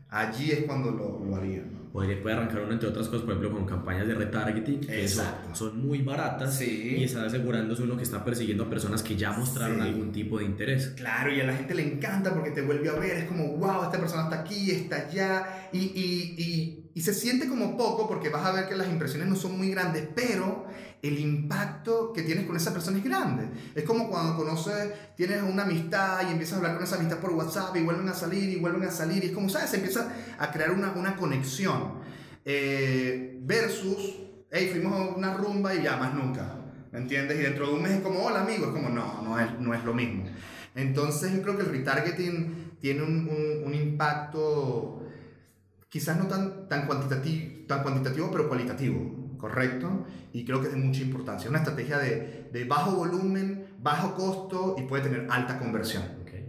Allí 0.08 0.52
es 0.52 0.64
cuando 0.64 0.90
lo, 0.90 1.24
lo 1.24 1.36
haría. 1.36 1.64
Puede, 1.92 2.16
puede 2.16 2.36
arrancar 2.36 2.60
uno, 2.60 2.74
entre 2.74 2.90
otras 2.90 3.08
cosas, 3.08 3.22
por 3.22 3.36
ejemplo, 3.36 3.52
con 3.52 3.64
campañas 3.64 4.06
de 4.06 4.14
retargeting, 4.14 4.80
que 4.80 5.08
son, 5.08 5.24
son, 5.54 5.86
muy 5.86 6.02
baratas 6.02 6.58
sí. 6.58 6.96
y 6.98 7.04
está 7.04 7.24
asegurándose 7.24 7.84
uno 7.84 7.96
que 7.96 8.02
está 8.02 8.22
persiguiendo 8.22 8.64
a 8.64 8.68
personas 8.68 9.02
que 9.02 9.16
ya 9.16 9.32
mostraron 9.32 9.76
sí. 9.76 9.82
algún 9.82 10.12
tipo 10.12 10.38
de 10.38 10.44
interés. 10.44 10.88
Claro, 10.88 11.34
y 11.34 11.40
a 11.40 11.44
la 11.44 11.56
gente 11.56 11.74
le 11.74 11.90
encanta 11.90 12.34
porque 12.34 12.50
te 12.50 12.60
vuelve 12.60 12.90
a 12.90 12.92
ver, 12.92 13.16
es 13.16 13.24
como, 13.24 13.56
wow, 13.56 13.84
esta 13.84 13.98
persona 13.98 14.24
está 14.24 14.40
aquí, 14.40 14.70
está 14.70 15.08
allá, 15.08 15.70
y, 15.72 15.78
y, 15.78 16.34
y, 16.36 16.90
y 16.92 17.00
se 17.00 17.14
siente 17.14 17.48
como 17.48 17.78
poco 17.78 18.06
porque 18.06 18.28
vas 18.28 18.44
a 18.44 18.52
ver 18.52 18.68
que 18.68 18.76
las 18.76 18.90
impresiones 18.90 19.28
no 19.28 19.34
son 19.34 19.56
muy 19.56 19.70
grandes, 19.70 20.06
pero 20.14 20.66
el 21.08 21.18
impacto 21.18 22.12
que 22.12 22.22
tienes 22.22 22.46
con 22.46 22.56
esa 22.56 22.72
persona 22.72 22.98
es 22.98 23.04
grande. 23.04 23.48
Es 23.74 23.84
como 23.84 24.08
cuando 24.08 24.36
conoces, 24.36 24.92
tienes 25.16 25.42
una 25.42 25.64
amistad 25.64 26.28
y 26.28 26.32
empiezas 26.32 26.54
a 26.54 26.56
hablar 26.58 26.74
con 26.74 26.84
esa 26.84 26.96
amistad 26.96 27.18
por 27.18 27.32
WhatsApp 27.32 27.76
y 27.76 27.82
vuelven 27.82 28.08
a 28.08 28.14
salir 28.14 28.48
y 28.50 28.56
vuelven 28.56 28.84
a 28.84 28.90
salir. 28.90 29.22
Y 29.24 29.28
es 29.28 29.32
como, 29.32 29.48
¿sabes? 29.48 29.70
Se 29.70 29.76
empieza 29.76 30.12
a 30.38 30.50
crear 30.50 30.70
una, 30.70 30.92
una 30.92 31.16
conexión. 31.16 32.00
Eh, 32.44 33.38
versus, 33.42 34.16
hey, 34.50 34.68
fuimos 34.70 34.92
a 34.92 35.14
una 35.14 35.34
rumba 35.34 35.74
y 35.74 35.82
ya 35.82 35.96
más 35.96 36.14
nunca. 36.14 36.56
¿Me 36.92 37.00
entiendes? 37.00 37.38
Y 37.38 37.42
dentro 37.42 37.68
de 37.68 37.74
un 37.74 37.82
mes 37.82 37.92
es 37.92 38.00
como, 38.00 38.24
hola 38.24 38.42
amigo, 38.42 38.66
es 38.66 38.72
como, 38.72 38.88
no, 38.88 39.22
no 39.22 39.38
es, 39.38 39.58
no 39.58 39.74
es 39.74 39.84
lo 39.84 39.92
mismo. 39.92 40.24
Entonces 40.74 41.32
yo 41.32 41.42
creo 41.42 41.56
que 41.56 41.62
el 41.62 41.70
retargeting 41.70 42.76
tiene 42.80 43.02
un, 43.02 43.28
un, 43.28 43.66
un 43.66 43.74
impacto 43.74 45.02
quizás 45.88 46.18
no 46.18 46.26
tan, 46.26 46.68
tan, 46.68 46.86
cuantitativo, 46.86 47.66
tan 47.66 47.82
cuantitativo, 47.82 48.30
pero 48.30 48.48
cualitativo. 48.48 49.15
¿Correcto? 49.36 50.06
Y 50.32 50.44
creo 50.44 50.60
que 50.60 50.68
es 50.68 50.72
de 50.72 50.78
mucha 50.78 51.02
importancia. 51.02 51.48
Una 51.48 51.58
estrategia 51.58 51.98
de, 51.98 52.48
de 52.52 52.64
bajo 52.64 52.96
volumen, 52.96 53.66
bajo 53.80 54.14
costo 54.14 54.76
y 54.78 54.82
puede 54.82 55.04
tener 55.04 55.26
alta 55.30 55.58
conversión. 55.58 56.02
Okay. 56.22 56.44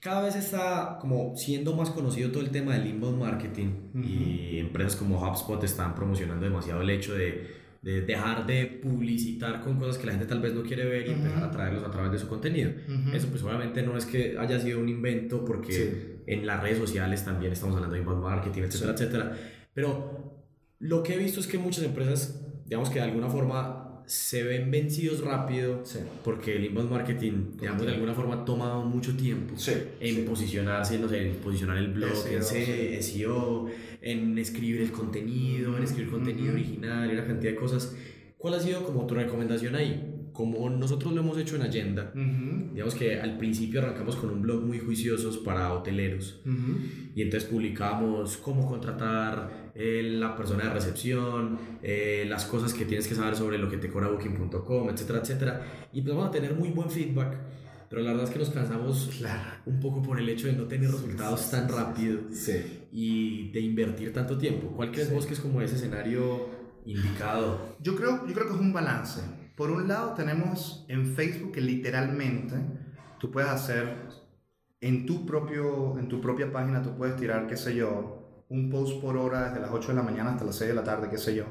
Cada 0.00 0.22
vez 0.22 0.36
está 0.36 0.98
como 1.00 1.36
siendo 1.36 1.74
más 1.74 1.90
conocido 1.90 2.30
todo 2.30 2.42
el 2.42 2.50
tema 2.50 2.74
del 2.74 2.86
inbound 2.86 3.18
marketing 3.18 3.68
uh 3.94 3.98
-huh. 3.98 4.04
y 4.04 4.58
empresas 4.58 4.96
como 4.96 5.18
HubSpot 5.18 5.62
están 5.64 5.94
promocionando 5.94 6.44
demasiado 6.44 6.82
el 6.82 6.90
hecho 6.90 7.14
de, 7.14 7.50
de, 7.82 8.02
dejar 8.02 8.46
de 8.46 8.66
publicitar 8.66 9.62
con 9.62 9.78
cosas 9.78 9.98
que 9.98 10.06
la 10.06 10.12
gente 10.12 10.26
tal 10.26 10.40
vez 10.40 10.54
no 10.54 10.62
quiere 10.62 10.84
ver 10.84 11.06
y 11.06 11.10
uh 11.10 11.12
-huh. 11.12 11.16
empezar 11.16 11.42
a 11.44 11.50
traerlos 11.50 11.84
a 11.84 11.90
través 11.90 12.12
de 12.12 12.18
su 12.18 12.28
contenido. 12.28 12.70
Uh 12.70 12.92
-huh. 12.92 13.14
Eso 13.14 13.28
pues 13.28 13.42
obviamente 13.42 13.82
no 13.82 13.96
es 13.96 14.06
que 14.06 14.36
haya 14.38 14.60
sido 14.60 14.78
un 14.78 14.88
invento 14.88 15.44
porque 15.44 15.72
sí. 15.72 16.22
en 16.26 16.46
las 16.46 16.62
redes 16.62 16.78
sociales 16.78 17.24
también 17.24 17.52
estamos 17.52 17.74
hablando 17.74 17.94
de 17.94 18.00
inbound 18.00 18.22
marketing, 18.22 18.62
etcétera, 18.62 18.96
sí. 18.96 19.04
etcétera. 19.04 19.36
Pero 19.74 20.43
lo 20.78 21.02
que 21.02 21.14
he 21.14 21.18
visto 21.18 21.40
es 21.40 21.46
que 21.46 21.58
muchas 21.58 21.84
empresas, 21.84 22.44
digamos 22.66 22.90
que 22.90 22.98
de 22.98 23.04
alguna 23.04 23.28
forma 23.28 23.84
se 24.06 24.42
ven 24.42 24.70
vencidos 24.70 25.20
rápido 25.22 25.80
sí. 25.84 25.98
porque 26.22 26.56
el 26.56 26.64
inbound 26.66 26.90
marketing, 26.90 27.56
digamos, 27.58 27.86
de 27.86 27.92
alguna 27.92 28.12
forma 28.12 28.34
ha 28.34 28.44
tomado 28.44 28.84
mucho 28.84 29.16
tiempo 29.16 29.54
sí, 29.56 29.72
en 30.00 30.16
sí. 30.16 30.22
posicionarse, 30.22 30.98
no 30.98 31.08
sé, 31.08 31.26
en 31.26 31.36
posicionar 31.36 31.78
el 31.78 31.92
blog, 31.92 32.14
SEO, 32.14 32.42
en 32.54 33.02
SEO, 33.02 33.66
en 34.02 34.38
escribir 34.38 34.82
el 34.82 34.92
contenido, 34.92 35.76
en 35.76 35.84
escribir 35.84 36.10
contenido 36.10 36.48
uh 36.48 36.50
-huh. 36.50 36.60
original 36.60 37.10
y 37.10 37.12
una 37.14 37.26
cantidad 37.26 37.52
de 37.52 37.58
cosas. 37.58 37.96
¿Cuál 38.36 38.54
ha 38.54 38.60
sido 38.60 38.84
como 38.84 39.06
tu 39.06 39.14
recomendación 39.14 39.74
ahí? 39.74 40.10
Como 40.34 40.68
nosotros 40.68 41.14
lo 41.14 41.20
hemos 41.20 41.38
hecho 41.38 41.56
en 41.56 41.62
Agenda, 41.62 42.12
uh 42.14 42.18
-huh. 42.18 42.72
digamos 42.72 42.94
que 42.94 43.18
al 43.20 43.38
principio 43.38 43.80
arrancamos 43.80 44.16
con 44.16 44.30
un 44.30 44.42
blog 44.42 44.62
muy 44.64 44.80
juiciosos 44.80 45.38
para 45.38 45.72
hoteleros 45.72 46.42
uh 46.44 46.50
-huh. 46.50 47.12
y 47.14 47.22
entonces 47.22 47.48
publicamos 47.48 48.36
cómo 48.36 48.68
contratar 48.68 49.63
eh, 49.74 50.02
la 50.04 50.36
persona 50.36 50.64
de 50.64 50.70
recepción, 50.70 51.58
eh, 51.82 52.24
las 52.28 52.44
cosas 52.44 52.72
que 52.72 52.84
tienes 52.84 53.08
que 53.08 53.14
saber 53.14 53.34
sobre 53.34 53.58
lo 53.58 53.68
que 53.68 53.76
te 53.76 53.90
cobra 53.90 54.08
booking.com, 54.08 54.88
etcétera, 54.88 55.18
etcétera. 55.18 55.88
Y 55.92 56.02
pues 56.02 56.14
vamos 56.14 56.28
a 56.28 56.32
tener 56.32 56.54
muy 56.54 56.70
buen 56.70 56.88
feedback, 56.88 57.38
pero 57.90 58.02
la 58.02 58.12
verdad 58.12 58.28
es 58.28 58.30
que 58.30 58.38
nos 58.38 58.50
cansamos 58.50 59.10
claro. 59.18 59.50
un 59.66 59.80
poco 59.80 60.00
por 60.00 60.20
el 60.20 60.28
hecho 60.28 60.46
de 60.46 60.52
no 60.52 60.64
tener 60.64 60.90
resultados 60.90 61.50
tan 61.50 61.68
rápido 61.68 62.20
sí. 62.30 62.86
y 62.92 63.50
de 63.50 63.60
invertir 63.60 64.12
tanto 64.12 64.38
tiempo. 64.38 64.68
¿Cuál 64.76 64.92
crees 64.92 65.08
sí. 65.08 65.14
vos 65.14 65.26
que 65.26 65.34
es 65.34 65.40
como 65.40 65.60
ese 65.60 65.74
escenario 65.74 66.48
indicado? 66.84 67.76
Yo 67.80 67.96
creo, 67.96 68.26
yo 68.28 68.32
creo 68.32 68.46
que 68.46 68.54
es 68.54 68.60
un 68.60 68.72
balance. 68.72 69.22
Por 69.56 69.70
un 69.70 69.88
lado 69.88 70.14
tenemos 70.14 70.84
en 70.88 71.14
Facebook 71.14 71.52
que 71.52 71.60
literalmente 71.60 72.56
tú 73.18 73.30
puedes 73.32 73.50
hacer 73.50 73.96
en 74.80 75.06
tu, 75.06 75.24
propio, 75.24 75.98
en 75.98 76.08
tu 76.08 76.20
propia 76.20 76.52
página, 76.52 76.82
tú 76.82 76.96
puedes 76.96 77.16
tirar, 77.16 77.46
qué 77.46 77.56
sé 77.56 77.74
yo, 77.74 78.23
un 78.48 78.70
post 78.70 79.00
por 79.00 79.16
hora 79.16 79.48
desde 79.48 79.60
las 79.60 79.70
8 79.70 79.88
de 79.88 79.94
la 79.94 80.02
mañana 80.02 80.32
hasta 80.32 80.44
las 80.44 80.56
6 80.56 80.68
de 80.68 80.74
la 80.74 80.84
tarde, 80.84 81.08
qué 81.10 81.18
sé 81.18 81.34
yo. 81.34 81.44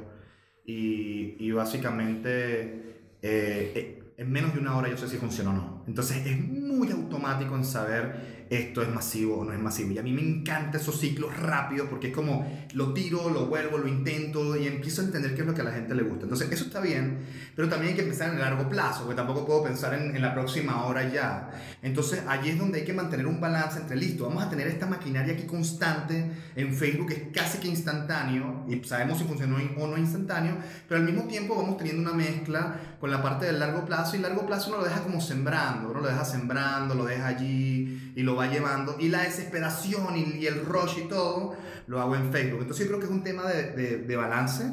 Y, 0.65 1.35
y 1.39 1.51
básicamente 1.51 2.93
eh, 3.21 3.71
eh, 3.75 4.03
en 4.17 4.31
menos 4.31 4.53
de 4.53 4.59
una 4.59 4.75
hora 4.77 4.89
yo 4.89 4.97
sé 4.97 5.07
si 5.07 5.17
funciona 5.17 5.51
o 5.51 5.53
no. 5.53 5.83
Entonces 5.87 6.25
es 6.25 6.39
muy 6.39 6.91
automático 6.91 7.55
en 7.55 7.63
saber 7.63 8.42
esto 8.55 8.81
es 8.81 8.89
masivo 8.89 9.37
o 9.37 9.45
no 9.45 9.53
es 9.53 9.59
masivo. 9.59 9.91
Y 9.91 9.97
a 9.97 10.03
mí 10.03 10.11
me 10.11 10.21
encanta 10.21 10.77
esos 10.77 10.99
ciclos 10.99 11.35
rápidos 11.37 11.87
porque 11.89 12.07
es 12.07 12.13
como 12.13 12.45
lo 12.73 12.93
tiro, 12.93 13.29
lo 13.29 13.47
vuelvo, 13.47 13.77
lo 13.77 13.87
intento 13.87 14.55
y 14.55 14.67
empiezo 14.67 15.01
a 15.01 15.05
entender 15.05 15.35
qué 15.35 15.41
es 15.41 15.47
lo 15.47 15.53
que 15.53 15.61
a 15.61 15.65
la 15.65 15.71
gente 15.71 15.95
le 15.95 16.03
gusta. 16.03 16.23
Entonces 16.23 16.51
eso 16.51 16.65
está 16.65 16.79
bien, 16.79 17.19
pero 17.55 17.69
también 17.69 17.93
hay 17.93 17.99
que 17.99 18.03
pensar 18.03 18.29
en 18.29 18.35
el 18.35 18.41
largo 18.41 18.69
plazo, 18.69 19.01
porque 19.05 19.15
tampoco 19.15 19.45
puedo 19.45 19.63
pensar 19.63 19.93
en, 19.93 20.15
en 20.15 20.21
la 20.21 20.33
próxima 20.33 20.85
hora 20.85 21.11
ya. 21.11 21.51
Entonces 21.81 22.23
allí 22.27 22.49
es 22.49 22.59
donde 22.59 22.79
hay 22.79 22.85
que 22.85 22.93
mantener 22.93 23.27
un 23.27 23.39
balance 23.39 23.79
entre, 23.79 23.95
listo, 23.97 24.27
vamos 24.27 24.43
a 24.43 24.49
tener 24.49 24.67
esta 24.67 24.85
maquinaria 24.85 25.33
aquí 25.33 25.43
constante 25.43 26.31
en 26.55 26.73
Facebook, 26.73 27.07
que 27.07 27.13
es 27.13 27.23
casi 27.33 27.57
que 27.59 27.67
instantáneo, 27.67 28.65
y 28.67 28.83
sabemos 28.83 29.17
si 29.17 29.25
funcionó 29.25 29.57
o 29.77 29.87
no 29.87 29.97
instantáneo, 29.97 30.57
pero 30.87 31.01
al 31.01 31.05
mismo 31.05 31.27
tiempo 31.27 31.55
vamos 31.55 31.77
teniendo 31.77 32.01
una 32.01 32.13
mezcla 32.13 32.75
con 32.99 33.11
la 33.11 33.21
parte 33.21 33.45
del 33.45 33.59
largo 33.59 33.85
plazo, 33.85 34.15
y 34.15 34.19
largo 34.19 34.45
plazo 34.45 34.69
uno 34.69 34.79
lo 34.79 34.85
deja 34.85 35.01
como 35.01 35.21
sembrando, 35.21 35.91
uno 35.91 36.01
lo 36.01 36.07
deja 36.07 36.25
sembrando, 36.25 36.95
lo 36.95 37.05
deja 37.05 37.27
allí 37.27 37.92
y 38.15 38.23
lo 38.23 38.35
va 38.35 38.47
llevando. 38.47 38.95
Y 38.99 39.09
la 39.09 39.23
desesperación 39.23 40.15
y, 40.15 40.45
el 40.45 40.65
rush 40.65 40.99
y 41.05 41.07
todo 41.07 41.55
lo 41.87 42.01
hago 42.01 42.15
en 42.15 42.31
Facebook. 42.31 42.61
Entonces 42.61 42.85
yo 42.85 42.89
creo 42.89 42.99
que 42.99 43.05
es 43.05 43.11
un 43.11 43.23
tema 43.23 43.43
de, 43.47 43.97
de, 43.97 44.15
balance, 44.15 44.63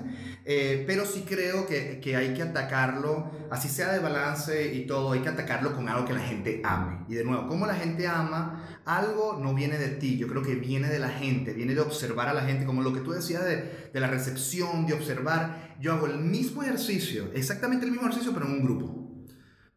eh, 0.44 0.84
pero 0.86 1.04
sí 1.04 1.24
creo 1.28 1.66
que, 1.66 2.00
que, 2.00 2.16
hay 2.16 2.34
que 2.34 2.42
atacarlo, 2.42 3.30
así 3.50 3.68
sea 3.68 3.92
de 3.92 3.98
balance 3.98 4.74
y 4.74 4.86
todo, 4.86 5.12
hay 5.12 5.20
que 5.20 5.28
atacarlo 5.28 5.74
con 5.74 5.88
algo 5.88 6.04
que 6.04 6.12
la 6.12 6.20
gente 6.20 6.60
ame. 6.64 7.04
Y 7.08 7.14
de 7.14 7.24
nuevo, 7.24 7.48
como 7.48 7.66
la 7.66 7.74
gente 7.74 8.06
ama, 8.06 8.80
algo 8.84 9.38
no 9.40 9.54
viene 9.54 9.78
de 9.78 9.88
ti, 9.88 10.16
yo 10.18 10.28
creo 10.28 10.42
que 10.42 10.54
viene 10.54 10.88
de 10.88 10.98
la 10.98 11.08
gente, 11.08 11.52
viene 11.52 11.74
de 11.74 11.80
observar 11.80 12.28
a 12.28 12.34
la 12.34 12.42
gente, 12.42 12.64
como 12.64 12.82
lo 12.82 12.92
que 12.92 13.00
tú 13.00 13.12
decías 13.12 13.44
de, 13.44 13.90
de 13.92 14.00
la 14.00 14.06
recepción, 14.06 14.86
de 14.86 14.94
observar. 14.94 15.76
Yo 15.80 15.92
hago 15.94 16.06
el 16.06 16.18
mismo 16.18 16.62
ejercicio, 16.62 17.30
exactamente 17.34 17.86
el 17.86 17.92
mismo 17.92 18.06
ejercicio, 18.06 18.32
pero 18.32 18.46
en 18.46 18.52
un 18.52 18.64
grupo. 18.64 19.09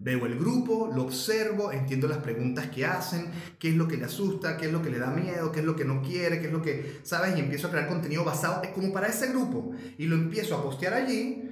Veo 0.04 0.26
el 0.26 0.38
grupo, 0.38 0.92
lo 0.94 1.04
observo, 1.04 1.72
entiendo 1.72 2.10
las 2.10 2.18
preguntas 2.18 2.68
que 2.68 2.86
hacen, 2.86 3.32
qué 3.58 3.70
es 3.70 3.76
lo 3.76 3.88
que 3.88 3.96
le 3.96 4.04
asusta, 4.04 4.58
qué 4.58 4.66
es 4.66 4.72
lo 4.74 4.82
que 4.82 4.90
le 4.90 5.00
da 5.00 5.10
miedo, 5.10 5.50
qué 5.54 5.62
es 5.62 5.66
lo 5.66 5.78
que 5.78 5.86
no 5.86 6.02
quiere, 6.02 6.42
qué 6.42 6.48
es 6.48 6.52
lo 6.52 6.62
que, 6.62 7.00
¿sabes? 7.04 7.38
Y 7.38 7.40
empiezo 7.40 7.68
a 7.68 7.72
crear 7.72 7.88
contenido 7.88 8.26
basado, 8.26 8.62
como 8.76 8.92
para 8.92 9.08
ese 9.08 9.28
grupo. 9.28 9.72
Y 9.98 10.08
lo 10.08 10.16
empiezo 10.16 10.58
a 10.58 10.62
postear 10.62 10.94
allí. 10.94 11.50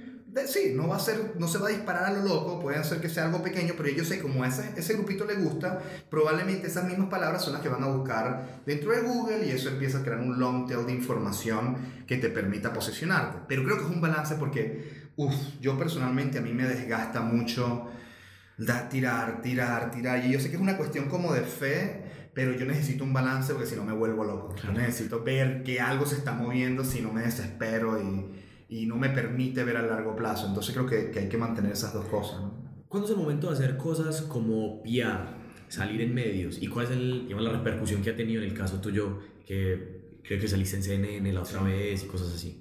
sí, 0.48 0.74
no 0.76 0.90
va 0.90 0.98
a 0.98 1.00
ser, 1.00 1.36
no 1.40 1.48
se 1.48 1.60
va 1.60 1.68
a 1.68 1.72
disparar 1.72 2.04
a 2.04 2.12
lo 2.12 2.24
loco, 2.28 2.60
puede 2.60 2.84
ser 2.84 3.00
que 3.00 3.08
sea 3.08 3.28
algo 3.28 3.42
pequeño, 3.42 3.74
pero 3.78 3.88
yo 3.88 4.04
sé 4.04 4.20
como 4.20 4.44
a 4.44 4.50
ese, 4.50 4.70
ese 4.76 4.96
grupito 4.96 5.24
le 5.24 5.36
gusta, 5.36 5.82
probablemente 6.10 6.68
esas 6.68 6.84
mismas 6.84 7.08
palabras 7.08 7.42
son 7.42 7.54
las 7.54 7.62
que 7.62 7.70
van 7.70 7.84
a 7.84 7.88
buscar 7.88 8.62
dentro 8.66 8.92
de 8.92 9.00
Google 9.00 9.48
y 9.48 9.52
eso 9.52 9.70
empieza 9.70 10.00
a 10.00 10.04
crear 10.04 10.20
un 10.20 10.38
long 10.38 10.68
tail 10.68 10.86
de 10.86 10.92
información 10.92 11.78
que 12.06 12.18
te 12.18 12.28
permita 12.28 12.74
posicionarte. 12.74 13.44
Pero 13.48 13.64
creo 13.64 13.78
que 13.78 13.86
es 13.86 13.90
un 13.90 14.02
balance 14.02 14.36
porque, 14.36 15.10
uff, 15.16 15.34
yo 15.62 15.78
personalmente 15.78 16.38
a 16.40 16.42
mí 16.42 16.52
me 16.52 16.66
desgasta 16.66 17.22
mucho 17.22 17.88
da, 18.58 18.90
tirar, 18.90 19.42
tirar, 19.42 19.92
tirar. 19.92 20.26
Y 20.26 20.32
yo 20.32 20.40
sé 20.40 20.50
que 20.50 20.56
es 20.56 20.62
una 20.62 20.78
cuestión 20.78 21.10
como 21.10 21.34
de 21.34 21.42
fe, 21.42 22.30
pero 22.34 22.54
yo 22.54 22.66
necesito 22.66 23.04
un 23.04 23.14
balance 23.14 23.54
porque 23.54 23.68
si 23.68 23.76
no 23.76 23.84
me 23.84 23.94
vuelvo 23.94 24.24
loco. 24.24 24.56
Yo 24.56 24.72
necesito 24.72 25.24
ver 25.24 25.64
que 25.64 25.80
algo 25.80 26.06
se 26.06 26.16
está 26.16 26.34
moviendo, 26.34 26.84
si 26.84 27.02
no 27.02 27.12
me 27.12 27.22
desespero 27.22 28.02
y, 28.02 28.30
y 28.70 28.86
no 28.86 28.96
me 28.96 29.10
permite 29.10 29.64
ver 29.64 29.78
a 29.78 29.82
largo 29.82 30.16
plazo. 30.16 30.48
Entonces 30.48 30.74
creo 30.74 30.86
que, 30.86 31.12
que 31.12 31.20
hay 31.20 31.30
que 31.30 31.38
mantener 31.38 31.72
esas 31.72 31.94
dos 31.94 32.06
cosas. 32.06 32.42
¿no? 32.42 32.62
¿Cuándo 32.92 33.08
es 33.08 33.14
el 33.14 33.20
momento 33.20 33.48
de 33.48 33.54
hacer 33.54 33.78
cosas 33.78 34.22
como 34.24 34.84
PR, 34.84 35.26
salir 35.70 36.02
en 36.02 36.14
medios? 36.14 36.62
¿Y 36.62 36.68
cuál 36.68 36.88
es 36.88 36.92
el, 36.92 37.30
la 37.30 37.52
repercusión 37.54 38.02
que 38.02 38.10
ha 38.10 38.16
tenido 38.18 38.42
en 38.42 38.50
el 38.50 38.54
caso 38.54 38.82
tuyo, 38.82 39.20
que 39.46 40.20
creo 40.22 40.42
que 40.42 40.48
saliste 40.50 40.76
en 40.76 40.84
CNN 40.84 41.32
la 41.32 41.42
otra 41.42 41.64
vez 41.64 42.04
y 42.04 42.08
cosas 42.08 42.34
así? 42.34 42.61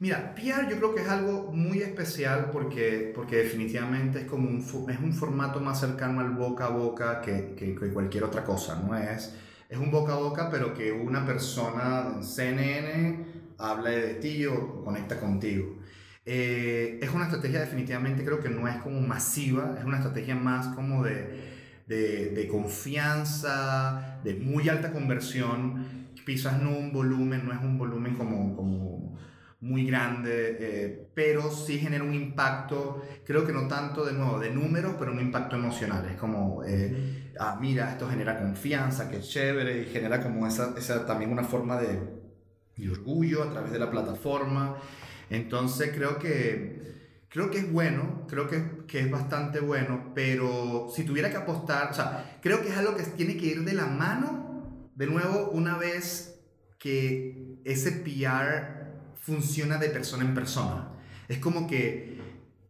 Mira, 0.00 0.34
PR 0.34 0.66
yo 0.70 0.78
creo 0.78 0.94
que 0.94 1.02
es 1.02 1.08
algo 1.08 1.52
muy 1.52 1.82
especial 1.82 2.48
porque, 2.50 3.12
porque 3.14 3.36
definitivamente 3.36 4.20
es 4.20 4.24
como 4.24 4.48
un, 4.48 4.58
es 4.88 4.98
un 4.98 5.12
formato 5.12 5.60
más 5.60 5.78
cercano 5.78 6.20
al 6.20 6.30
boca 6.30 6.64
a 6.66 6.68
boca 6.70 7.20
que, 7.20 7.54
que, 7.54 7.74
cualquier 7.92 8.24
otra 8.24 8.42
cosa, 8.42 8.82
¿no? 8.82 8.96
Es, 8.96 9.36
es 9.68 9.78
un 9.78 9.90
boca 9.90 10.14
a 10.14 10.16
boca, 10.16 10.48
pero 10.50 10.72
que 10.72 10.90
una 10.90 11.26
persona 11.26 12.14
en 12.14 12.24
CNN 12.24 13.26
habla 13.58 13.90
de 13.90 14.14
ti 14.14 14.46
o 14.46 14.82
conecta 14.82 15.20
contigo. 15.20 15.76
Eh, 16.24 16.98
es 17.02 17.10
una 17.10 17.24
estrategia 17.24 17.60
definitivamente 17.60 18.24
creo 18.24 18.40
que 18.40 18.48
no 18.48 18.66
es 18.68 18.76
como 18.76 19.02
masiva, 19.02 19.76
es 19.78 19.84
una 19.84 19.98
estrategia 19.98 20.34
más 20.34 20.74
como 20.74 21.04
de, 21.04 21.82
de, 21.86 22.30
de 22.30 22.48
confianza, 22.48 24.18
de 24.24 24.32
muy 24.36 24.66
alta 24.70 24.92
conversión, 24.92 26.08
quizás 26.24 26.62
no 26.62 26.70
un 26.70 26.90
volumen, 26.90 27.44
no 27.44 27.52
es 27.52 27.60
un 27.60 27.76
volumen 27.76 28.14
como, 28.14 28.56
como 28.56 29.18
muy 29.60 29.84
grande, 29.84 30.56
eh, 30.58 31.10
pero 31.14 31.50
sí 31.50 31.78
genera 31.78 32.02
un 32.02 32.14
impacto, 32.14 33.02
creo 33.26 33.46
que 33.46 33.52
no 33.52 33.68
tanto 33.68 34.04
de 34.06 34.14
nuevo 34.14 34.38
de 34.38 34.50
números, 34.50 34.94
pero 34.98 35.12
un 35.12 35.20
impacto 35.20 35.56
emocional. 35.56 36.06
Es 36.06 36.16
como, 36.16 36.64
eh, 36.64 37.32
ah, 37.38 37.58
mira, 37.60 37.92
esto 37.92 38.08
genera 38.08 38.38
confianza, 38.38 39.10
que 39.10 39.20
chévere, 39.20 39.82
y 39.82 39.84
genera 39.86 40.22
como 40.22 40.46
esa, 40.46 40.74
esa 40.78 41.04
también 41.04 41.30
una 41.30 41.44
forma 41.44 41.78
de, 41.78 42.00
de, 42.76 42.90
orgullo 42.90 43.42
a 43.42 43.50
través 43.50 43.70
de 43.70 43.78
la 43.78 43.90
plataforma. 43.90 44.76
Entonces 45.28 45.92
creo 45.94 46.18
que, 46.18 47.26
creo 47.28 47.50
que 47.50 47.58
es 47.58 47.70
bueno, 47.70 48.26
creo 48.28 48.48
que, 48.48 48.86
que 48.86 49.00
es 49.00 49.10
bastante 49.10 49.60
bueno, 49.60 50.12
pero 50.14 50.88
si 50.94 51.04
tuviera 51.04 51.30
que 51.30 51.36
apostar, 51.36 51.90
o 51.90 51.94
sea, 51.94 52.38
creo 52.40 52.62
que 52.62 52.68
es 52.68 52.76
algo 52.78 52.96
que 52.96 53.02
tiene 53.02 53.36
que 53.36 53.46
ir 53.46 53.64
de 53.64 53.74
la 53.74 53.86
mano, 53.86 54.90
de 54.94 55.06
nuevo, 55.06 55.50
una 55.50 55.76
vez 55.76 56.40
que 56.78 57.58
ese 57.64 57.92
PR 57.92 58.79
funciona 59.20 59.78
de 59.78 59.88
persona 59.90 60.24
en 60.24 60.34
persona. 60.34 60.88
Es 61.28 61.38
como 61.38 61.66
que 61.66 62.18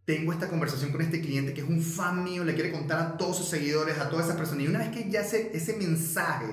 tengo 0.05 0.33
esta 0.33 0.49
conversación 0.49 0.91
con 0.91 1.01
este 1.01 1.21
cliente 1.21 1.53
que 1.53 1.61
es 1.61 1.67
un 1.67 1.81
fan 1.81 2.23
mío, 2.23 2.43
le 2.43 2.53
quiere 2.53 2.71
contar 2.71 2.99
a 2.99 3.17
todos 3.17 3.37
sus 3.37 3.47
seguidores, 3.47 3.97
a 3.97 4.09
todas 4.09 4.25
esas 4.25 4.37
personas. 4.37 4.63
Y 4.63 4.67
una 4.67 4.79
vez 4.79 4.89
que 4.89 5.09
ya 5.09 5.21
ese, 5.21 5.51
ese 5.53 5.77
mensaje 5.77 6.45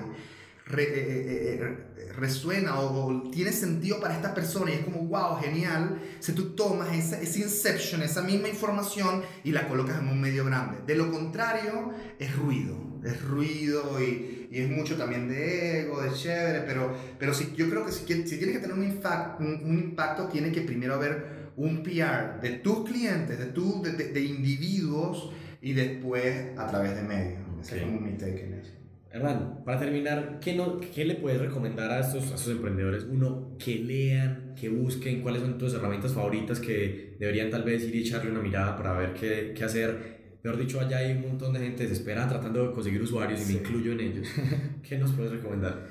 eh, 0.71 0.81
eh, 0.81 1.77
eh, 1.97 2.13
resuena 2.13 2.79
o, 2.79 3.29
tiene 3.31 3.51
sentido 3.51 3.99
para 3.99 4.15
esta 4.15 4.35
persona 4.35 4.71
y 4.71 4.75
es 4.75 4.85
como, 4.85 5.03
wow, 5.05 5.39
genial, 5.41 5.99
si 6.19 6.33
tú 6.33 6.55
tomas 6.55 6.93
esa, 6.93 7.19
ese 7.19 7.39
inception, 7.39 8.03
esa 8.03 8.21
misma 8.21 8.49
información 8.49 9.23
y 9.43 9.51
la 9.51 9.67
colocas 9.67 9.99
en 9.99 10.07
un 10.07 10.21
medio 10.21 10.45
grande. 10.45 10.77
De 10.85 10.95
lo 10.95 11.11
contrario, 11.11 11.91
es 12.19 12.35
ruido, 12.35 12.77
es 13.03 13.21
ruido 13.23 13.99
y 14.01 14.38
y 14.51 14.61
es 14.61 14.69
mucho 14.69 14.95
también 14.95 15.27
de 15.29 15.81
ego, 15.81 16.01
de 16.01 16.11
chévere, 16.11 16.61
pero, 16.65 16.95
pero 17.19 17.33
sí, 17.33 17.53
yo 17.55 17.69
creo 17.69 17.85
que 17.85 17.91
si, 17.91 18.05
si 18.05 18.37
tienes 18.37 18.55
que 18.55 18.59
tener 18.59 18.75
un, 18.75 18.83
impacto, 18.83 19.43
un, 19.43 19.79
impacto, 19.79 20.27
tiene 20.27 20.51
que 20.51 20.61
primero 20.61 20.95
haber 20.95 21.51
un 21.55 21.83
PR 21.83 22.41
de 22.41 22.57
tus 22.63 22.89
clientes, 22.89 23.37
de, 23.37 23.45
tu, 23.47 23.81
de, 23.83 23.91
de, 23.91 24.21
individuos 24.21 25.31
y 25.61 25.73
después 25.73 26.57
a 26.57 26.67
través 26.67 26.95
de 26.95 27.03
medios. 27.03 27.41
Ese 27.61 27.77
es 27.77 27.83
como 27.83 27.99
mi 27.99 28.17
take 28.17 28.45
en 28.45 28.53
eso. 28.55 28.71
Hernán, 29.11 29.63
para 29.65 29.79
terminar, 29.79 30.39
¿qué, 30.39 30.55
no, 30.55 30.79
¿qué 30.79 31.03
le 31.03 31.15
puedes 31.15 31.41
recomendar 31.41 31.91
a 31.91 31.99
estos, 31.99 32.31
a 32.31 32.35
estos 32.35 32.49
emprendedores? 32.49 33.03
Uno, 33.03 33.55
que 33.57 33.75
lean, 33.75 34.53
que 34.59 34.69
busquen 34.69 35.21
cuáles 35.21 35.41
son 35.41 35.57
tus 35.57 35.73
herramientas 35.73 36.13
favoritas 36.13 36.59
que 36.59 37.15
deberían 37.19 37.49
tal 37.49 37.63
vez 37.63 37.83
ir 37.83 37.95
y 37.95 38.01
echarle 38.01 38.31
una 38.31 38.41
mirada 38.41 38.77
para 38.77 38.93
ver 38.93 39.13
qué, 39.13 39.53
qué 39.55 39.63
hacer 39.63 40.18
Peor 40.41 40.57
dicho, 40.57 40.79
allá 40.79 40.99
hay 40.99 41.11
un 41.11 41.21
montón 41.21 41.53
de 41.53 41.59
gente 41.59 41.83
desesperada 41.83 42.29
tratando 42.29 42.67
de 42.67 42.73
conseguir 42.73 43.01
usuarios 43.01 43.41
y 43.41 43.53
me 43.53 43.59
incluyo 43.59 43.91
en 43.91 43.99
ellos. 43.99 44.27
¿Qué 44.87 44.97
nos 44.97 45.11
puedes 45.11 45.31
recomendar? 45.31 45.87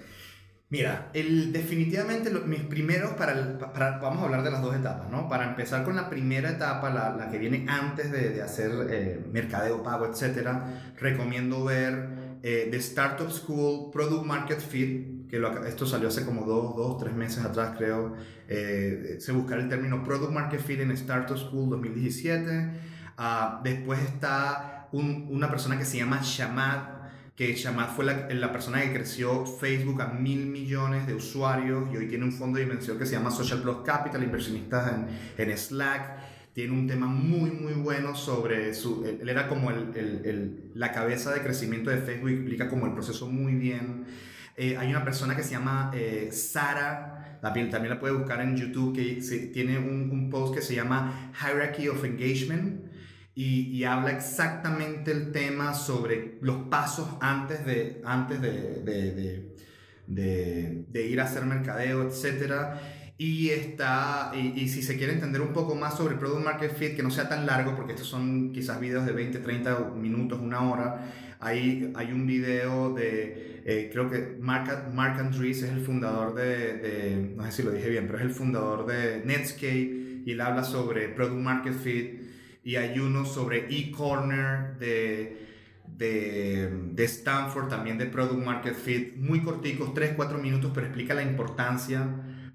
Mira, 0.71 1.11
el, 1.15 1.51
definitivamente 1.51 2.31
mis 2.31 2.61
primeros, 2.61 3.13
para, 3.13 3.59
para, 3.59 3.99
vamos 3.99 4.23
a 4.23 4.27
hablar 4.27 4.43
de 4.43 4.51
las 4.51 4.61
dos 4.61 4.77
etapas, 4.77 5.11
¿no? 5.11 5.27
Para 5.27 5.49
empezar 5.49 5.83
con 5.83 5.97
la 5.97 6.11
primera 6.11 6.51
etapa, 6.51 6.91
la, 6.91 7.17
la 7.17 7.31
que 7.31 7.39
viene 7.39 7.65
antes 7.69 8.13
de, 8.13 8.31
de 8.31 8.43
hacer 8.43 8.71
eh, 8.91 9.25
mercadeo 9.33 9.83
pago, 9.83 10.07
etcétera, 10.07 10.93
recomiendo 10.99 11.65
ver 11.65 12.09
eh, 12.43 12.69
The 12.71 12.77
Startup 12.79 13.31
School 13.31 13.91
Product 13.91 14.27
Market 14.27 14.61
Fit, 14.61 15.29
que 15.29 15.39
lo, 15.39 15.65
esto 15.65 15.87
salió 15.87 16.09
hace 16.09 16.27
como 16.27 16.45
dos, 16.45 16.77
dos, 16.77 16.99
tres 16.99 17.15
meses 17.15 17.45
atrás, 17.45 17.75
creo. 17.79 18.15
Eh, 18.47 19.17
se 19.21 19.33
busca 19.33 19.55
el 19.55 19.71
término 19.71 20.05
Product 20.05 20.33
Market 20.33 20.61
Fit 20.61 20.81
en 20.81 20.91
Startup 20.91 21.39
School 21.39 21.71
2017 21.71 22.98
Uh, 23.19 23.63
después 23.65 24.01
está 24.01 24.89
un, 24.93 25.27
una 25.31 25.51
persona 25.51 25.77
que 25.77 25.85
se 25.85 25.97
llama 25.97 26.21
Shamad, 26.23 26.99
que 27.35 27.53
Shamad 27.55 27.89
fue 27.89 28.05
la, 28.05 28.53
persona 28.53 28.81
que 28.83 28.93
creció 28.93 29.45
Facebook 29.45 30.03
a 30.03 30.07
mil 30.07 30.47
millones 30.47 31.07
de 31.07 31.15
usuarios 31.15 31.89
y 31.93 31.97
hoy 31.97 32.09
tiene 32.09 32.25
un 32.25 32.33
fondo 32.33 32.59
de 32.59 32.65
inversión 32.65 32.99
que 32.99 33.07
se 33.07 33.13
llama 33.13 33.31
Social 33.31 33.61
Plus 33.61 33.79
Capital, 33.85 34.23
inversionistas 34.23 34.93
en, 34.93 35.07
en 35.37 35.57
Slack. 35.57 36.19
Tiene 36.53 36.73
un 36.73 36.87
tema 36.89 37.07
muy, 37.07 37.51
muy 37.51 37.75
bueno 37.75 38.17
sobre 38.17 38.75
su... 38.75 39.05
Él 39.05 39.29
era 39.29 39.47
como 39.47 39.71
el, 39.71 39.97
el, 39.97 40.71
la 40.75 40.91
cabeza 40.91 41.33
de 41.33 41.41
crecimiento 41.41 41.91
de 41.91 41.99
Facebook 41.99 42.31
y 42.31 42.35
explica 42.35 42.69
como 42.69 42.87
el 42.87 42.93
proceso 42.93 43.29
muy 43.29 43.55
bien. 43.55 44.07
Eh, 44.57 44.77
hay 44.77 44.91
una 44.91 45.05
persona 45.05 45.37
que 45.37 45.45
se 45.45 45.53
llama 45.53 45.93
eh, 45.95 46.31
Sara, 46.33 47.39
también, 47.41 47.71
también 47.71 47.95
la 47.95 48.01
puede 48.01 48.15
buscar 48.15 48.41
en 48.41 48.57
YouTube, 48.57 48.97
que 48.97 49.21
tiene 49.53 49.79
un 49.79 50.29
post 50.31 50.55
que 50.55 50.63
se 50.63 50.75
llama 50.75 51.33
Hierarchy 51.41 51.89
of 51.89 52.05
Engagement 52.05 52.88
y, 53.41 53.85
habla 53.85 54.11
exactamente 54.11 55.13
el 55.13 55.31
tema 55.31 55.73
sobre 55.73 56.39
los 56.41 56.69
pasos 56.69 57.09
antes 57.21 57.65
de, 57.65 58.03
antes 58.05 58.41
de, 58.41 59.55
ir 60.93 61.21
a 61.21 61.25
hacer 61.25 61.45
mercadeo, 61.45 62.03
etcétera. 62.03 62.81
Y, 63.17 63.51
está, 63.51 64.33
y, 64.35 64.69
si 64.69 64.83
se 64.83 64.97
quiere 64.97 65.13
entender 65.13 65.41
un 65.41 65.53
poco 65.53 65.77
más 65.77 65.97
sobre 65.97 66.17
Product 66.17 66.45
Market 66.45 66.77
Fit, 66.77 66.97
que 66.97 67.05
no 67.05 67.13
sea 67.13 67.29
tan 67.29 67.47
largo, 67.47 67.77
porque 67.77 67.93
estos 67.93 68.09
son 68.09 68.51
quizás 68.53 68.81
videos 68.81 69.07
de 69.07 69.13
20, 69.13 69.39
30 69.39 69.93
minutos, 69.95 70.41
una 70.43 70.69
hora, 70.69 71.13
hay, 71.39 71.93
hay 71.95 72.11
un 72.11 72.27
video 72.27 72.93
de, 72.93 73.63
eh, 73.65 73.89
creo 73.93 74.11
que 74.11 74.37
Mark, 74.41 74.93
Mark 74.93 75.21
Andrees 75.21 75.63
es 75.63 75.71
el 75.71 75.81
fundador 75.83 76.35
de, 76.35 76.79
de, 76.79 77.35
no 77.37 77.45
sé 77.45 77.53
si 77.53 77.63
lo 77.63 77.71
dije 77.71 77.89
bien, 77.89 78.07
pero 78.07 78.19
es 78.19 78.25
el 78.25 78.33
fundador 78.33 78.85
de 78.85 79.23
Netscape 79.25 80.23
y 80.27 80.33
él 80.33 80.41
habla 80.41 80.65
sobre 80.65 81.09
Product 81.09 81.41
Market 81.41 81.75
Fit 81.75 82.18
y 82.69 82.77
hay 82.77 82.99
uno 82.99 83.25
sobre 83.25 83.67
eCorner 83.75 84.77
de, 84.79 85.47
de, 85.87 86.71
de, 86.93 87.05
Stanford, 87.05 87.71
también 87.71 87.97
de 87.97 88.05
Product 88.05 88.45
Market 88.45 88.75
Fit, 88.75 89.17
muy 89.17 89.41
corticos, 89.41 89.95
3-4 89.95 90.39
minutos, 90.39 90.73
pero 90.75 90.87
explica 90.87 91.15
la 91.15 91.23
importancia 91.23 92.07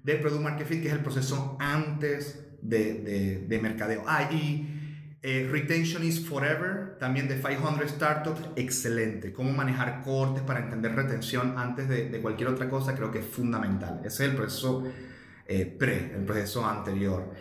de 0.04 0.14
Product 0.14 0.40
Market 0.40 0.68
Fit, 0.68 0.82
que 0.82 0.86
es 0.86 0.94
el 0.94 1.00
proceso 1.00 1.56
antes 1.58 2.46
de, 2.62 2.94
de, 2.94 3.38
de 3.48 3.58
mercadeo. 3.58 4.04
Ah, 4.06 4.30
y 4.30 5.16
eh, 5.20 5.48
Retention 5.50 6.04
is 6.04 6.24
Forever, 6.24 6.96
también 7.00 7.26
de 7.26 7.34
500 7.34 7.90
Startups, 7.90 8.40
excelente. 8.54 9.32
Cómo 9.32 9.52
manejar 9.52 10.02
cortes 10.04 10.44
para 10.44 10.60
entender 10.60 10.94
retención 10.94 11.58
antes 11.58 11.88
de, 11.88 12.08
de 12.08 12.20
cualquier 12.20 12.50
otra 12.50 12.70
cosa, 12.70 12.94
creo 12.94 13.10
que 13.10 13.18
es 13.18 13.26
fundamental. 13.26 14.00
Ese 14.04 14.26
es 14.26 14.30
el 14.30 14.36
proceso 14.36 14.84
eh, 15.48 15.66
pre, 15.66 16.12
el 16.14 16.24
proceso 16.24 16.64
anterior. 16.64 17.34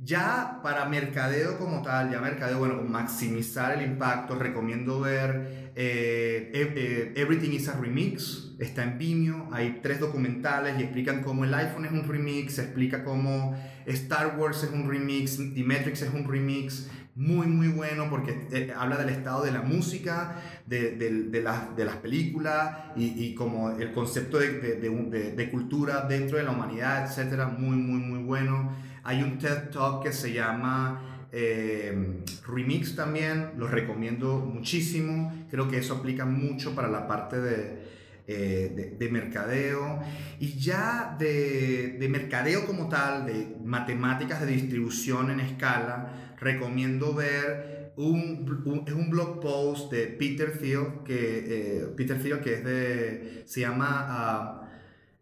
Ya 0.00 0.60
para 0.62 0.84
mercadeo 0.84 1.58
como 1.58 1.82
tal, 1.82 2.12
ya 2.12 2.20
mercadeo, 2.20 2.60
bueno, 2.60 2.82
maximizar 2.84 3.76
el 3.76 3.84
impacto, 3.84 4.36
recomiendo 4.36 5.00
ver 5.00 5.72
eh, 5.74 6.52
eh, 6.54 7.12
Everything 7.16 7.50
is 7.50 7.68
a 7.68 7.76
Remix, 7.76 8.54
está 8.60 8.84
en 8.84 8.96
Vimeo, 8.96 9.48
hay 9.50 9.80
tres 9.82 9.98
documentales 9.98 10.78
y 10.78 10.84
explican 10.84 11.24
cómo 11.24 11.42
el 11.44 11.52
iPhone 11.52 11.84
es 11.84 11.90
un 11.90 12.06
remix, 12.06 12.60
explica 12.60 13.02
cómo 13.02 13.56
Star 13.86 14.36
Wars 14.38 14.62
es 14.62 14.70
un 14.70 14.88
remix, 14.88 15.36
The 15.36 15.64
Matrix 15.64 16.02
es 16.02 16.14
un 16.14 16.28
remix, 16.28 16.88
muy 17.16 17.48
muy 17.48 17.66
bueno 17.66 18.08
porque 18.08 18.46
eh, 18.52 18.72
habla 18.76 18.98
del 18.98 19.08
estado 19.08 19.42
de 19.42 19.50
la 19.50 19.62
música, 19.62 20.36
de, 20.66 20.92
de, 20.92 21.24
de, 21.24 21.42
la, 21.42 21.70
de 21.76 21.84
las 21.84 21.96
películas 21.96 22.76
y, 22.94 23.24
y, 23.24 23.34
como 23.34 23.70
el 23.70 23.90
concepto 23.90 24.38
de, 24.38 25.48
cultura 25.50 26.02
dentro 26.02 26.38
de 26.38 26.44
la 26.44 26.52
humanidad, 26.52 27.04
etcétera, 27.04 27.48
muy 27.48 27.76
muy 27.76 28.00
muy 28.00 28.22
bueno. 28.22 28.86
Hay 29.08 29.22
un 29.22 29.38
TED 29.38 29.70
Talk 29.70 30.02
que 30.02 30.12
se 30.12 30.34
llama 30.34 31.26
eh, 31.32 32.22
Remix 32.46 32.94
también, 32.94 33.52
lo 33.56 33.66
recomiendo 33.66 34.36
muchísimo. 34.36 35.46
Creo 35.50 35.66
que 35.66 35.78
eso 35.78 35.94
aplica 35.94 36.26
mucho 36.26 36.74
para 36.74 36.88
la 36.88 37.08
parte 37.08 37.40
de, 37.40 37.84
eh, 38.26 38.70
de, 38.76 38.96
de, 38.98 39.10
mercadeo. 39.10 39.98
Y 40.38 40.58
ya 40.58 41.16
de, 41.18 41.96
de, 41.98 42.08
mercadeo 42.10 42.66
como 42.66 42.90
tal, 42.90 43.24
de 43.24 43.56
matemáticas 43.64 44.42
de 44.42 44.48
distribución 44.48 45.30
en 45.30 45.40
escala, 45.40 46.34
recomiendo 46.38 47.14
ver 47.14 47.94
un, 47.96 48.84
es 48.86 48.92
un 48.92 49.08
blog 49.08 49.40
post 49.40 49.90
de 49.90 50.08
Peter 50.08 50.58
Thiel, 50.58 51.02
que, 51.06 51.78
eh, 51.78 51.86
Peter 51.96 52.20
Thiel, 52.22 52.40
que 52.40 52.54
es 52.56 52.62
de, 52.62 53.42
se 53.46 53.60
llama 53.60 54.68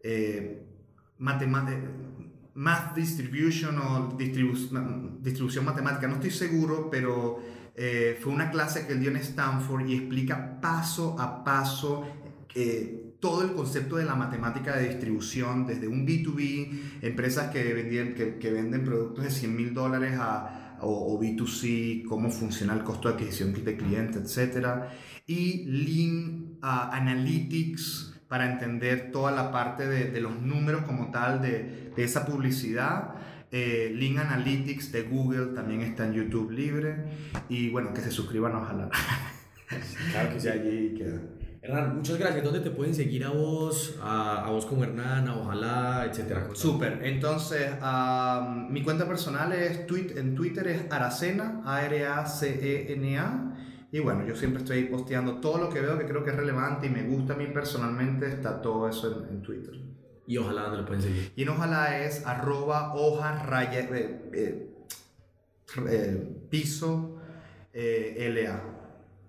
uh, 0.03 0.67
Math 2.57 2.95
Distribution 2.95 3.77
o 3.77 4.15
distribu 4.17 4.57
distribución 5.21 5.63
matemática, 5.63 6.07
no 6.07 6.15
estoy 6.15 6.31
seguro, 6.31 6.89
pero 6.89 7.39
eh, 7.75 8.17
fue 8.19 8.33
una 8.33 8.49
clase 8.49 8.87
que 8.87 8.93
él 8.93 8.99
dio 8.99 9.11
en 9.11 9.17
Stanford 9.17 9.87
y 9.87 9.93
explica 9.93 10.59
paso 10.59 11.15
a 11.19 11.43
paso 11.43 12.03
eh, 12.55 13.13
todo 13.19 13.43
el 13.43 13.53
concepto 13.53 13.97
de 13.97 14.05
la 14.05 14.15
matemática 14.15 14.75
de 14.75 14.89
distribución, 14.89 15.67
desde 15.67 15.87
un 15.87 16.07
B2B, 16.07 17.03
empresas 17.03 17.51
que, 17.51 17.73
vendían, 17.75 18.15
que, 18.15 18.37
que 18.37 18.51
venden 18.51 18.83
productos 18.83 19.25
de 19.25 19.29
100 19.29 19.55
mil 19.55 19.73
dólares 19.75 20.17
a, 20.19 20.77
o, 20.81 21.13
o, 21.13 21.21
B2C, 21.21 22.05
cómo 22.05 22.31
funciona 22.31 22.73
el 22.73 22.83
costo 22.83 23.07
de 23.07 23.15
adquisición 23.15 23.53
de 23.53 23.77
cliente, 23.77 24.17
etc. 24.17 24.85
Y 25.27 25.65
Lean 25.65 26.57
uh, 26.63 26.91
Analytics, 26.91 28.16
para 28.27 28.51
entender 28.51 29.11
toda 29.11 29.31
la 29.31 29.51
parte 29.51 29.87
de, 29.87 30.11
de 30.11 30.21
los 30.21 30.41
números 30.41 30.83
como 30.83 31.11
tal 31.11 31.41
de, 31.41 31.91
de 31.95 32.03
esa 32.03 32.25
publicidad. 32.25 33.15
Eh, 33.51 33.91
Link 33.95 34.17
Analytics 34.19 34.91
de 34.91 35.03
Google 35.03 35.53
también 35.55 35.81
está 35.81 36.05
en 36.05 36.13
YouTube 36.13 36.51
libre. 36.51 37.05
Y 37.49 37.69
bueno, 37.69 37.93
que 37.93 38.01
se 38.01 38.11
suscriban, 38.11 38.55
ojalá. 38.55 38.89
Claro 40.11 40.33
que 40.33 40.39
sí. 40.39 40.47
allí 40.47 40.93
queda. 40.97 41.19
Hernán, 41.61 41.97
muchas 41.97 42.17
gracias. 42.17 42.41
¿Dónde 42.41 42.61
te 42.61 42.69
pueden 42.71 42.95
seguir 42.95 43.25
a 43.25 43.31
vos, 43.31 43.99
a, 44.01 44.45
a 44.45 44.49
vos 44.49 44.65
como 44.65 44.85
Hernán, 44.85 45.27
a 45.27 45.35
Ojalá, 45.35 46.05
etcétera? 46.09 46.47
Súper. 46.53 47.01
Entonces, 47.03 47.71
mi 48.69 48.81
cuenta 48.83 49.05
personal 49.05 49.51
es 49.51 49.85
tweet, 49.85 50.13
en 50.15 50.35
Twitter 50.35 50.67
es 50.67 50.89
Aracena, 50.89 51.61
A-R-A-C-E-N-A. 51.65 53.56
Y 53.91 53.99
bueno, 53.99 54.25
yo 54.25 54.35
siempre 54.35 54.63
estoy 54.63 54.83
posteando 54.85 55.39
todo 55.39 55.57
lo 55.59 55.69
que 55.69 55.79
veo 55.79 55.97
que 55.97 56.05
creo 56.05 56.23
que 56.23 56.31
es 56.31 56.35
relevante 56.35 56.87
y 56.87 56.89
me 56.89 57.03
gusta 57.03 57.33
a 57.33 57.37
mí 57.37 57.47
personalmente, 57.47 58.27
está 58.27 58.61
todo 58.61 58.87
eso 58.89 59.23
en, 59.23 59.35
en 59.35 59.41
Twitter. 59.41 59.73
Y 60.27 60.37
ojalá 60.37 60.63
donde 60.63 60.79
lo 60.79 60.85
pueden 60.85 61.01
seguir. 61.01 61.31
Y 61.37 61.43
en 61.43 61.49
ojalá 61.49 62.03
es 62.03 62.25
arroba 62.25 62.93
hoja 62.95 63.43
raya, 63.43 63.79
eh, 63.79 64.29
eh, 64.33 64.67
eh, 65.89 66.37
piso 66.49 67.17
eh, 67.71 68.33
LA. 68.33 68.61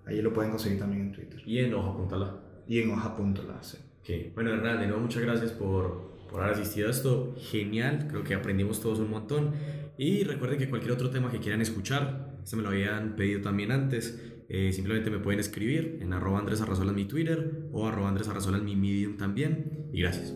Ahí 0.07 0.21
lo 0.21 0.33
pueden 0.33 0.51
conseguir 0.51 0.81
también 0.81 1.03
en 1.03 1.13
Twitter. 1.13 1.41
Y 1.47 1.61
en 1.61 1.73
hoja.la. 1.75 2.41
Y 2.67 2.81
en 2.81 2.91
hoja.la, 2.91 3.63
sí. 3.63 3.79
Okay. 4.01 4.33
Bueno, 4.35 4.53
Hernán, 4.53 4.81
de 4.81 4.87
nuevo 4.87 5.03
muchas 5.03 5.23
gracias 5.23 5.53
por, 5.53 6.17
por 6.29 6.43
haber 6.43 6.55
asistido 6.55 6.89
a 6.89 6.91
esto. 6.91 7.35
Genial, 7.39 8.09
creo 8.09 8.25
que 8.25 8.35
aprendimos 8.35 8.81
todos 8.81 8.99
un 8.99 9.11
montón. 9.11 9.53
Y 9.99 10.25
recuerden 10.25 10.59
que 10.59 10.69
cualquier 10.69 10.93
otro 10.93 11.11
tema 11.11 11.31
que 11.31 11.39
quieran 11.39 11.61
escuchar, 11.61 12.39
este 12.43 12.57
me 12.57 12.63
lo 12.63 12.71
habían 12.71 13.17
pedido 13.17 13.43
también 13.43 13.71
antes, 13.71 14.21
eh, 14.49 14.73
simplemente 14.73 15.11
me 15.11 15.19
pueden 15.19 15.41
escribir 15.41 15.99
en 16.01 16.13
arroba 16.13 16.39
Andrés 16.39 16.61
en 16.63 16.95
mi 16.95 17.05
Twitter 17.05 17.69
o 17.71 17.87
arroba 17.87 18.09
Andrés 18.09 18.29
en 18.29 18.65
mi 18.65 18.77
Medium 18.77 19.17
también. 19.17 19.89
Y 19.93 20.01
gracias. 20.01 20.35